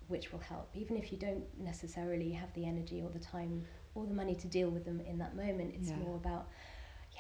which 0.08 0.34
will 0.34 0.40
help 0.40 0.70
even 0.74 0.98
if 0.98 1.12
you 1.14 1.18
don't 1.18 1.44
necessarily 1.58 2.32
have 2.32 2.52
the 2.56 2.66
energy 2.66 3.02
or 3.02 3.10
the 3.10 3.20
time 3.20 3.64
or 3.96 4.06
the 4.06 4.14
money 4.14 4.36
to 4.36 4.48
deal 4.48 4.70
with 4.70 4.84
them 4.86 5.00
in 5.02 5.18
that 5.18 5.36
moment 5.36 5.74
it's 5.78 5.90
Yeah. 5.90 5.98
more 5.98 6.16
about 6.16 6.48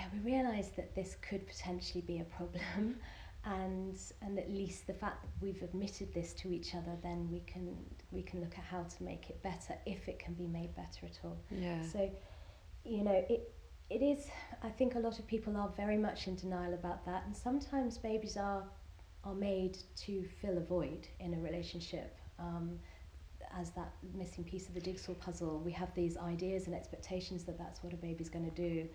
yeah 0.01 0.07
we 0.13 0.31
realize 0.31 0.69
that 0.75 0.95
this 0.95 1.15
could 1.21 1.45
potentially 1.47 2.01
be 2.01 2.19
a 2.19 2.23
problem 2.23 2.95
and 3.45 3.97
and 4.21 4.37
at 4.37 4.49
least 4.49 4.85
the 4.87 4.93
fact 4.93 5.23
that 5.23 5.31
we've 5.41 5.61
admitted 5.63 6.13
this 6.13 6.33
to 6.33 6.51
each 6.51 6.75
other 6.75 6.95
then 7.01 7.27
we 7.31 7.39
can 7.41 7.75
we 8.11 8.21
can 8.21 8.39
look 8.39 8.53
at 8.57 8.63
how 8.63 8.83
to 8.83 9.03
make 9.03 9.29
it 9.29 9.41
better 9.41 9.73
if 9.85 10.07
it 10.07 10.19
can 10.19 10.33
be 10.35 10.45
made 10.45 10.75
better 10.75 11.05
at 11.05 11.19
all. 11.23 11.37
Yeah. 11.49 11.81
so 11.81 12.09
you 12.83 13.03
know 13.03 13.25
it 13.29 13.53
it 13.89 14.01
is 14.01 14.27
i 14.63 14.69
think 14.69 14.95
a 14.95 14.99
lot 14.99 15.19
of 15.19 15.27
people 15.27 15.57
are 15.57 15.69
very 15.75 15.97
much 15.97 16.27
in 16.27 16.35
denial 16.35 16.73
about 16.73 17.05
that 17.05 17.23
and 17.25 17.35
sometimes 17.35 17.97
babies 17.97 18.37
are 18.37 18.63
are 19.23 19.35
made 19.35 19.77
to 19.95 20.25
fill 20.41 20.57
a 20.57 20.61
void 20.61 21.07
in 21.19 21.33
a 21.33 21.39
relationship 21.39 22.17
um, 22.39 22.79
as 23.59 23.69
that 23.71 23.93
missing 24.15 24.43
piece 24.43 24.67
of 24.67 24.73
the 24.73 24.81
jigsaw 24.81 25.13
puzzle. 25.13 25.59
We 25.59 25.71
have 25.73 25.93
these 25.93 26.17
ideas 26.17 26.65
and 26.65 26.75
expectations 26.75 27.43
that 27.43 27.57
that's 27.57 27.83
what 27.83 27.93
a 27.93 27.97
baby's 27.97 28.29
going 28.29 28.49
to 28.49 28.55
do 28.55 28.87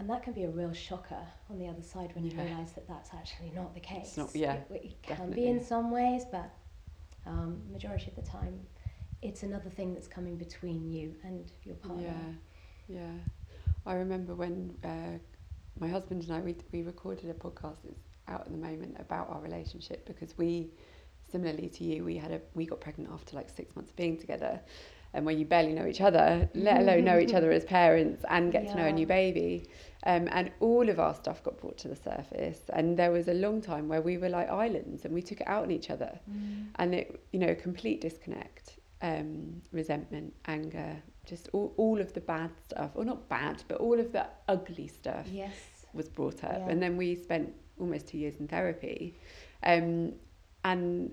and 0.00 0.08
that 0.08 0.22
can 0.22 0.32
be 0.32 0.44
a 0.44 0.50
real 0.50 0.72
shocker 0.72 1.24
on 1.50 1.58
the 1.58 1.68
other 1.68 1.82
side 1.82 2.14
when 2.14 2.24
you 2.24 2.32
Yeah. 2.32 2.44
realize 2.44 2.72
that 2.72 2.88
that's 2.88 3.12
actually 3.14 3.50
not 3.54 3.74
the 3.74 3.80
case 3.80 4.16
not- 4.16 4.34
yeah, 4.34 4.54
it, 4.70 4.84
it 4.84 5.02
can 5.02 5.30
be 5.30 5.46
in 5.46 5.60
some 5.62 5.90
ways 5.90 6.24
but 6.30 6.50
um, 7.26 7.62
majority 7.70 8.06
of 8.08 8.16
the 8.16 8.22
time 8.22 8.66
it's 9.22 9.42
another 9.42 9.68
thing 9.70 9.92
that's 9.94 10.08
coming 10.08 10.36
between 10.36 10.90
you 10.90 11.14
and 11.22 11.52
your 11.64 11.76
partner 11.76 12.32
Yeah, 12.88 12.96
yeah. 12.98 13.12
I 13.84 13.94
remember 13.94 14.34
when 14.34 14.76
uh, 14.82 15.18
my 15.78 15.88
husband 15.88 16.22
and 16.24 16.32
I 16.32 16.40
we 16.40 16.56
we 16.72 16.82
recorded 16.82 17.28
a 17.30 17.34
podcast 17.34 17.78
that's 17.84 18.00
out 18.28 18.42
at 18.46 18.50
the 18.52 18.58
moment 18.58 18.96
about 18.98 19.28
our 19.30 19.40
relationship 19.40 20.06
because 20.06 20.36
we, 20.38 20.70
similarly 21.30 21.68
to 21.68 21.84
you, 21.84 22.04
we 22.04 22.16
had 22.16 22.32
a 22.32 22.40
we 22.54 22.64
got 22.66 22.80
pregnant 22.80 23.10
after 23.12 23.36
like 23.36 23.50
six 23.50 23.74
months 23.76 23.90
of 23.90 23.96
being 23.96 24.16
together, 24.18 24.60
and 25.14 25.26
when 25.26 25.38
you 25.38 25.44
barely 25.44 25.72
know 25.72 25.86
each 25.86 26.00
other, 26.00 26.48
let 26.54 26.80
alone 26.80 27.04
know 27.04 27.18
each 27.18 27.34
other 27.38 27.50
as 27.50 27.64
parents 27.64 28.24
and 28.28 28.52
get 28.52 28.68
to 28.68 28.76
know 28.76 28.86
a 28.86 28.92
new 28.92 29.06
baby, 29.06 29.68
um, 30.06 30.28
and 30.32 30.50
all 30.60 30.88
of 30.88 30.98
our 31.00 31.14
stuff 31.14 31.42
got 31.42 31.58
brought 31.60 31.78
to 31.78 31.88
the 31.88 31.96
surface, 31.96 32.62
and 32.72 32.96
there 32.96 33.10
was 33.10 33.28
a 33.28 33.34
long 33.34 33.60
time 33.60 33.88
where 33.88 34.02
we 34.02 34.16
were 34.18 34.28
like 34.28 34.48
islands 34.48 35.04
and 35.04 35.12
we 35.12 35.22
took 35.22 35.40
it 35.40 35.48
out 35.48 35.62
on 35.64 35.70
each 35.70 35.90
other, 35.90 36.18
Mm. 36.30 36.66
and 36.76 36.94
it 36.94 37.22
you 37.32 37.38
know 37.38 37.54
complete 37.54 38.00
disconnect 38.00 38.78
um 39.02 39.62
resentment 39.72 40.34
anger 40.46 41.02
just 41.26 41.48
all, 41.52 41.72
all 41.78 42.00
of 42.00 42.12
the 42.12 42.20
bad 42.20 42.50
stuff. 42.68 42.90
Or 42.94 43.04
not 43.04 43.28
bad 43.28 43.62
but 43.68 43.78
all 43.78 43.98
of 43.98 44.12
the 44.12 44.26
ugly 44.48 44.88
stuff 44.88 45.26
Yes. 45.30 45.52
was 45.94 46.08
brought 46.08 46.42
up. 46.44 46.58
Yeah. 46.58 46.68
and 46.70 46.82
then 46.82 46.96
we 46.96 47.14
spent 47.14 47.52
almost 47.78 48.08
two 48.08 48.18
years 48.18 48.36
in 48.40 48.46
therapy. 48.48 49.16
Um 49.62 50.12
and 50.64 51.10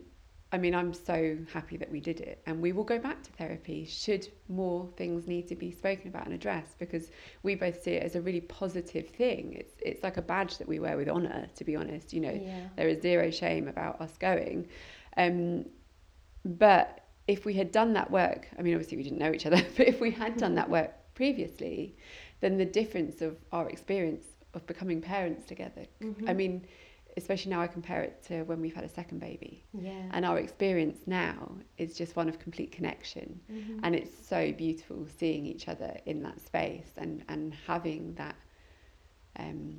I 0.51 0.57
mean 0.57 0.73
I'm 0.75 0.93
so 0.93 1.37
happy 1.51 1.77
that 1.77 1.91
we 1.91 1.99
did 1.99 2.21
it 2.21 2.41
and 2.45 2.61
we 2.61 2.71
will 2.71 2.83
go 2.83 2.99
back 2.99 3.23
to 3.23 3.31
therapy 3.31 3.85
should 3.85 4.27
more 4.47 4.89
things 4.95 5.27
need 5.27 5.47
to 5.49 5.55
be 5.55 5.71
spoken 5.71 6.07
about 6.07 6.25
and 6.25 6.33
addressed 6.33 6.79
because 6.79 7.11
we 7.43 7.55
both 7.55 7.81
see 7.81 7.91
it 7.91 8.03
as 8.03 8.15
a 8.15 8.21
really 8.21 8.41
positive 8.41 9.07
thing 9.09 9.53
it's 9.59 9.73
it's 9.81 10.03
like 10.03 10.17
a 10.17 10.21
badge 10.21 10.57
that 10.57 10.67
we 10.67 10.79
wear 10.79 10.95
with 10.97 11.09
honor 11.09 11.47
to 11.55 11.63
be 11.65 11.75
honest 11.75 12.13
you 12.13 12.21
know 12.21 12.39
Yeah. 12.41 12.69
there 12.77 12.87
is 12.87 13.01
zero 13.01 13.29
shame 13.31 13.67
about 13.67 13.99
us 14.01 14.17
going. 14.17 14.67
Um, 15.17 15.65
but 16.45 17.01
if 17.27 17.45
we 17.45 17.53
had 17.53 17.71
done 17.71 17.93
that 17.93 18.11
work, 18.11 18.47
I 18.57 18.61
mean, 18.61 18.73
obviously 18.73 18.97
we 18.97 19.03
didn't 19.03 19.19
know 19.19 19.31
each 19.33 19.45
other, 19.45 19.61
but 19.77 19.87
if 19.87 19.99
we 19.99 20.11
had 20.11 20.37
done 20.37 20.55
that 20.55 20.69
work 20.69 20.93
previously, 21.13 21.95
then 22.39 22.57
the 22.57 22.65
difference 22.65 23.21
of 23.21 23.37
our 23.51 23.67
experience 23.69 24.25
of 24.53 24.65
becoming 24.67 25.01
parents 25.01 25.45
together, 25.45 25.85
I 26.27 26.33
Mhm. 26.33 26.33
mean, 26.33 26.65
especially 27.17 27.49
now 27.49 27.61
I 27.61 27.67
compare 27.67 28.01
it 28.03 28.23
to 28.27 28.43
when 28.43 28.61
we've 28.61 28.75
had 28.75 28.83
a 28.83 28.89
second 28.89 29.19
baby. 29.19 29.65
Yeah. 29.73 30.03
And 30.11 30.23
our 30.25 30.37
experience 30.39 30.99
now 31.07 31.57
is 31.77 31.97
just 31.97 32.15
one 32.15 32.29
of 32.29 32.39
complete 32.39 32.71
connection. 32.71 33.39
Mhm. 33.51 33.79
And 33.83 33.95
it's 33.95 34.27
so 34.27 34.51
beautiful 34.53 35.05
seeing 35.17 35.45
each 35.45 35.67
other 35.67 35.97
in 36.05 36.21
that 36.23 36.39
space 36.39 36.91
and, 36.97 37.23
and 37.27 37.53
having 37.65 38.13
that. 38.15 38.35
Um, 39.37 39.75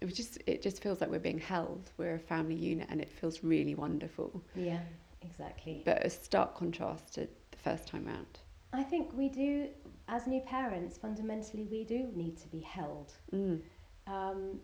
it 0.00 0.06
was 0.06 0.14
just 0.14 0.38
it 0.46 0.62
just 0.62 0.82
feels 0.82 1.00
like 1.00 1.10
we're 1.10 1.18
being 1.18 1.38
held. 1.38 1.90
We're 1.98 2.14
a 2.14 2.18
family 2.18 2.54
unit, 2.54 2.88
and 2.90 3.00
it 3.02 3.10
feels 3.10 3.44
really 3.44 3.74
wonderful. 3.74 4.42
yeah. 4.54 4.80
Exactly. 5.22 5.82
But 5.84 6.04
a 6.06 6.08
stark 6.08 6.54
contrast 6.56 7.12
to 7.14 7.28
the 7.50 7.58
first 7.58 7.86
time 7.86 8.06
round. 8.06 8.38
I 8.72 8.82
think 8.82 9.12
we 9.12 9.28
do, 9.28 9.68
as 10.08 10.26
new 10.26 10.40
parents, 10.40 10.96
fundamentally, 10.96 11.66
we 11.70 11.84
do 11.84 12.08
need 12.14 12.38
to 12.38 12.48
be 12.48 12.60
held. 12.60 13.12
Mm. 13.32 13.60
Um, 14.06 14.60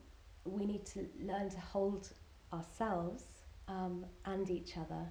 we 0.49 0.65
need 0.67 0.85
to 0.87 1.07
learn 1.21 1.49
to 1.51 1.61
hold 1.61 2.11
ourselves 2.53 3.25
um, 3.69 4.05
and 4.25 4.49
each 4.51 4.77
other. 4.77 5.07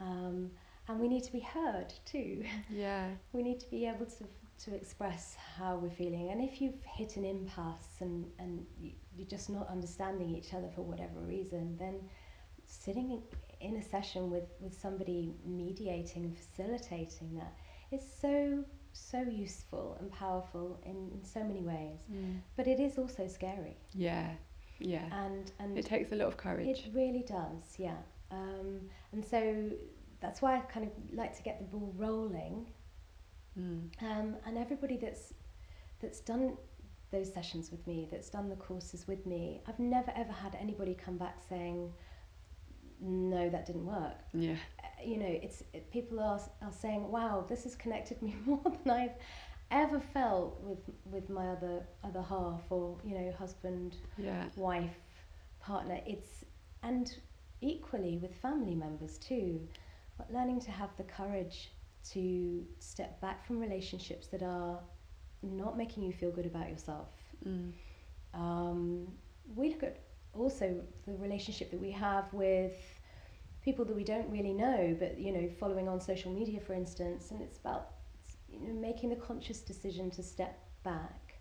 Um, 0.00 0.50
and 0.88 0.98
we 1.00 1.08
need 1.08 1.24
to 1.24 1.32
be 1.32 1.40
heard 1.40 1.92
too. 2.04 2.44
Yeah. 2.70 3.08
we 3.32 3.42
need 3.42 3.60
to 3.60 3.70
be 3.70 3.86
able 3.86 4.06
to 4.06 4.24
to 4.64 4.74
express 4.74 5.36
how 5.56 5.76
we're 5.76 5.88
feeling 5.88 6.30
and 6.32 6.42
if 6.42 6.60
you've 6.60 6.82
hit 6.82 7.16
an 7.16 7.24
impasse 7.24 8.00
and 8.00 8.26
and 8.40 8.66
you- 8.80 8.90
you're 9.16 9.28
just 9.28 9.48
not 9.50 9.68
understanding 9.68 10.34
each 10.34 10.52
other 10.52 10.68
for 10.74 10.82
whatever 10.82 11.20
reason 11.20 11.76
then 11.78 12.00
sitting 12.66 13.12
in- 13.12 13.22
in 13.60 13.76
a 13.76 13.82
session 13.82 14.30
with 14.30 14.48
with 14.60 14.74
somebody 14.76 15.32
mediating 15.44 16.24
and 16.24 16.36
facilitating 16.36 17.36
that 17.36 17.54
is 17.92 18.02
so 18.20 18.64
so 18.98 19.20
useful 19.22 19.96
and 20.00 20.10
powerful 20.12 20.78
in, 20.84 21.10
in 21.14 21.22
so 21.24 21.40
many 21.44 21.60
ways 21.62 22.00
Mm. 22.12 22.40
but 22.56 22.66
it 22.66 22.80
is 22.80 22.98
also 22.98 23.26
scary 23.28 23.76
Yeah. 23.94 24.30
Yeah. 24.80 25.06
and 25.24 25.50
and 25.58 25.78
It 25.78 25.86
takes 25.86 26.12
a 26.12 26.16
lot 26.16 26.28
of 26.28 26.36
courage. 26.36 26.68
it 26.68 26.82
really 26.94 27.24
does, 27.38 27.64
yeah. 27.78 28.00
Um, 28.30 28.68
and 29.12 29.24
so 29.24 29.70
that's 30.20 30.40
why 30.42 30.56
I 30.56 30.60
kind 30.74 30.86
of 30.86 30.92
like 31.20 31.36
to 31.36 31.42
get 31.42 31.58
the 31.58 31.64
ball 31.64 31.92
rolling. 31.96 32.66
Mm. 33.58 33.90
Um, 34.02 34.36
and 34.46 34.56
everybody 34.58 34.96
that's 34.96 35.34
that's 36.00 36.20
done 36.20 36.56
those 37.10 37.32
sessions 37.32 37.70
with 37.72 37.84
me, 37.86 38.06
that's 38.10 38.30
done 38.30 38.48
the 38.50 38.56
courses 38.68 39.08
with 39.08 39.24
me, 39.26 39.60
I've 39.66 39.80
never 39.80 40.12
ever 40.14 40.32
had 40.32 40.54
anybody 40.60 40.94
come 40.94 41.16
back 41.18 41.36
saying, 41.48 41.92
"No, 43.00 43.48
that 43.50 43.66
didn't 43.66 43.86
work." 43.86 44.16
Yeah. 44.32 44.56
Uh, 44.82 45.02
You 45.04 45.16
know, 45.18 45.26
it's 45.42 45.62
it, 45.72 45.90
people 45.90 46.18
are 46.20 46.40
are 46.62 46.72
saying, 46.72 47.10
"Wow, 47.10 47.44
this 47.48 47.64
has 47.64 47.74
connected 47.76 48.20
me 48.22 48.36
more 48.46 48.60
than 48.84 48.90
I've 48.92 49.16
ever 49.70 50.00
felt 50.00 50.60
with 50.62 50.78
with 51.04 51.28
my 51.30 51.48
other 51.48 51.86
other 52.02 52.22
half, 52.22 52.62
or 52.70 52.98
you 53.04 53.14
know, 53.18 53.32
husband, 53.32 53.96
Yeah. 54.16 54.44
wife, 54.56 54.98
partner. 55.60 56.00
It's 56.06 56.44
and 56.82 57.14
equally 57.60 58.18
with 58.18 58.34
family 58.34 58.74
members 58.74 59.18
too. 59.18 59.68
But 60.16 60.32
learning 60.32 60.60
to 60.60 60.70
have 60.72 60.90
the 60.96 61.04
courage 61.04 61.70
to 62.12 62.64
step 62.80 63.20
back 63.20 63.44
from 63.46 63.58
relationships 63.60 64.26
that 64.28 64.42
are 64.42 64.80
not 65.42 65.76
making 65.76 66.02
you 66.02 66.12
feel 66.12 66.30
good 66.32 66.46
about 66.46 66.68
yourself. 66.68 67.08
Mm. 67.46 67.72
Um, 68.34 69.08
we 69.54 69.70
look 69.70 69.82
at 69.82 70.00
also 70.40 70.80
the 71.06 71.14
relationship 71.16 71.70
that 71.70 71.80
we 71.80 71.90
have 71.92 72.32
with 72.32 72.74
people 73.62 73.84
that 73.84 73.94
we 73.96 74.04
don't 74.04 74.28
really 74.30 74.52
know, 74.52 74.96
but 74.98 75.18
you 75.18 75.32
know, 75.32 75.48
following 75.58 75.88
on 75.88 76.00
social 76.00 76.32
media, 76.32 76.60
for 76.60 76.72
instance, 76.74 77.30
and 77.30 77.40
it's 77.42 77.58
about 77.58 77.90
you 78.48 78.60
know 78.68 78.74
making 78.74 79.10
the 79.10 79.16
conscious 79.16 79.60
decision 79.60 80.10
to 80.12 80.22
step 80.22 80.58
back 80.84 81.34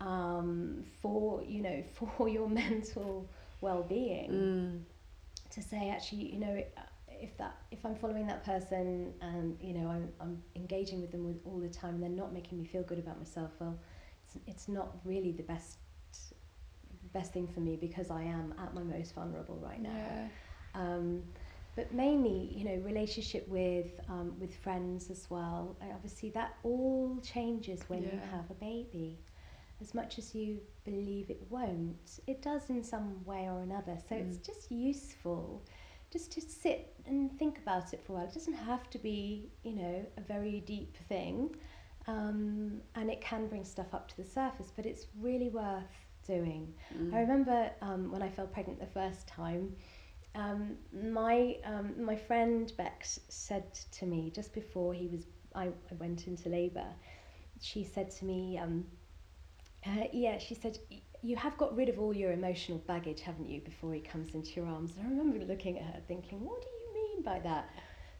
um, 0.00 0.84
for 1.00 1.42
you 1.44 1.62
know 1.62 1.82
for 2.16 2.28
your 2.28 2.48
mental 2.48 3.28
well-being 3.60 4.30
Mm. 4.30 4.82
to 5.50 5.62
say 5.62 5.88
actually 5.90 6.32
you 6.32 6.38
know 6.38 6.62
if 7.08 7.36
that 7.38 7.56
if 7.70 7.84
I'm 7.84 7.94
following 7.94 8.26
that 8.26 8.44
person 8.44 9.12
and 9.22 9.56
you 9.60 9.72
know 9.74 9.88
I'm, 9.88 10.08
I'm 10.20 10.42
engaging 10.54 11.00
with 11.00 11.10
them 11.12 11.24
with 11.26 11.40
all 11.44 11.58
the 11.58 11.68
time 11.68 11.94
and 11.94 12.02
they're 12.02 12.10
not 12.10 12.32
making 12.32 12.58
me 12.58 12.64
feel 12.64 12.82
good 12.82 12.98
about 12.98 13.18
myself 13.18 13.50
well 13.58 13.78
it's, 14.26 14.36
it's 14.46 14.68
not 14.68 14.96
really 15.04 15.32
the 15.32 15.42
best 15.42 15.78
best 17.12 17.32
thing 17.32 17.46
for 17.46 17.60
me 17.60 17.76
because 17.76 18.10
I 18.10 18.22
am 18.22 18.54
at 18.58 18.74
my 18.74 18.82
most 18.82 19.14
vulnerable 19.14 19.58
right 19.58 19.82
now 19.82 19.92
Yeah. 19.92 20.28
um, 20.74 21.22
but 21.74 21.92
mainly 21.92 22.50
you 22.54 22.64
know 22.64 22.76
relationship 22.84 23.46
with 23.48 24.00
um, 24.08 24.34
with 24.38 24.54
friends 24.56 25.10
as 25.10 25.26
well 25.30 25.76
and 25.80 25.92
obviously 25.92 26.30
that 26.30 26.54
all 26.62 27.18
changes 27.22 27.84
when 27.88 28.08
you 28.08 28.20
have 28.30 28.50
a 28.50 28.54
baby 28.54 29.20
as 29.80 29.94
much 29.94 30.18
as 30.18 30.34
you 30.34 30.60
believe 30.84 31.30
it 31.30 31.42
won't 31.50 32.18
it 32.26 32.42
does 32.42 32.70
in 32.70 32.82
some 32.82 33.24
way 33.24 33.48
or 33.48 33.60
another 33.62 33.96
so 34.08 34.14
it's 34.14 34.38
Mm. 34.38 34.46
just 34.46 34.70
useful 34.70 35.64
just 36.10 36.32
to 36.32 36.40
sit 36.40 36.94
and 37.06 37.36
think 37.38 37.58
about 37.58 37.92
it 37.92 38.00
for 38.04 38.12
a 38.12 38.16
while. 38.16 38.24
It 38.26 38.32
doesn't 38.34 38.54
have 38.54 38.88
to 38.90 38.98
be, 38.98 39.50
you 39.64 39.72
know, 39.74 40.06
a 40.16 40.20
very 40.20 40.60
deep 40.60 40.96
thing. 41.08 41.56
Um, 42.06 42.80
and 42.94 43.10
it 43.10 43.20
can 43.20 43.48
bring 43.48 43.64
stuff 43.64 43.92
up 43.92 44.08
to 44.08 44.16
the 44.16 44.24
surface, 44.24 44.72
but 44.74 44.86
it's 44.86 45.06
really 45.20 45.48
worth 45.48 46.05
doing. 46.26 46.72
Mm. 46.96 47.14
I 47.14 47.20
remember 47.20 47.70
um, 47.80 48.10
when 48.10 48.22
I 48.22 48.28
fell 48.28 48.46
pregnant 48.46 48.80
the 48.80 48.86
first 48.86 49.26
time, 49.26 49.74
um, 50.34 50.76
my 50.92 51.56
um, 51.64 51.94
my 52.02 52.16
friend 52.16 52.72
Bex 52.76 53.20
said 53.28 53.74
to 53.92 54.06
me 54.06 54.30
just 54.34 54.52
before 54.52 54.92
he 54.92 55.06
was 55.08 55.24
I, 55.54 55.66
I 55.66 55.94
went 55.98 56.26
into 56.26 56.48
labour, 56.48 56.86
she 57.60 57.82
said 57.82 58.10
to 58.10 58.24
me, 58.24 58.58
um, 58.58 58.84
uh, 59.86 60.04
yeah, 60.12 60.38
she 60.38 60.54
said 60.54 60.78
you 61.22 61.36
have 61.36 61.56
got 61.56 61.74
rid 61.74 61.88
of 61.88 61.98
all 61.98 62.14
your 62.14 62.32
emotional 62.32 62.78
baggage, 62.86 63.20
haven't 63.20 63.48
you, 63.48 63.60
before 63.60 63.92
he 63.94 64.00
comes 64.00 64.34
into 64.34 64.50
your 64.52 64.66
arms? 64.66 64.92
And 64.96 65.06
I 65.06 65.10
remember 65.10 65.44
looking 65.44 65.78
at 65.78 65.84
her 65.86 66.00
thinking, 66.06 66.44
what 66.44 66.60
do 66.60 66.68
you 66.68 66.94
mean 66.94 67.22
by 67.22 67.40
that? 67.40 67.70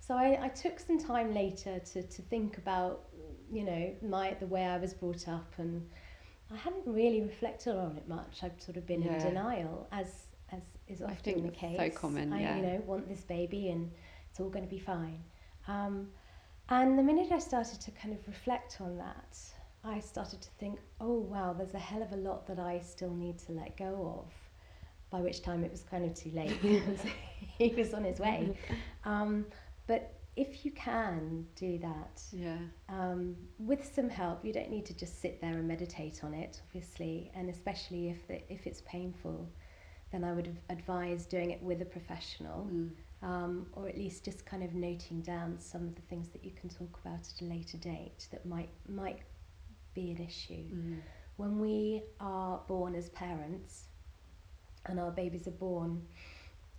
So 0.00 0.14
I, 0.14 0.38
I 0.42 0.48
took 0.48 0.80
some 0.80 0.98
time 0.98 1.34
later 1.34 1.78
to, 1.78 2.02
to 2.02 2.22
think 2.22 2.58
about, 2.58 3.08
you 3.52 3.64
know, 3.64 3.94
my 4.02 4.36
the 4.40 4.46
way 4.46 4.64
I 4.64 4.78
was 4.78 4.94
brought 4.94 5.28
up 5.28 5.52
and 5.58 5.88
I 6.52 6.56
hadn't 6.56 6.86
really 6.86 7.22
reflected 7.22 7.76
on 7.76 7.96
it 7.96 8.08
much. 8.08 8.40
I've 8.42 8.60
sort 8.60 8.76
of 8.76 8.86
been 8.86 9.02
yeah. 9.02 9.14
in 9.14 9.20
denial 9.20 9.88
as 9.92 10.26
as 10.52 10.62
is 10.86 11.02
often 11.02 11.42
the 11.42 11.50
case. 11.50 11.76
So 11.76 11.90
common, 11.90 12.32
I, 12.32 12.40
yeah. 12.40 12.56
you 12.56 12.62
know, 12.62 12.82
want 12.86 13.08
this 13.08 13.22
baby 13.22 13.70
and 13.70 13.90
it's 14.30 14.38
all 14.38 14.48
going 14.48 14.64
to 14.64 14.70
be 14.70 14.78
fine. 14.78 15.22
Um, 15.66 16.08
and 16.68 16.98
the 16.98 17.02
minute 17.02 17.32
I 17.32 17.38
started 17.38 17.80
to 17.80 17.90
kind 17.92 18.14
of 18.14 18.26
reflect 18.26 18.80
on 18.80 18.96
that, 18.98 19.38
I 19.84 20.00
started 20.00 20.40
to 20.42 20.50
think, 20.58 20.78
oh 21.00 21.18
wow, 21.18 21.52
there's 21.52 21.74
a 21.74 21.78
hell 21.78 22.02
of 22.02 22.12
a 22.12 22.16
lot 22.16 22.46
that 22.46 22.58
I 22.58 22.80
still 22.80 23.14
need 23.14 23.38
to 23.40 23.52
let 23.52 23.76
go 23.76 24.24
of. 24.24 24.32
By 25.10 25.20
which 25.20 25.42
time 25.42 25.64
it 25.64 25.70
was 25.70 25.82
kind 25.82 26.04
of 26.04 26.14
too 26.14 26.30
late 26.30 26.60
because 26.62 27.00
he 27.58 27.68
was 27.68 27.94
on 27.94 28.04
his 28.04 28.20
way. 28.20 28.56
Um, 29.04 29.46
but 29.86 30.15
if 30.36 30.66
you 30.66 30.70
can 30.72 31.46
do 31.56 31.78
that, 31.78 32.22
yeah, 32.30 32.58
um, 32.90 33.36
with 33.58 33.90
some 33.94 34.10
help, 34.10 34.44
you 34.44 34.52
don't 34.52 34.70
need 34.70 34.84
to 34.86 34.94
just 34.94 35.20
sit 35.20 35.40
there 35.40 35.52
and 35.52 35.66
meditate 35.66 36.22
on 36.22 36.34
it, 36.34 36.60
obviously, 36.68 37.30
and 37.34 37.48
especially 37.48 38.10
if 38.10 38.28
the, 38.28 38.52
if 38.52 38.66
it's 38.66 38.82
painful, 38.82 39.48
then 40.12 40.22
I 40.24 40.32
would 40.32 40.54
advise 40.68 41.24
doing 41.24 41.50
it 41.50 41.62
with 41.62 41.80
a 41.80 41.86
professional. 41.86 42.68
Mm. 42.70 42.90
Um, 43.22 43.66
or 43.72 43.88
at 43.88 43.96
least 43.96 44.26
just 44.26 44.44
kind 44.44 44.62
of 44.62 44.74
noting 44.74 45.22
down 45.22 45.58
some 45.58 45.84
of 45.88 45.94
the 45.94 46.02
things 46.02 46.28
that 46.28 46.44
you 46.44 46.50
can 46.50 46.68
talk 46.68 47.00
about 47.02 47.20
at 47.20 47.40
a 47.40 47.44
later 47.44 47.78
date 47.78 48.28
that 48.30 48.44
might 48.44 48.68
might 48.86 49.20
be 49.94 50.10
an 50.10 50.18
issue. 50.18 50.68
Mm. 50.70 51.00
When 51.38 51.58
we 51.58 52.02
are 52.20 52.60
born 52.68 52.94
as 52.94 53.08
parents 53.08 53.88
and 54.84 55.00
our 55.00 55.10
babies 55.10 55.48
are 55.48 55.52
born, 55.52 56.02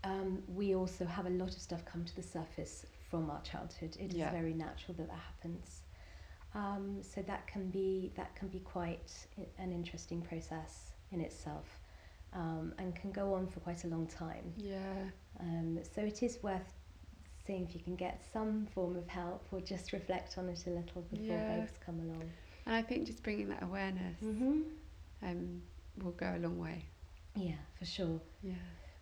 um, 0.03 0.43
we 0.47 0.75
also 0.75 1.05
have 1.05 1.25
a 1.25 1.31
lot 1.31 1.49
of 1.49 1.59
stuff 1.59 1.83
come 1.85 2.05
to 2.05 2.15
the 2.15 2.23
surface 2.23 2.85
from 3.09 3.29
our 3.29 3.41
childhood. 3.41 3.95
It 3.99 4.13
yeah. 4.13 4.27
is 4.27 4.31
very 4.31 4.53
natural 4.53 4.95
that 4.97 5.07
that 5.07 5.19
happens. 5.19 5.81
Um, 6.55 6.99
so 7.01 7.21
that 7.23 7.45
can 7.47 7.69
be 7.69 8.11
that 8.15 8.35
can 8.35 8.47
be 8.47 8.59
quite 8.59 9.11
an 9.59 9.71
interesting 9.71 10.21
process 10.21 10.91
in 11.11 11.21
itself, 11.21 11.79
um, 12.33 12.73
and 12.77 12.95
can 12.95 13.11
go 13.11 13.33
on 13.33 13.47
for 13.47 13.59
quite 13.59 13.83
a 13.83 13.87
long 13.87 14.07
time. 14.07 14.53
Yeah. 14.57 14.79
Um, 15.39 15.79
so 15.93 16.01
it 16.01 16.23
is 16.23 16.39
worth 16.41 16.73
seeing 17.45 17.63
if 17.63 17.73
you 17.73 17.81
can 17.81 17.95
get 17.95 18.21
some 18.33 18.67
form 18.73 18.95
of 18.97 19.07
help 19.07 19.45
or 19.51 19.61
just 19.61 19.93
reflect 19.93 20.37
on 20.37 20.49
it 20.49 20.63
a 20.67 20.69
little 20.69 21.01
before 21.03 21.37
yeah. 21.37 21.59
babes 21.59 21.73
come 21.85 21.99
along. 21.99 22.29
And 22.65 22.75
I 22.75 22.81
think 22.81 23.05
just 23.05 23.23
bringing 23.23 23.47
that 23.49 23.63
awareness 23.63 24.17
mm-hmm. 24.21 24.61
um, 25.23 25.61
will 26.03 26.11
go 26.11 26.33
a 26.35 26.39
long 26.39 26.59
way. 26.59 26.85
Yeah, 27.35 27.55
for 27.79 27.85
sure. 27.85 28.19
Yeah. 28.43 28.53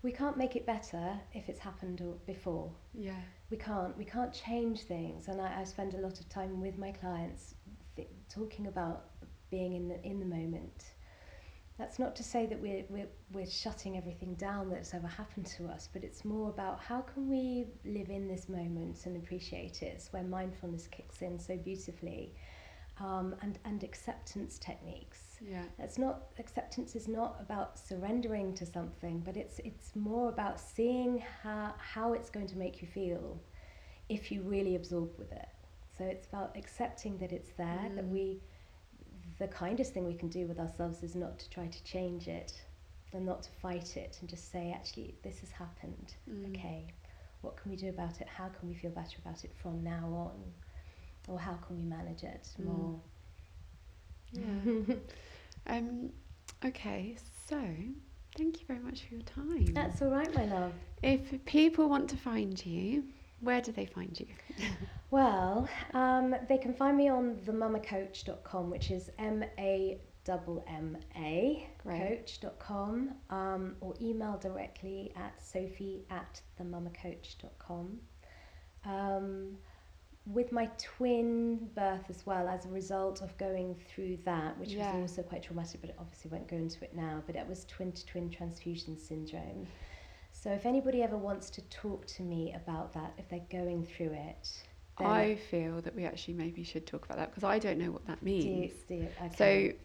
We 0.06 0.12
can't 0.12 0.38
make 0.38 0.56
it 0.56 0.68
better 0.68 1.20
if 1.34 1.50
it's 1.50 1.60
happened 1.60 2.00
before. 2.28 2.72
Yeah. 2.94 3.22
We 3.50 3.58
can't. 3.58 3.98
We 3.98 4.06
can't 4.06 4.32
change 4.32 4.82
things. 4.82 5.30
And 5.30 5.42
I, 5.42 5.62
I 5.62 5.64
spend 5.64 5.96
a 5.96 5.98
lot 5.98 6.20
of 6.20 6.30
time 6.30 6.62
with 6.62 6.78
my 6.78 6.92
clients 6.92 7.56
th- 7.96 8.08
talking 8.30 8.68
about 8.68 9.06
being 9.50 9.74
in 9.74 9.88
the 9.88 10.00
in 10.06 10.20
the 10.20 10.26
moment. 10.28 10.80
That's 11.80 11.98
not 11.98 12.16
to 12.18 12.24
say 12.24 12.46
that 12.46 12.62
we're, 12.62 12.86
we're, 12.88 13.10
we're 13.34 13.50
shutting 13.50 13.98
everything 13.98 14.36
down 14.36 14.70
that's 14.70 14.94
ever 14.94 15.08
happened 15.08 15.48
to 15.58 15.66
us, 15.66 15.90
but 15.92 16.04
it's 16.06 16.24
more 16.24 16.50
about 16.50 16.80
how 16.80 17.02
can 17.02 17.28
we 17.28 17.66
live 17.84 18.10
in 18.10 18.30
this 18.30 18.48
moment 18.48 19.06
and 19.06 19.18
appreciate 19.18 19.82
it. 19.82 19.88
It's 19.96 20.14
where 20.14 20.24
mindfulness 20.24 20.88
kicks 20.88 21.22
in 21.24 21.38
so 21.40 21.58
beautifully 21.58 22.36
um, 23.00 23.36
and 23.42 23.58
and 23.66 23.84
acceptance 23.84 24.60
techniques. 24.60 25.35
Yeah, 25.50 25.64
it's 25.80 25.98
not 25.98 26.24
acceptance 26.40 26.96
is 26.96 27.08
not 27.08 27.38
about 27.40 27.78
surrendering 27.78 28.54
to 28.56 28.66
something, 28.66 29.20
but 29.20 29.38
it's 29.38 29.60
it's 29.60 29.96
more 29.96 30.30
about 30.30 30.60
seeing 30.60 31.24
how 31.44 31.74
how 31.78 32.14
it's 32.14 32.30
going 32.30 32.48
to 32.48 32.58
make 32.58 32.82
you 32.82 32.88
feel 32.88 33.40
if 34.10 34.32
you 34.32 34.42
really 34.42 34.76
absorb 34.76 35.10
with 35.18 35.32
it. 35.32 35.48
So 35.98 36.04
it's 36.04 36.28
about 36.28 36.56
accepting 36.58 37.18
that 37.20 37.32
it's 37.32 37.52
there. 37.58 37.88
Mm. 37.90 37.96
That 37.96 38.08
we, 38.08 38.42
the 39.40 39.48
kindest 39.48 39.94
thing 39.94 40.06
we 40.06 40.14
can 40.14 40.30
do 40.30 40.46
with 40.46 40.60
ourselves 40.60 41.04
is 41.04 41.16
not 41.16 41.40
to 41.40 41.50
try 41.50 41.68
to 41.68 41.84
change 41.84 42.28
it, 42.28 42.54
and 43.14 43.26
not 43.26 43.44
to 43.44 43.50
fight 43.62 43.96
it, 43.98 44.18
and 44.20 44.30
just 44.30 44.52
say, 44.52 44.74
actually, 44.76 45.16
this 45.24 45.40
has 45.40 45.52
happened. 45.52 46.16
Mm. 46.30 46.50
Okay, 46.50 46.88
what 47.42 47.56
can 47.56 47.72
we 47.72 47.78
do 47.78 47.90
about 47.90 48.20
it? 48.20 48.28
How 48.28 48.50
can 48.50 48.68
we 48.68 48.76
feel 48.76 48.92
better 48.92 49.18
about 49.24 49.44
it 49.44 49.54
from 49.62 49.84
now 49.84 50.08
on? 50.08 50.54
or 51.28 51.40
how 51.40 51.54
can 51.54 51.78
we 51.78 51.84
manage 51.84 52.24
it 52.24 52.48
mm. 52.62 52.66
more? 52.66 53.00
Yeah. 54.32 54.96
um, 55.68 56.10
okay, 56.64 57.16
so 57.48 57.60
thank 58.38 58.60
you 58.60 58.66
very 58.68 58.80
much 58.80 59.04
for 59.08 59.16
your 59.16 59.24
time. 59.24 59.74
That's 59.74 60.02
all 60.02 60.10
right, 60.10 60.34
my 60.36 60.46
love. 60.46 60.74
If 61.04 61.46
people 61.46 61.90
want 61.90 62.10
to 62.10 62.18
find 62.18 62.64
you, 62.66 63.04
where 63.40 63.62
do 63.62 63.72
they 63.72 63.86
find 63.86 64.20
you? 64.20 64.28
well, 65.12 65.68
um, 65.94 66.36
they 66.48 66.58
can 66.58 66.74
find 66.74 66.98
me 66.98 67.10
on 67.10 67.36
themammacoach.com, 67.46 68.70
which 68.70 68.92
is 68.92 69.10
M 69.20 69.44
A 69.58 70.00
double 70.24 70.66
M 70.68 70.98
A 71.16 71.68
coach.com, 71.84 73.12
um, 73.30 73.76
or 73.80 73.94
email 74.02 74.38
directly 74.38 75.14
at 75.16 75.42
sophie 75.42 76.06
at 76.10 76.42
themammacoach.com. 76.60 78.00
Um, 78.86 79.58
with 80.26 80.52
my 80.52 80.70
twin 80.78 81.70
birth 81.76 82.10
as 82.10 82.26
well, 82.26 82.48
as 82.48 82.66
a 82.66 82.70
result 82.70 83.22
of 83.22 83.38
going 83.38 83.76
through 83.76 84.18
that, 84.26 84.58
which 84.58 84.70
yeah. 84.70 84.94
was 84.96 85.02
also 85.02 85.22
quite 85.22 85.44
traumatic, 85.44 85.82
but 85.82 85.96
obviously 86.00 86.32
won't 86.32 86.48
go 86.48 86.58
into 86.58 86.84
it 86.84 86.96
now, 86.96 87.22
but 87.28 87.36
it 87.36 87.48
was 87.48 87.66
twin 87.66 87.92
to 87.92 88.06
twin 88.06 88.30
transfusion 88.30 88.98
syndrome. 88.98 89.68
So 90.32 90.52
if 90.52 90.66
anybody 90.66 91.04
ever 91.04 91.18
wants 91.18 91.50
to 91.52 91.62
talk 91.70 92.06
to 92.08 92.24
me 92.24 92.54
about 92.56 92.94
that, 92.94 93.14
if 93.18 93.30
they're 93.30 93.40
going 93.52 93.86
through 93.86 94.14
it, 94.14 94.64
I 94.98 95.36
feel 95.50 95.82
that 95.82 95.94
we 95.96 96.06
actually 96.06 96.36
maybe 96.36 96.64
should 96.64 96.88
talk 96.88 97.06
about 97.06 97.18
that 97.18 97.30
because 97.32 97.44
I 97.44 97.60
don't 97.60 97.78
know 97.78 97.92
what 97.92 98.06
that 98.08 98.24
means. 98.24 98.44
Do 98.88 98.94
you, 98.94 99.00
do 99.00 99.04
you? 99.06 99.10
Okay. 99.26 99.76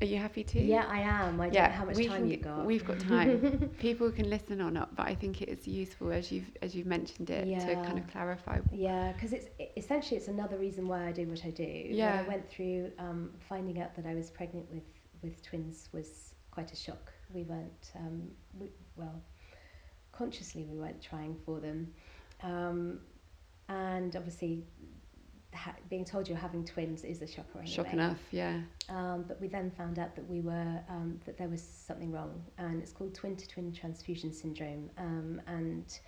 Are 0.00 0.06
you 0.06 0.16
happy 0.16 0.44
to? 0.44 0.60
Yeah, 0.60 0.84
I 0.88 1.00
am. 1.00 1.40
I 1.40 1.46
don't 1.46 1.54
yeah, 1.54 1.72
how 1.72 1.84
much 1.84 2.06
time 2.06 2.26
you've 2.26 2.42
got. 2.42 2.64
We've 2.64 2.84
got 2.84 3.00
time. 3.00 3.70
People 3.80 4.12
can 4.12 4.30
listen 4.30 4.62
or 4.62 4.70
not, 4.70 4.94
but 4.94 5.06
I 5.08 5.14
think 5.16 5.42
it 5.42 5.48
is 5.48 5.66
useful 5.66 6.12
as 6.12 6.30
you've 6.30 6.50
as 6.62 6.72
you've 6.72 6.86
mentioned 6.86 7.30
it 7.30 7.48
yeah. 7.48 7.66
to 7.66 7.74
kind 7.74 7.98
of 7.98 8.06
clarify. 8.06 8.60
Yeah, 8.70 9.12
because 9.12 9.32
it's 9.32 9.48
essentially 9.76 10.16
it's 10.16 10.28
another 10.28 10.56
reason 10.56 10.86
why 10.86 11.08
I 11.08 11.12
do 11.12 11.26
what 11.26 11.44
I 11.44 11.50
do. 11.50 11.64
Yeah. 11.64 12.16
When 12.16 12.24
I 12.24 12.28
went 12.28 12.48
through 12.48 12.92
um, 13.00 13.30
finding 13.48 13.80
out 13.82 13.96
that 13.96 14.06
I 14.06 14.14
was 14.14 14.30
pregnant 14.30 14.70
with 14.70 14.84
with 15.20 15.42
twins 15.42 15.88
was 15.92 16.34
quite 16.52 16.70
a 16.72 16.76
shock. 16.76 17.12
We 17.34 17.42
weren't 17.42 17.90
um, 17.96 18.28
we, 18.56 18.68
well 18.94 19.20
consciously 20.12 20.64
we 20.64 20.78
weren't 20.78 21.02
trying 21.02 21.36
for 21.44 21.58
them, 21.58 21.92
um, 22.44 23.00
and 23.68 24.14
obviously 24.14 24.64
ha- 25.54 25.76
being 25.88 26.04
told 26.04 26.28
you're 26.28 26.36
having 26.36 26.64
twins 26.64 27.04
is 27.04 27.22
a 27.22 27.26
shocker 27.26 27.58
anyway. 27.58 27.74
Shock 27.74 27.92
enough, 27.92 28.18
yeah. 28.30 28.60
Um, 28.88 29.24
but 29.26 29.40
we 29.40 29.48
then 29.48 29.70
found 29.70 29.98
out 29.98 30.14
that 30.16 30.28
we 30.28 30.40
were 30.40 30.80
um, 30.88 31.20
that 31.24 31.38
there 31.38 31.48
was 31.48 31.62
something 31.62 32.12
wrong, 32.12 32.44
and 32.58 32.82
it's 32.82 32.92
called 32.92 33.14
twin 33.14 33.36
to 33.36 33.48
twin 33.48 33.72
transfusion 33.72 34.32
syndrome, 34.32 34.90
um, 34.98 35.40
and 35.46 35.98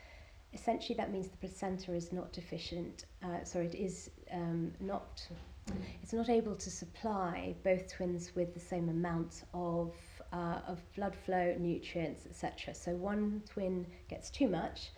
essentially 0.53 0.97
that 0.97 1.13
means 1.13 1.29
the 1.29 1.37
placenta 1.37 1.95
is 1.95 2.13
not 2.13 2.33
deficient. 2.33 3.05
Uh, 3.23 3.45
sorry, 3.45 3.67
it 3.67 3.75
is 3.75 4.11
um, 4.33 4.73
not. 4.81 5.27
It's 6.03 6.13
not 6.13 6.29
able 6.29 6.57
to 6.57 6.71
supply 6.71 7.55
both 7.63 7.93
twins 7.93 8.33
with 8.35 8.55
the 8.55 8.61
same 8.61 8.89
amount 8.89 9.45
of 9.55 9.95
uh, 10.33 10.61
of 10.67 10.81
blood 10.95 11.15
flow, 11.15 11.55
nutrients, 11.59 12.27
etc. 12.27 12.75
So 12.75 12.93
one 12.93 13.43
twin 13.49 13.87
gets 14.09 14.31
too 14.31 14.49
much, 14.49 14.91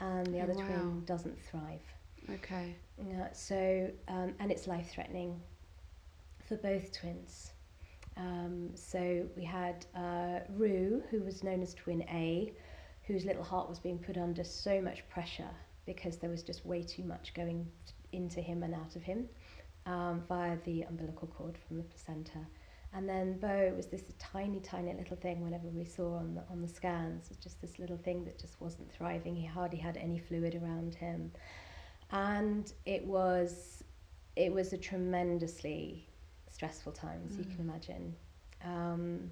and 0.00 0.26
the 0.26 0.40
oh, 0.40 0.42
other 0.42 0.54
wow. 0.54 0.66
twin 0.66 1.04
doesn't 1.06 1.38
thrive. 1.50 1.80
Okay. 2.30 2.76
So, 3.32 3.90
um, 4.08 4.34
and 4.40 4.50
it's 4.50 4.66
life 4.66 4.90
threatening 4.90 5.40
for 6.46 6.56
both 6.56 6.92
twins. 6.92 7.52
Um, 8.16 8.70
so 8.74 9.26
we 9.36 9.44
had 9.44 9.86
uh, 9.94 10.40
Rue, 10.50 11.02
who 11.10 11.22
was 11.22 11.44
known 11.44 11.62
as 11.62 11.74
twin 11.74 12.02
A, 12.10 12.52
whose 13.06 13.24
little 13.24 13.44
heart 13.44 13.68
was 13.68 13.78
being 13.78 13.98
put 13.98 14.16
under 14.16 14.42
so 14.44 14.80
much 14.80 15.08
pressure 15.08 15.50
because 15.86 16.16
there 16.16 16.28
was 16.28 16.42
just 16.42 16.66
way 16.66 16.82
too 16.82 17.04
much 17.04 17.32
going 17.32 17.66
into 18.12 18.40
him 18.40 18.62
and 18.62 18.74
out 18.74 18.96
of 18.96 19.02
him 19.02 19.28
um, 19.86 20.22
via 20.28 20.56
the 20.64 20.82
umbilical 20.82 21.28
cord 21.28 21.56
from 21.66 21.76
the 21.78 21.84
placenta. 21.84 22.40
And 22.92 23.08
then 23.08 23.38
Bo 23.38 23.72
was 23.76 23.86
this 23.86 24.02
tiny, 24.18 24.60
tiny 24.60 24.92
little 24.94 25.16
thing. 25.16 25.42
Whenever 25.42 25.68
we 25.68 25.84
saw 25.84 26.16
on 26.16 26.34
the 26.34 26.42
on 26.50 26.62
the 26.62 26.68
scans, 26.68 27.30
just 27.42 27.60
this 27.60 27.78
little 27.78 27.98
thing 27.98 28.24
that 28.24 28.38
just 28.38 28.60
wasn't 28.60 28.90
thriving. 28.92 29.36
He 29.36 29.46
hardly 29.46 29.78
had 29.78 29.96
any 29.98 30.18
fluid 30.18 30.54
around 30.54 30.94
him, 30.94 31.30
and 32.10 32.72
it 32.86 33.04
was 33.04 33.82
it 34.36 34.52
was 34.52 34.72
a 34.72 34.78
tremendously 34.78 36.08
stressful 36.50 36.92
time, 36.92 37.20
as 37.26 37.34
mm. 37.34 37.38
you 37.38 37.44
can 37.44 37.56
mm. 37.56 37.68
imagine. 37.68 38.14
Um, 38.64 39.30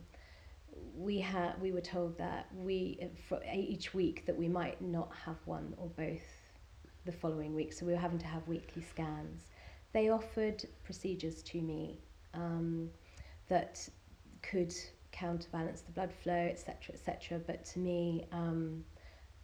we 0.95 1.19
had 1.19 1.61
we 1.61 1.73
were 1.73 1.81
told 1.81 2.19
that 2.19 2.49
we 2.55 2.99
for 3.29 3.41
each 3.53 3.95
week 3.95 4.27
that 4.27 4.37
we 4.37 4.49
might 4.49 4.81
not 4.81 5.11
have 5.25 5.37
one 5.45 5.75
or 5.79 5.89
both 5.89 6.27
the 7.05 7.13
following 7.13 7.55
week, 7.55 7.73
so 7.73 7.87
we 7.87 7.93
were 7.93 7.99
having 7.99 8.19
to 8.19 8.27
have 8.27 8.47
weekly 8.49 8.83
scans. 8.83 9.45
They 9.93 10.11
offered 10.11 10.65
procedures 10.85 11.43
to 11.45 11.63
me 11.63 12.01
um, 12.35 12.91
that 13.49 13.89
could 14.43 14.75
counterbalance 15.13 15.81
the 15.81 15.93
blood 15.93 16.13
flow, 16.13 16.35
etc., 16.35 16.95
etc. 16.95 17.41
But 17.47 17.65
to 17.67 17.79
me, 17.79 18.27
um, 18.33 18.85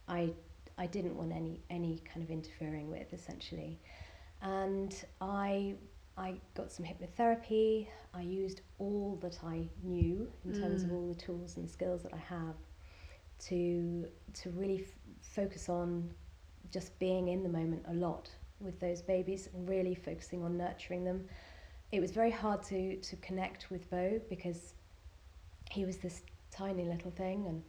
I 0.08 0.32
I 0.78 0.86
didn't 0.86 1.16
want 1.16 1.32
any 1.32 1.60
any 1.70 2.00
kind 2.12 2.22
of 2.22 2.30
interfering 2.30 2.90
with 2.90 3.12
essentially, 3.12 3.78
and 4.40 4.94
I 5.20 5.74
I 6.16 6.34
got 6.54 6.70
some 6.70 6.84
hypnotherapy. 6.84 7.86
I 8.14 8.22
used 8.22 8.60
all 8.78 9.18
that 9.22 9.38
I 9.44 9.68
knew 9.82 10.30
in 10.44 10.52
terms 10.52 10.82
of 10.82 10.90
mm. 10.90 10.94
all 10.94 11.08
the 11.08 11.14
tools 11.14 11.56
and 11.56 11.68
skills 11.68 12.02
that 12.02 12.12
I 12.12 12.18
have 12.18 12.56
to 13.46 14.06
to 14.34 14.50
really 14.50 14.80
f- 14.82 14.98
focus 15.20 15.68
on 15.68 16.10
just 16.70 16.98
being 16.98 17.28
in 17.28 17.42
the 17.42 17.48
moment 17.48 17.84
a 17.88 17.94
lot 17.94 18.30
with 18.60 18.78
those 18.80 19.02
babies 19.02 19.48
and 19.54 19.68
really 19.68 19.94
focusing 19.94 20.42
on 20.42 20.56
nurturing 20.56 21.04
them. 21.04 21.26
It 21.90 22.00
was 22.00 22.10
very 22.10 22.30
hard 22.30 22.62
to 22.64 22.96
to 22.96 23.16
connect 23.16 23.70
with 23.70 23.88
Bo 23.90 24.20
because 24.28 24.74
he 25.70 25.84
was 25.84 25.96
this 25.96 26.22
tiny 26.50 26.84
little 26.84 27.10
thing 27.10 27.46
and 27.46 27.62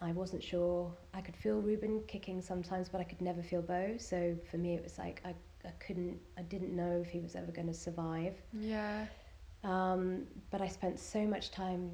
I 0.00 0.12
wasn't 0.12 0.42
sure. 0.42 0.92
I 1.14 1.20
could 1.20 1.36
feel 1.36 1.60
Ruben 1.60 2.02
kicking 2.06 2.42
sometimes, 2.42 2.88
but 2.88 3.00
I 3.00 3.04
could 3.04 3.20
never 3.20 3.42
feel 3.42 3.62
Bo. 3.62 3.96
So 3.98 4.36
for 4.50 4.58
me, 4.58 4.74
it 4.74 4.82
was 4.82 4.98
like 4.98 5.22
I 5.24 5.34
I 5.66 5.70
couldn't, 5.84 6.18
I 6.38 6.42
didn't 6.42 6.74
know 6.74 7.02
if 7.04 7.10
he 7.10 7.20
was 7.20 7.34
ever 7.34 7.50
going 7.50 7.66
to 7.66 7.74
survive. 7.74 8.34
Yeah. 8.52 9.06
Um, 9.64 10.24
but 10.50 10.60
I 10.60 10.68
spent 10.68 11.00
so 11.00 11.26
much 11.26 11.50
time 11.50 11.90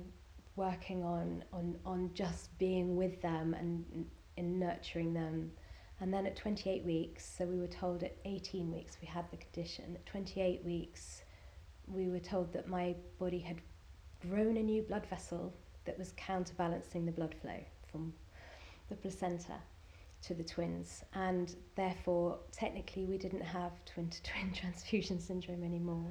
working 0.56 1.02
on 1.02 1.44
on 1.52 1.78
on 1.86 2.10
just 2.12 2.56
being 2.58 2.96
with 2.96 3.22
them 3.22 3.54
and 3.54 4.06
in 4.36 4.58
nurturing 4.58 5.14
them. 5.14 5.52
And 6.00 6.12
then 6.12 6.26
at 6.26 6.34
28 6.34 6.84
weeks, 6.84 7.24
so 7.38 7.44
we 7.44 7.58
were 7.58 7.68
told 7.68 8.02
at 8.02 8.16
18 8.24 8.72
weeks 8.72 8.98
we 9.00 9.06
had 9.06 9.30
the 9.30 9.36
condition. 9.36 9.94
At 9.94 10.04
28 10.06 10.64
weeks, 10.64 11.22
we 11.86 12.08
were 12.08 12.18
told 12.18 12.52
that 12.54 12.66
my 12.66 12.96
body 13.20 13.38
had 13.38 13.60
grown 14.20 14.56
a 14.56 14.62
new 14.62 14.82
blood 14.82 15.06
vessel 15.06 15.54
that 15.84 15.96
was 15.96 16.12
counterbalancing 16.16 17.06
the 17.06 17.12
blood 17.12 17.34
flow 17.40 17.64
from 17.92 18.12
the 18.88 18.96
placenta 18.96 19.54
to 20.22 20.34
the 20.34 20.44
twins, 20.44 21.04
and 21.14 21.54
therefore, 21.74 22.38
technically, 22.52 23.04
we 23.04 23.18
didn't 23.18 23.42
have 23.42 23.72
twin 23.84 24.08
to 24.08 24.22
twin 24.22 24.52
transfusion 24.54 25.20
syndrome 25.20 25.62
anymore. 25.62 26.10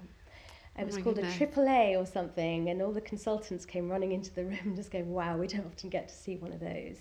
It 0.77 0.83
oh 0.83 0.85
was 0.85 0.97
called 0.97 1.15
goodness. 1.15 1.35
a 1.35 1.37
triple 1.37 1.67
A 1.67 1.95
or 1.97 2.05
something, 2.05 2.69
and 2.69 2.81
all 2.81 2.91
the 2.91 3.01
consultants 3.01 3.65
came 3.65 3.89
running 3.89 4.11
into 4.11 4.33
the 4.33 4.45
room 4.51 4.75
just 4.75 4.91
going, 4.91 5.11
Wow, 5.11 5.37
we 5.37 5.47
don't 5.47 5.65
often 5.65 5.89
get 5.89 6.07
to 6.07 6.15
see 6.15 6.37
one 6.37 6.53
of 6.53 6.59
those. 6.59 6.97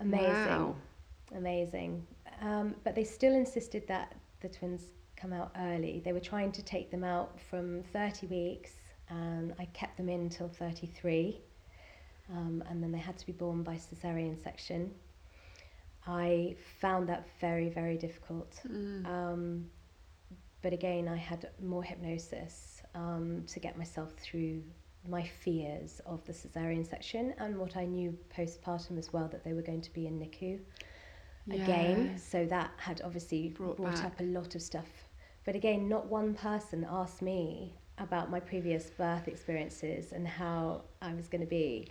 Amazing. 0.00 0.28
Wow. 0.28 0.76
Amazing. 1.34 2.06
Um, 2.40 2.74
but 2.84 2.94
they 2.94 3.04
still 3.04 3.34
insisted 3.34 3.86
that 3.88 4.14
the 4.40 4.48
twins 4.48 4.82
come 5.16 5.32
out 5.32 5.52
early. 5.58 6.02
They 6.04 6.12
were 6.12 6.20
trying 6.20 6.52
to 6.52 6.62
take 6.62 6.90
them 6.90 7.04
out 7.04 7.40
from 7.40 7.82
30 7.92 8.26
weeks, 8.26 8.72
and 9.08 9.54
I 9.58 9.66
kept 9.66 9.96
them 9.96 10.08
in 10.08 10.20
until 10.20 10.48
33. 10.48 11.40
Um, 12.30 12.64
and 12.68 12.82
then 12.82 12.90
they 12.90 12.98
had 12.98 13.18
to 13.18 13.26
be 13.26 13.32
born 13.32 13.62
by 13.62 13.74
cesarean 13.74 14.42
section. 14.42 14.92
I 16.06 16.56
found 16.80 17.08
that 17.08 17.26
very, 17.40 17.68
very 17.68 17.96
difficult. 17.96 18.60
Mm. 18.66 19.06
Um, 19.06 19.66
but 20.62 20.72
again, 20.72 21.08
I 21.08 21.16
had 21.16 21.50
more 21.62 21.82
hypnosis 21.82 22.82
um, 22.94 23.44
to 23.48 23.60
get 23.60 23.76
myself 23.76 24.12
through 24.14 24.62
my 25.06 25.22
fears 25.22 26.00
of 26.06 26.24
the 26.24 26.32
cesarean 26.32 26.88
section 26.88 27.34
and 27.38 27.58
what 27.58 27.76
I 27.76 27.84
knew 27.84 28.16
postpartum 28.34 28.98
as 28.98 29.12
well 29.12 29.28
that 29.28 29.44
they 29.44 29.52
were 29.52 29.62
going 29.62 29.82
to 29.82 29.92
be 29.92 30.06
in 30.06 30.18
NICU 30.18 30.60
yeah. 31.46 31.62
again. 31.62 32.18
So 32.18 32.46
that 32.46 32.70
had 32.78 33.02
obviously 33.04 33.48
brought, 33.48 33.76
brought 33.76 34.02
up 34.04 34.18
a 34.20 34.24
lot 34.24 34.54
of 34.54 34.62
stuff. 34.62 34.88
But 35.44 35.54
again, 35.54 35.88
not 35.88 36.06
one 36.06 36.34
person 36.34 36.86
asked 36.88 37.20
me 37.20 37.74
about 37.98 38.30
my 38.30 38.40
previous 38.40 38.90
birth 38.90 39.28
experiences 39.28 40.12
and 40.12 40.26
how 40.26 40.82
I 41.02 41.14
was 41.14 41.28
going 41.28 41.42
to 41.42 41.46
be 41.46 41.88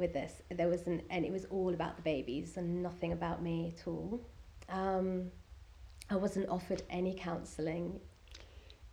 with 0.00 0.12
this. 0.12 0.42
There 0.50 0.68
wasn't, 0.68 1.04
and 1.10 1.24
it 1.24 1.30
was 1.30 1.44
all 1.44 1.72
about 1.72 1.96
the 1.96 2.02
babies 2.02 2.56
and 2.56 2.82
nothing 2.82 3.12
about 3.12 3.42
me 3.42 3.74
at 3.76 3.86
all. 3.86 4.20
Um, 4.68 5.30
I 6.08 6.16
wasn't 6.16 6.48
offered 6.48 6.82
any 6.90 7.14
counselling. 7.14 8.00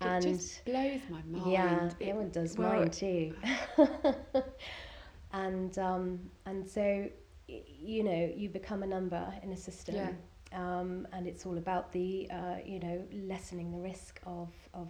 And 0.01 0.23
it 0.23 0.33
just 0.33 0.63
blows 0.65 1.01
my 1.09 1.21
mind. 1.23 1.51
Yeah, 1.51 1.89
it, 1.99 2.15
it 2.15 2.33
does 2.33 2.55
well, 2.55 2.73
mine 2.73 2.91
too. 2.91 3.33
and 5.33 5.75
um, 5.79 6.19
and 6.45 6.69
so, 6.69 7.09
you 7.47 8.03
know, 8.03 8.31
you 8.35 8.49
become 8.49 8.83
a 8.83 8.87
number 8.87 9.33
in 9.41 9.51
a 9.51 9.57
system. 9.57 9.95
Yeah. 9.95 10.11
Um, 10.53 11.07
and 11.11 11.27
it's 11.27 11.45
all 11.45 11.57
about 11.57 11.91
the 11.91 12.29
uh, 12.31 12.57
you 12.63 12.79
know 12.79 13.03
lessening 13.11 13.71
the 13.71 13.79
risk 13.79 14.21
of 14.25 14.49
of 14.75 14.89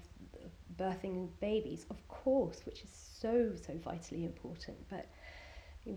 birthing 0.78 1.30
babies, 1.39 1.86
of 1.89 2.05
course, 2.09 2.65
which 2.65 2.84
is 2.84 2.89
so 3.22 3.53
so 3.55 3.74
vitally 3.78 4.26
important. 4.26 4.78
But 4.89 5.07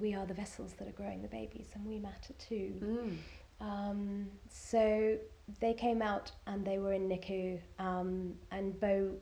we 0.01 0.15
are 0.15 0.27
the 0.27 0.35
vessels 0.35 0.75
that 0.79 0.89
are 0.89 0.93
growing 0.93 1.23
the 1.23 1.29
babies 1.29 1.69
and 1.75 1.87
we 1.87 1.99
matter 1.99 2.33
too. 2.39 2.75
Mm. 2.83 3.17
Um, 3.61 4.27
so 4.49 5.17
they 5.61 5.75
came 5.75 6.01
out 6.03 6.33
and 6.47 6.65
they 6.65 6.79
were 6.79 6.93
in 6.93 7.09
NICU 7.09 7.59
um, 7.79 8.35
and 8.51 8.79
Bo 8.81 9.13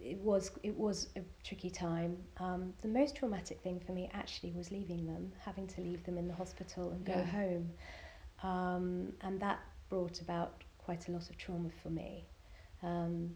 it 0.00 0.18
was 0.18 0.52
it 0.62 0.76
was 0.76 1.08
a 1.16 1.20
tricky 1.42 1.70
time. 1.70 2.16
Um, 2.38 2.72
the 2.82 2.88
most 2.88 3.16
traumatic 3.16 3.60
thing 3.60 3.80
for 3.84 3.92
me 3.92 4.08
actually 4.12 4.52
was 4.52 4.70
leaving 4.70 5.06
them, 5.06 5.32
having 5.44 5.66
to 5.68 5.80
leave 5.80 6.04
them 6.04 6.18
in 6.18 6.28
the 6.28 6.34
hospital 6.34 6.90
and 6.90 7.04
go 7.04 7.14
yeah. 7.14 7.24
home, 7.24 7.70
um, 8.42 9.12
and 9.22 9.40
that 9.40 9.60
brought 9.88 10.20
about 10.20 10.62
quite 10.78 11.08
a 11.08 11.12
lot 11.12 11.28
of 11.28 11.36
trauma 11.36 11.70
for 11.82 11.90
me. 11.90 12.24
Um, 12.82 13.34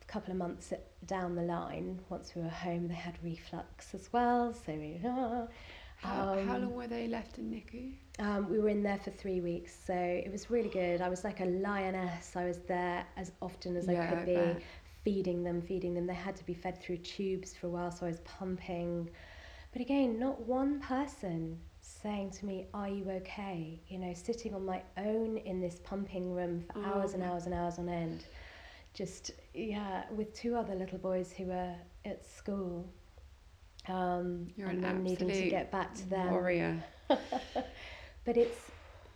a 0.00 0.12
couple 0.12 0.32
of 0.32 0.38
months 0.38 0.72
down 1.06 1.34
the 1.34 1.42
line, 1.42 1.98
once 2.08 2.34
we 2.34 2.42
were 2.42 2.48
home, 2.48 2.88
they 2.88 2.94
had 2.94 3.14
reflux 3.22 3.94
as 3.94 4.12
well. 4.12 4.52
So 4.52 4.72
we, 4.72 5.00
how, 6.04 6.34
um, 6.34 6.46
how 6.46 6.58
long 6.58 6.74
were 6.74 6.86
they 6.86 7.08
left 7.08 7.38
in 7.38 7.50
NICU? 7.50 7.94
Um, 8.18 8.48
we 8.50 8.58
were 8.58 8.68
in 8.68 8.82
there 8.82 8.98
for 8.98 9.10
three 9.10 9.40
weeks, 9.40 9.76
so 9.86 9.94
it 9.94 10.30
was 10.30 10.50
really 10.50 10.68
good. 10.68 11.00
I 11.00 11.08
was 11.08 11.24
like 11.24 11.40
a 11.40 11.46
lioness. 11.46 12.36
I 12.36 12.44
was 12.44 12.58
there 12.58 13.04
as 13.16 13.32
often 13.40 13.76
as 13.76 13.86
yeah, 13.86 14.02
I 14.02 14.14
could 14.14 14.26
be, 14.26 14.64
feeding 15.04 15.42
them, 15.42 15.60
feeding 15.60 15.94
them. 15.94 16.06
They 16.06 16.14
had 16.14 16.36
to 16.36 16.44
be 16.44 16.54
fed 16.54 16.80
through 16.80 16.98
tubes 16.98 17.54
for 17.54 17.66
a 17.66 17.70
while, 17.70 17.90
so 17.90 18.06
I 18.06 18.10
was 18.10 18.20
pumping. 18.20 19.10
But 19.72 19.82
again, 19.82 20.18
not 20.18 20.40
one 20.46 20.80
person 20.80 21.58
saying 21.80 22.30
to 22.32 22.46
me, 22.46 22.66
Are 22.74 22.88
you 22.88 23.10
okay? 23.10 23.80
You 23.88 23.98
know, 23.98 24.14
sitting 24.14 24.54
on 24.54 24.64
my 24.64 24.82
own 24.96 25.38
in 25.38 25.60
this 25.60 25.80
pumping 25.82 26.32
room 26.32 26.64
for 26.72 26.80
oh. 26.80 26.84
hours 26.84 27.14
and 27.14 27.22
hours 27.22 27.46
and 27.46 27.54
hours 27.54 27.78
on 27.78 27.88
end. 27.88 28.24
Just, 28.92 29.32
yeah, 29.54 30.04
with 30.14 30.32
two 30.34 30.54
other 30.54 30.74
little 30.74 30.98
boys 30.98 31.32
who 31.32 31.46
were 31.46 31.74
at 32.04 32.24
school 32.24 32.88
um, 33.88 34.48
You're 34.56 34.68
and 34.68 34.82
then 34.82 35.02
needing 35.02 35.28
to 35.28 35.50
get 35.50 35.70
back 35.70 35.94
to 35.94 36.08
them. 36.08 36.30
Warrior. 36.30 36.82
but 37.08 38.36
it's 38.36 38.70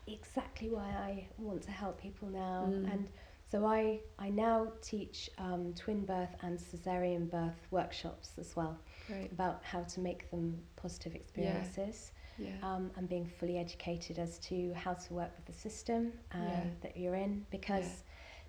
exactly 0.07 0.69
why 0.69 0.89
I 0.89 1.29
want 1.39 1.62
to 1.62 1.71
help 1.71 2.01
people 2.01 2.29
now. 2.29 2.66
Mm. 2.69 2.93
And 2.93 3.09
so 3.51 3.64
I, 3.64 4.01
I 4.19 4.29
now 4.29 4.69
teach 4.83 5.31
um, 5.39 5.73
twin 5.75 6.05
birth 6.05 6.35
and 6.43 6.59
cesarean 6.59 7.31
birth 7.31 7.66
workshops 7.71 8.33
as 8.39 8.55
well 8.55 8.79
Great. 9.07 9.33
about 9.33 9.62
how 9.62 9.83
to 9.83 10.01
make 10.01 10.31
them 10.31 10.59
positive 10.77 11.14
experiences. 11.14 12.12
Yeah. 12.12 12.14
Yeah. 12.41 12.53
Um, 12.62 12.93
and 12.97 13.09
being 13.09 13.27
fully 13.27 13.59
educated 13.59 14.21
as 14.21 14.39
to 14.41 14.73
how 14.75 14.95
to 14.95 15.12
work 15.12 15.33
with 15.35 15.47
the 15.47 15.61
system 15.61 16.12
uh, 16.33 16.39
yeah. 16.39 16.64
that 16.83 16.97
you're 16.97 17.16
in 17.16 17.45
because 17.51 18.05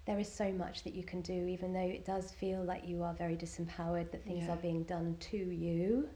there 0.09 0.17
is 0.17 0.27
so 0.27 0.51
much 0.51 0.83
that 0.83 0.95
you 0.95 1.03
can 1.03 1.21
do, 1.21 1.45
even 1.45 1.71
though 1.71 1.79
it 1.79 2.03
does 2.03 2.31
feel 2.31 2.63
like 2.63 2.81
you 2.83 3.03
are 3.03 3.13
very 3.13 3.35
disempowered, 3.35 4.09
that 4.09 4.25
things 4.25 4.45
yeah. 4.47 4.53
are 4.53 4.57
being 4.57 4.81
done 4.81 5.15
to 5.19 5.37
you. 5.37 6.09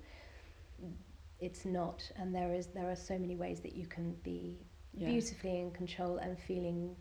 It's 1.40 1.64
not, 1.64 2.02
and 2.16 2.34
there 2.34 2.52
is 2.52 2.66
there 2.74 2.90
are 2.90 2.96
so 2.96 3.20
many 3.20 3.36
ways 3.36 3.60
that 3.60 3.76
you 3.76 3.86
can 3.86 4.16
be 4.24 4.58
yeah. 4.96 5.10
beautifully 5.10 5.60
in 5.60 5.70
control 5.70 6.18
and 6.18 6.40
feeling 6.40 6.96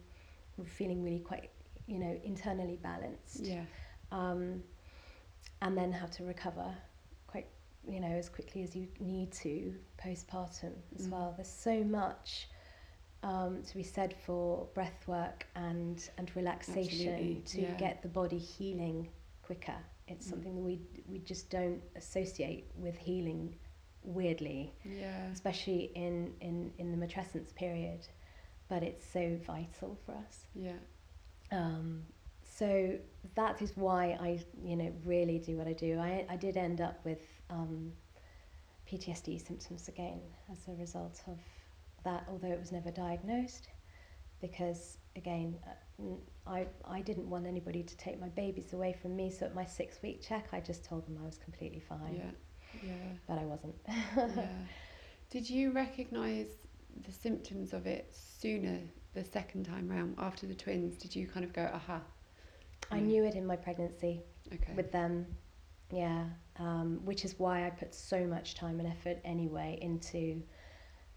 feeling 0.66 1.02
really 1.02 1.20
quite 1.20 1.48
you 1.86 1.98
know 1.98 2.14
internally 2.24 2.78
balanced. 2.82 3.40
Yeah. 3.40 3.64
Um, 4.10 4.62
and 5.62 5.74
then 5.74 5.92
how 5.92 6.08
to 6.08 6.24
recover 6.24 6.74
quite 7.26 7.46
you 7.88 8.00
know 8.00 8.12
as 8.22 8.28
quickly 8.28 8.64
as 8.64 8.76
you 8.76 8.86
need 9.00 9.32
to 9.32 9.74
postpartum 9.96 10.74
as 10.98 11.06
mm. 11.06 11.12
well. 11.12 11.32
There's 11.38 11.48
so 11.48 11.84
much 11.84 12.48
um, 13.22 13.62
to 13.62 13.76
be 13.76 13.82
said 13.82 14.14
for 14.26 14.66
breath 14.74 15.06
work 15.06 15.46
and, 15.54 16.08
and 16.18 16.30
relaxation 16.34 17.08
Absolutely. 17.08 17.42
to 17.46 17.60
yeah. 17.62 17.74
get 17.74 18.02
the 18.02 18.08
body 18.08 18.38
healing 18.38 19.08
quicker 19.42 19.76
It's 20.08 20.26
Mm. 20.26 20.30
something 20.30 20.54
that 20.56 20.62
we 20.62 20.80
we 21.08 21.18
just 21.20 21.48
don't 21.50 21.82
associate 21.96 22.64
with 22.76 22.96
healing 22.98 23.54
weirdly, 24.02 24.72
Yeah. 24.84 25.26
especially 25.32 25.92
in, 25.94 26.34
in, 26.40 26.72
in 26.78 26.90
the 26.90 27.06
matrescence 27.06 27.54
period. 27.54 28.00
But 28.68 28.82
it's 28.82 29.06
so 29.06 29.38
vital 29.46 29.96
for 30.04 30.12
us. 30.12 30.46
Yeah. 30.54 30.78
Um, 31.52 32.04
so 32.42 32.98
that 33.34 33.62
is 33.62 33.72
why 33.76 34.18
I, 34.20 34.40
you 34.64 34.76
know, 34.76 34.92
really 35.04 35.38
do 35.38 35.56
what 35.56 35.68
I 35.68 35.72
do. 35.74 35.98
I, 35.98 36.26
I 36.28 36.36
did 36.36 36.56
end 36.56 36.80
up 36.80 36.98
with 37.04 37.22
um, 37.50 37.92
PTSD 38.90 39.40
symptoms 39.46 39.88
again 39.88 40.20
as 40.50 40.58
a 40.68 40.72
result 40.74 41.22
of 41.28 41.38
that, 42.04 42.26
although 42.30 42.48
it 42.52 42.58
was 42.58 42.72
never 42.72 42.90
diagnosed, 42.90 43.68
because 44.40 44.98
again, 45.16 45.56
I, 45.66 46.02
n- 46.02 46.18
I, 46.46 46.66
I 46.84 47.00
didn't 47.00 47.28
want 47.28 47.46
anybody 47.46 47.82
to 47.82 47.96
take 47.96 48.20
my 48.20 48.28
babies 48.28 48.72
away 48.72 48.92
from 49.00 49.14
me. 49.16 49.30
So 49.30 49.46
at 49.46 49.54
my 49.54 49.64
six 49.64 50.00
week 50.02 50.22
check, 50.22 50.48
I 50.52 50.60
just 50.60 50.84
told 50.84 51.06
them 51.06 51.18
I 51.22 51.26
was 51.26 51.38
completely 51.38 51.80
fine, 51.80 52.14
Yeah. 52.16 52.30
Yeah. 52.82 53.12
but 53.28 53.38
I 53.38 53.44
wasn't. 53.44 53.74
yeah. 54.36 54.46
Did 55.30 55.48
you 55.48 55.70
recognise 55.72 56.48
the 57.06 57.12
symptoms 57.12 57.72
of 57.72 57.86
it 57.86 58.12
sooner 58.14 58.78
the 59.14 59.24
second 59.24 59.64
time 59.64 59.88
round 59.88 60.14
after 60.18 60.46
the 60.46 60.54
twins? 60.54 60.96
Did 60.96 61.14
you 61.14 61.26
kind 61.26 61.44
of 61.44 61.52
go, 61.52 61.70
aha? 61.72 62.00
I 62.90 62.96
Yeah. 62.96 63.02
knew 63.04 63.24
it 63.24 63.34
in 63.34 63.46
my 63.46 63.56
pregnancy. 63.56 64.22
Okay. 64.52 64.74
with 64.74 64.92
them. 64.92 65.26
Yeah, 65.90 66.24
um, 66.58 67.00
which 67.04 67.24
is 67.24 67.38
why 67.38 67.66
I 67.66 67.70
put 67.70 67.94
so 67.94 68.26
much 68.26 68.54
time 68.54 68.80
and 68.80 68.88
effort 68.88 69.18
anyway 69.24 69.78
into 69.80 70.42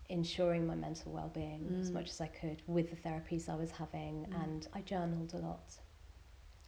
ensuring 0.10 0.66
my 0.68 0.76
mental 0.76 1.12
well-being 1.12 1.76
as 1.80 1.92
Mm. 1.92 1.94
much 1.94 2.10
as 2.10 2.22
I 2.22 2.28
could 2.28 2.62
with 2.68 2.90
the 2.90 2.96
therapies 2.96 3.50
I 3.50 3.56
was 3.56 3.72
having, 3.72 4.28
Mm. 4.28 4.36
and 4.44 4.68
I 4.74 4.82
journaled 4.82 5.34
a 5.34 5.38
lot, 5.38 5.80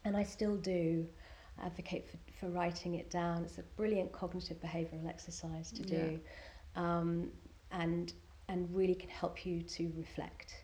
and 0.06 0.16
I 0.16 0.24
still 0.24 0.58
do 0.58 1.08
advocate 1.62 2.08
for, 2.10 2.18
for 2.40 2.50
writing 2.50 2.96
it 2.96 3.10
down. 3.10 3.44
It's 3.44 3.58
a 3.58 3.64
brilliant 3.64 4.12
cognitive 4.12 4.60
behavioural 4.62 5.08
exercise 5.08 5.72
to 5.74 5.84
do, 5.84 6.20
um, 6.76 7.32
and 7.72 8.14
and 8.50 8.74
really 8.74 8.96
can 8.96 9.10
help 9.10 9.46
you 9.46 9.62
to 9.62 9.92
reflect. 9.98 10.64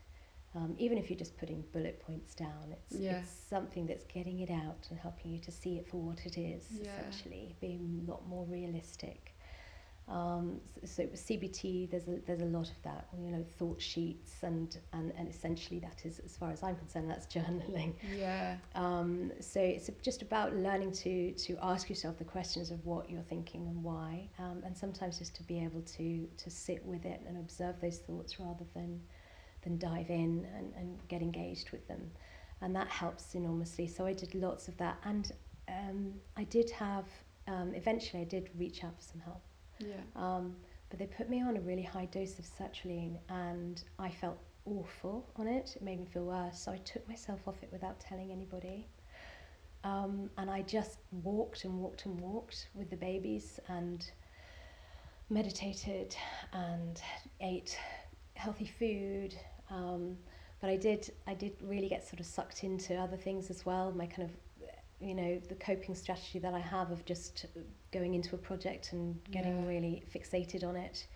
Um, 0.56 0.76
even 0.78 0.98
if 0.98 1.10
you're 1.10 1.20
just 1.20 1.38
putting 1.38 1.64
bullet 1.74 2.00
points 2.00 2.36
down, 2.36 2.72
it's, 2.72 3.02
Yeah. 3.02 3.12
it's 3.12 3.30
something 3.30 3.88
that's 3.88 4.06
getting 4.06 4.40
it 4.40 4.50
out 4.52 4.88
and 4.90 5.00
helping 5.00 5.32
you 5.32 5.40
to 5.40 5.52
see 5.52 5.78
it 5.78 5.88
for 5.88 5.98
what 5.98 6.26
it 6.26 6.38
is, 6.38 6.80
Yeah. 6.80 6.92
essentially, 6.92 7.56
being 7.60 8.06
a 8.08 8.12
lot 8.12 8.28
more 8.28 8.46
realistic. 8.46 9.33
Um, 10.08 10.60
s- 10.84 10.96
so 10.96 11.04
CBT, 11.06 11.90
there's 11.90 12.08
a, 12.08 12.20
there's 12.26 12.42
a 12.42 12.46
lot 12.46 12.70
of 12.70 12.82
that, 12.84 13.08
you 13.18 13.32
know, 13.32 13.44
thought 13.58 13.82
sheets, 13.82 14.44
and, 14.44 14.78
and, 14.92 15.14
and 15.18 15.30
essentially 15.30 15.80
that 15.80 16.06
is, 16.06 16.20
as 16.20 16.36
far 16.36 16.52
as 16.52 16.62
I'm 16.62 16.76
concerned, 16.76 17.10
that's 17.10 17.26
journaling. 17.34 17.96
Yeah. 18.02 18.58
Um, 18.76 19.32
so 19.40 19.60
it's 19.62 19.90
just 20.02 20.22
about 20.22 20.56
learning 20.56 20.92
to 21.04 21.32
to 21.34 21.58
ask 21.62 21.90
yourself 21.90 22.18
the 22.18 22.26
questions 22.26 22.72
of 22.72 22.86
what 22.86 23.10
you're 23.10 23.22
thinking 23.22 23.68
and 23.68 23.84
why, 23.84 24.30
um, 24.40 24.62
and 24.66 24.76
sometimes 24.76 25.20
just 25.20 25.36
to 25.38 25.44
be 25.44 25.60
able 25.64 25.82
to 25.82 26.28
to 26.38 26.50
sit 26.50 26.86
with 26.86 27.06
it 27.06 27.22
and 27.28 27.38
observe 27.38 27.80
those 27.80 28.00
thoughts 28.00 28.40
rather 28.40 28.66
than 28.74 29.00
than 29.64 29.78
dive 29.78 30.10
in 30.10 30.46
and, 30.58 30.74
and 30.76 31.08
get 31.08 31.22
engaged 31.22 31.72
with 31.72 31.88
them, 31.88 32.12
and 32.62 32.76
that 32.76 32.88
helps 32.90 33.36
enormously. 33.36 33.88
So 33.88 34.06
I 34.06 34.14
did 34.14 34.36
lots 34.36 34.68
of 34.68 34.76
that, 34.78 34.98
and 35.06 35.32
um, 35.70 36.14
I 36.36 36.44
did 36.44 36.70
have 36.72 37.06
um, 37.48 37.74
eventually 37.76 38.22
I 38.24 38.26
did 38.26 38.50
reach 38.58 38.84
out 38.84 38.96
for 38.98 39.04
some 39.04 39.22
help. 39.22 39.42
Yeah. 39.80 39.96
Um, 40.16 40.56
but 40.90 41.00
they 41.00 41.08
put 41.08 41.30
me 41.30 41.42
on 41.42 41.58
a 41.58 41.62
really 41.62 41.82
high 41.82 42.06
dose 42.06 42.38
of 42.38 42.46
sertraline 42.46 43.18
and 43.30 43.84
I 43.98 44.10
felt 44.10 44.38
awful 44.66 45.28
on 45.36 45.48
it. 45.48 45.74
It 45.76 45.82
made 45.82 46.00
me 46.00 46.06
feel 46.06 46.26
worse. 46.26 46.60
So 46.60 46.72
I 46.72 46.78
took 46.78 47.08
myself 47.08 47.48
off 47.48 47.62
it 47.64 47.70
without 47.72 48.00
telling 48.00 48.32
anybody. 48.32 48.88
Um, 49.84 50.30
and 50.38 50.50
I 50.50 50.62
just 50.62 51.00
walked 51.24 51.66
and 51.66 51.80
walked 51.80 52.06
and 52.06 52.20
walked 52.20 52.70
with 52.74 52.90
the 52.90 52.96
babies 52.96 53.60
and 53.68 54.10
meditated 55.30 56.16
and 56.54 57.02
ate 57.42 57.78
healthy 58.36 58.66
food. 58.80 59.36
Um, 59.70 60.16
but 60.62 60.70
I 60.70 60.78
did, 60.78 61.12
I 61.28 61.34
did 61.34 61.54
really 61.62 61.90
get 61.90 62.08
sort 62.08 62.20
of 62.20 62.26
sucked 62.26 62.64
into 62.64 62.96
other 62.96 63.18
things 63.18 63.50
as 63.50 63.66
well. 63.66 63.92
My 63.92 64.06
kind 64.06 64.30
of, 64.30 64.70
you 65.02 65.16
know, 65.16 65.42
the 65.50 65.56
coping 65.56 65.96
strategy 65.96 66.40
that 66.40 66.54
I 66.54 66.60
have 66.60 66.92
of 66.92 67.04
just 67.04 67.48
going 67.94 68.14
into 68.16 68.36
a 68.36 68.40
project 68.40 68.94
and 68.94 69.20
getting 69.32 69.58
Yeah. 69.64 69.68
really 69.74 70.04
fixated 70.14 70.64
on 70.70 70.76
it. 70.76 71.08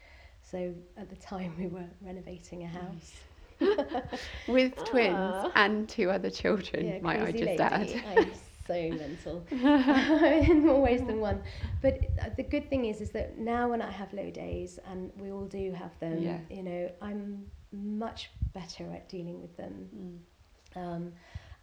So 0.42 0.74
at 0.98 1.10
the 1.10 1.16
time 1.18 1.52
we 1.60 1.68
were 1.68 1.90
renovating 2.02 2.64
a 2.64 2.68
house. 2.68 3.12
With 4.48 4.76
twins 4.86 5.16
Ah. 5.18 5.52
and 5.56 5.90
two 5.90 6.10
other 6.12 6.30
children, 6.30 6.86
Yeah, 6.88 7.00
might 7.02 7.22
I 7.22 7.32
just 7.32 7.44
lady. 7.44 7.60
add. 7.60 7.90
I'm 8.18 8.32
so 8.68 8.90
mental 9.04 9.46
in 9.52 10.60
more 10.70 10.82
ways 10.82 11.02
than 11.06 11.20
one. 11.20 11.42
But 11.82 11.96
uh, 12.22 12.30
the 12.38 12.44
good 12.44 12.70
thing 12.70 12.86
is, 12.86 13.02
is 13.02 13.12
that 13.12 13.38
now 13.38 13.70
when 13.70 13.82
I 13.82 13.92
have 13.92 14.14
low 14.14 14.30
days, 14.30 14.80
and 14.90 15.12
we 15.22 15.32
all 15.32 15.46
do 15.46 15.72
have 15.74 15.98
them, 16.00 16.22
Yeah. 16.22 16.40
you 16.50 16.64
know, 16.64 16.92
I'm 17.02 17.48
much 17.72 18.30
better 18.54 18.86
at 18.94 19.10
dealing 19.10 19.42
with 19.42 19.56
them. 19.58 19.74
Mm. 19.96 20.82
Um, 20.82 21.14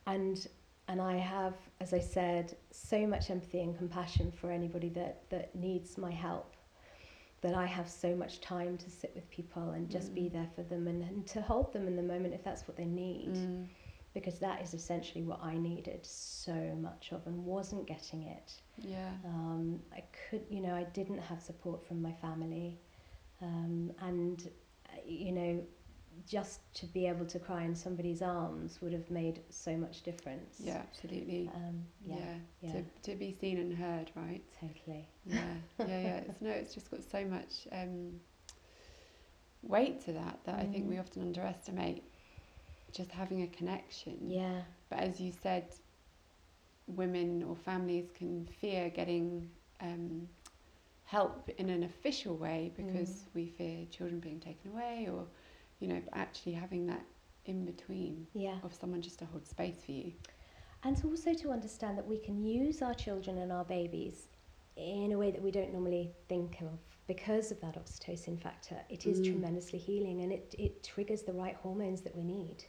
and 0.07 0.47
and 0.89 1.01
I 1.01 1.17
have, 1.17 1.55
as 1.81 1.93
I 1.93 1.99
said, 2.01 2.57
so 2.71 3.07
much 3.07 3.31
empathy 3.31 3.61
and 3.61 3.77
compassion 3.77 4.33
for 4.33 4.51
anybody 4.51 4.89
that 4.91 5.29
that 5.31 5.55
needs 5.55 5.99
my 5.99 6.11
help. 6.13 6.55
That 7.43 7.55
I 7.55 7.67
have 7.67 7.89
so 7.91 8.15
much 8.17 8.41
time 8.41 8.77
to 8.79 8.91
sit 8.91 9.13
with 9.15 9.29
people 9.31 9.71
and 9.71 9.91
just 9.91 10.15
be 10.15 10.29
Mm. 10.29 10.33
there 10.33 10.49
for 10.55 10.63
them 10.63 10.87
and, 10.89 11.03
and 11.03 11.27
to 11.29 11.43
hold 11.43 11.73
them 11.73 11.87
in 11.87 11.97
the 11.97 12.03
moment 12.03 12.35
if 12.35 12.43
that's 12.43 12.67
what 12.67 12.77
they 12.77 12.87
need 12.87 13.37
Mm. 13.37 13.67
because 14.15 14.39
that 14.39 14.63
is 14.63 14.75
essentially 14.75 15.25
what 15.25 15.41
I 15.43 15.57
needed 15.57 16.05
so 16.07 16.55
much 16.81 17.13
of 17.13 17.27
and 17.27 17.45
wasn't 17.45 17.87
getting 17.87 18.23
it. 18.25 18.55
Yeah. 18.79 19.11
Um, 19.25 19.83
I 19.93 20.05
could, 20.31 20.45
you 20.49 20.61
know, 20.61 20.75
I 20.75 20.85
didn't 20.85 21.19
have 21.19 21.41
support 21.43 21.85
from 21.87 22.01
my 22.03 22.13
family, 22.13 22.79
um, 23.43 23.93
and 24.01 24.51
uh, 24.89 24.97
you 25.07 25.33
know, 25.33 25.65
just 26.29 26.61
to 26.75 26.87
be 26.87 27.07
able 27.07 27.27
to 27.27 27.39
cry 27.39 27.63
in 27.63 27.75
somebody's 27.75 28.23
arms 28.23 28.81
would 28.81 28.93
have 28.93 29.11
made 29.11 29.41
so 29.51 29.77
much 29.77 30.03
difference. 30.03 30.61
Yeah, 30.65 30.83
absolutely. 30.89 31.51
Um, 31.55 31.85
yeah. 32.07 32.17
yeah, 32.17 32.35
yeah. 32.63 32.73
To, 32.73 33.11
to 33.11 33.17
be 33.17 33.33
seen 33.41 33.59
and 33.59 33.73
heard, 33.77 34.11
right? 34.17 34.43
totally. 34.61 35.09
Yeah, 35.25 35.41
yeah, 35.79 36.01
yeah. 36.01 36.17
It's, 36.29 36.41
no, 36.41 36.51
it's 36.51 36.75
just 36.75 36.91
got 36.91 37.03
so 37.03 37.25
much 37.25 37.67
um, 37.73 38.21
weight 39.63 40.01
to 40.05 40.13
that 40.13 40.41
that 40.45 40.57
I 40.59 40.65
think 40.65 40.89
we 40.89 40.97
Mm. 40.97 41.01
often 41.01 41.23
underestimate 41.23 42.05
just 42.93 43.11
having 43.11 43.43
a 43.43 43.47
connection. 43.49 44.31
Yeah, 44.31 44.63
But 44.89 45.01
as 45.01 45.21
you 45.21 45.33
said, 45.33 45.65
women 46.87 47.43
or 47.43 47.57
families 47.57 48.11
can 48.15 48.47
fear 48.47 48.89
getting 48.91 49.51
um, 49.81 50.29
help 51.05 51.49
in 51.59 51.71
an 51.71 51.83
official 51.85 52.37
way 52.37 52.73
because 52.77 53.09
Mm. 53.11 53.35
we 53.35 53.49
fear 53.49 53.87
children 53.91 54.21
being 54.21 54.41
taken 54.41 54.73
away 54.73 55.09
or, 55.11 55.27
you 55.81 55.89
know, 55.89 56.01
actually 56.15 56.53
having 56.53 56.87
that 56.87 57.05
in 57.47 57.65
between 57.65 58.27
yeah. 58.35 58.57
of 58.63 58.73
someone 58.75 59.03
just 59.03 59.19
to 59.19 59.25
hold 59.27 59.47
space 59.47 59.77
for 59.85 59.93
you. 59.93 60.13
And 60.83 61.01
also 61.05 61.33
to 61.35 61.51
understand 61.51 61.97
that 61.99 62.07
we 62.07 62.19
can 62.19 62.43
use 62.45 62.83
our 62.83 62.95
children 62.95 63.39
and 63.39 63.51
our 63.53 63.65
babies 63.65 64.29
in 64.77 65.13
a 65.13 65.19
way 65.19 65.31
that 65.31 65.43
we 65.43 65.51
don't 65.51 65.73
normally 65.73 66.13
think 66.29 66.61
of 66.61 66.79
because 67.07 67.51
of 67.51 67.61
that 67.61 67.75
oxytocin 67.77 68.41
factor. 68.41 68.77
It 68.89 69.07
is 69.07 69.21
Mm. 69.21 69.31
tremendously 69.31 69.79
healing 69.79 70.23
and 70.23 70.33
it, 70.33 70.55
it 70.59 70.83
triggers 70.83 71.23
the 71.23 71.33
right 71.33 71.57
hormones 71.57 72.01
that 72.03 72.15
we 72.17 72.23
need 72.25 72.65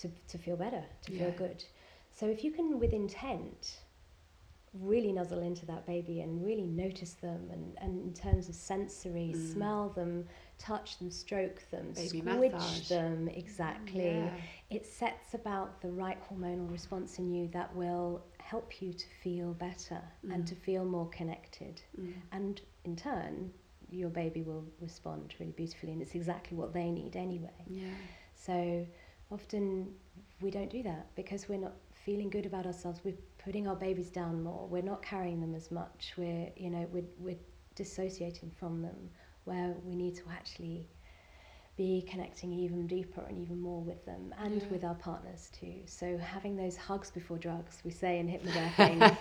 to, 0.00 0.10
to 0.28 0.38
feel 0.38 0.56
better, 0.56 0.84
to 1.02 1.12
feel 1.12 1.30
good. 1.32 1.64
So 2.10 2.26
if 2.26 2.44
you 2.44 2.50
can, 2.50 2.78
with 2.78 2.92
intent, 2.92 3.81
really 4.74 5.12
nuzzle 5.12 5.40
into 5.42 5.66
that 5.66 5.84
baby 5.86 6.20
and 6.22 6.42
really 6.42 6.64
notice 6.66 7.12
them 7.14 7.50
and, 7.52 7.76
and 7.78 8.00
in 8.00 8.14
terms 8.14 8.48
of 8.48 8.54
sensory, 8.54 9.32
Mm. 9.34 9.52
smell 9.52 9.88
them, 9.90 10.26
touch 10.58 10.98
them, 10.98 11.10
stroke 11.10 11.62
them, 11.70 11.92
Baby 11.92 12.22
squidge 12.22 12.52
massage. 12.52 12.88
them, 12.88 13.28
exactly 13.28 14.04
Yeah. 14.04 14.34
it 14.70 14.86
sets 14.86 15.34
about 15.34 15.82
the 15.82 15.90
right 15.90 16.18
hormonal 16.28 16.70
response 16.70 17.18
in 17.18 17.30
you 17.30 17.48
that 17.48 17.74
will 17.76 18.24
help 18.40 18.80
you 18.80 18.94
to 18.94 19.06
feel 19.22 19.52
better 19.52 20.00
and 20.22 20.44
Mm. 20.44 20.46
to 20.46 20.54
feel 20.54 20.84
more 20.86 21.08
connected. 21.10 21.82
Mm. 22.00 22.14
And 22.32 22.60
in 22.84 22.96
turn, 22.96 23.52
your 23.90 24.08
baby 24.08 24.42
will 24.42 24.64
respond 24.80 25.34
really 25.38 25.52
beautifully, 25.52 25.92
and 25.92 26.00
it's 26.00 26.14
exactly 26.14 26.56
what 26.56 26.72
they 26.72 26.90
need 26.90 27.14
anyway. 27.14 27.62
Yeah. 27.66 27.90
So 28.34 28.86
often 29.30 29.94
we 30.40 30.50
don't 30.50 30.70
do 30.70 30.82
that 30.84 31.14
because 31.14 31.46
we're 31.48 31.58
not 31.58 31.74
feeling 31.92 32.30
good 32.30 32.46
about 32.46 32.64
ourselves. 32.66 33.00
We're 33.04 33.18
putting 33.44 33.66
our 33.66 33.76
babies 33.76 34.10
down 34.10 34.42
more. 34.42 34.66
We're 34.68 34.82
not 34.82 35.02
carrying 35.02 35.40
them 35.40 35.54
as 35.54 35.70
much. 35.70 36.12
We're, 36.16 36.48
you 36.56 36.70
know, 36.70 36.86
we're, 36.92 37.04
we're 37.18 37.38
dissociating 37.74 38.50
from 38.58 38.82
them 38.82 39.10
where 39.44 39.74
we 39.84 39.94
need 39.94 40.14
to 40.16 40.22
actually 40.30 40.88
be 41.76 42.06
connecting 42.08 42.52
even 42.52 42.86
deeper 42.86 43.22
and 43.26 43.38
even 43.38 43.58
more 43.58 43.80
with 43.80 44.04
them 44.04 44.32
and 44.38 44.60
Yeah. 44.60 44.68
with 44.68 44.84
our 44.84 44.94
partners 44.94 45.50
too. 45.58 45.76
So 45.86 46.18
having 46.18 46.54
those 46.54 46.76
hugs 46.76 47.10
before 47.10 47.38
drugs, 47.38 47.78
we 47.82 47.90
say 47.90 48.18
in 48.18 48.28
hypnobirthing, 48.28 49.16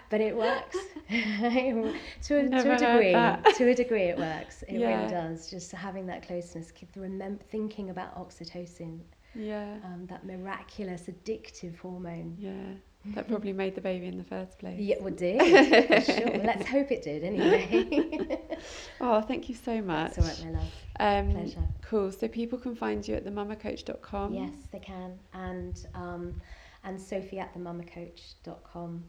but 0.10 0.20
it 0.20 0.36
works 0.36 0.76
to, 1.08 2.36
a, 2.36 2.48
to 2.50 2.72
a 2.74 2.78
degree. 2.78 3.12
To 3.54 3.70
a 3.70 3.74
degree, 3.74 4.02
it 4.02 4.18
works. 4.18 4.62
It 4.68 4.78
Yeah. 4.80 4.98
really 4.98 5.10
does. 5.10 5.50
Just 5.50 5.72
having 5.72 6.06
that 6.06 6.26
closeness, 6.26 6.70
keep 6.70 6.92
the 6.92 7.00
remem- 7.00 7.40
thinking 7.50 7.88
about 7.90 8.14
oxytocin, 8.16 9.00
Yeah. 9.34 9.78
um, 9.84 10.06
that 10.08 10.26
miraculous 10.26 11.04
addictive 11.08 11.78
hormone. 11.78 12.36
Yeah. 12.38 12.74
That 13.06 13.28
probably 13.28 13.52
made 13.52 13.74
the 13.74 13.82
baby 13.82 14.06
in 14.06 14.16
the 14.16 14.24
first 14.24 14.58
place. 14.58 14.80
Yeah, 14.80 14.96
well, 15.00 15.12
did. 15.12 15.38
for 15.88 16.12
sure. 16.12 16.38
Let's 16.42 16.66
hope 16.66 16.90
it 16.90 17.02
did 17.02 17.22
anyway. 17.22 18.40
oh, 19.00 19.20
thank 19.20 19.48
you 19.48 19.54
so 19.54 19.82
much. 19.82 20.14
That's 20.14 20.40
all 20.40 20.46
right, 20.46 20.54
my 20.54 20.60
love. 20.60 20.72
Um, 21.00 21.32
Pleasure. 21.32 21.68
Cool. 21.82 22.12
So 22.12 22.28
people 22.28 22.58
can 22.58 22.74
find 22.74 23.06
you 23.06 23.14
at 23.14 23.26
themammacoach.com. 23.26 24.32
Yes, 24.32 24.54
they 24.72 24.78
can. 24.78 25.18
And 25.34 25.86
um, 25.94 26.40
and 26.84 27.00
Sophie 27.00 27.38
at 27.38 27.54
themammacoach.com. 27.54 29.04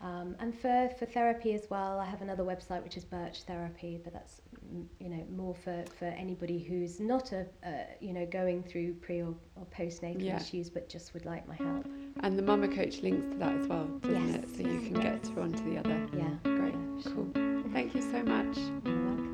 Um, 0.00 0.36
and 0.38 0.54
for, 0.56 0.90
for 0.98 1.06
therapy 1.06 1.54
as 1.54 1.66
well, 1.70 1.98
I 1.98 2.04
have 2.04 2.22
another 2.22 2.44
website 2.44 2.84
which 2.84 2.96
is 2.96 3.04
Burch 3.04 3.42
Therapy, 3.42 4.00
but 4.02 4.12
that's 4.12 4.40
you 5.00 5.08
know 5.08 5.24
more 5.34 5.54
for, 5.54 5.84
for 5.98 6.06
anybody 6.06 6.58
who's 6.58 7.00
not 7.00 7.32
a, 7.32 7.46
a 7.64 7.84
you 8.00 8.12
know 8.12 8.26
going 8.26 8.62
through 8.62 8.94
pre 8.94 9.22
or, 9.22 9.34
or 9.56 9.66
postnatal 9.76 10.22
Yeah. 10.22 10.36
issues, 10.40 10.70
but 10.70 10.88
just 10.88 11.14
would 11.14 11.24
like 11.24 11.46
my 11.48 11.56
help. 11.56 11.86
And 12.20 12.38
the 12.38 12.42
Mamma 12.42 12.68
Coach 12.68 13.02
links 13.02 13.26
to 13.28 13.34
that 13.38 13.54
as 13.56 13.66
well, 13.68 13.84
doesn't 14.02 14.28
Yes. 14.34 14.44
it? 14.44 14.56
So 14.56 14.62
you 14.62 14.80
can 14.80 14.94
get 15.00 15.22
to 15.24 15.30
one 15.32 15.52
to 15.52 15.62
the 15.64 15.78
other. 15.78 16.06
Yeah, 16.16 16.30
Great. 16.42 16.74
yeah, 16.74 17.02
sure. 17.02 17.12
Cool. 17.32 17.62
Thank 17.72 17.94
you 17.94 18.02
so 18.02 18.22
much. 18.22 19.27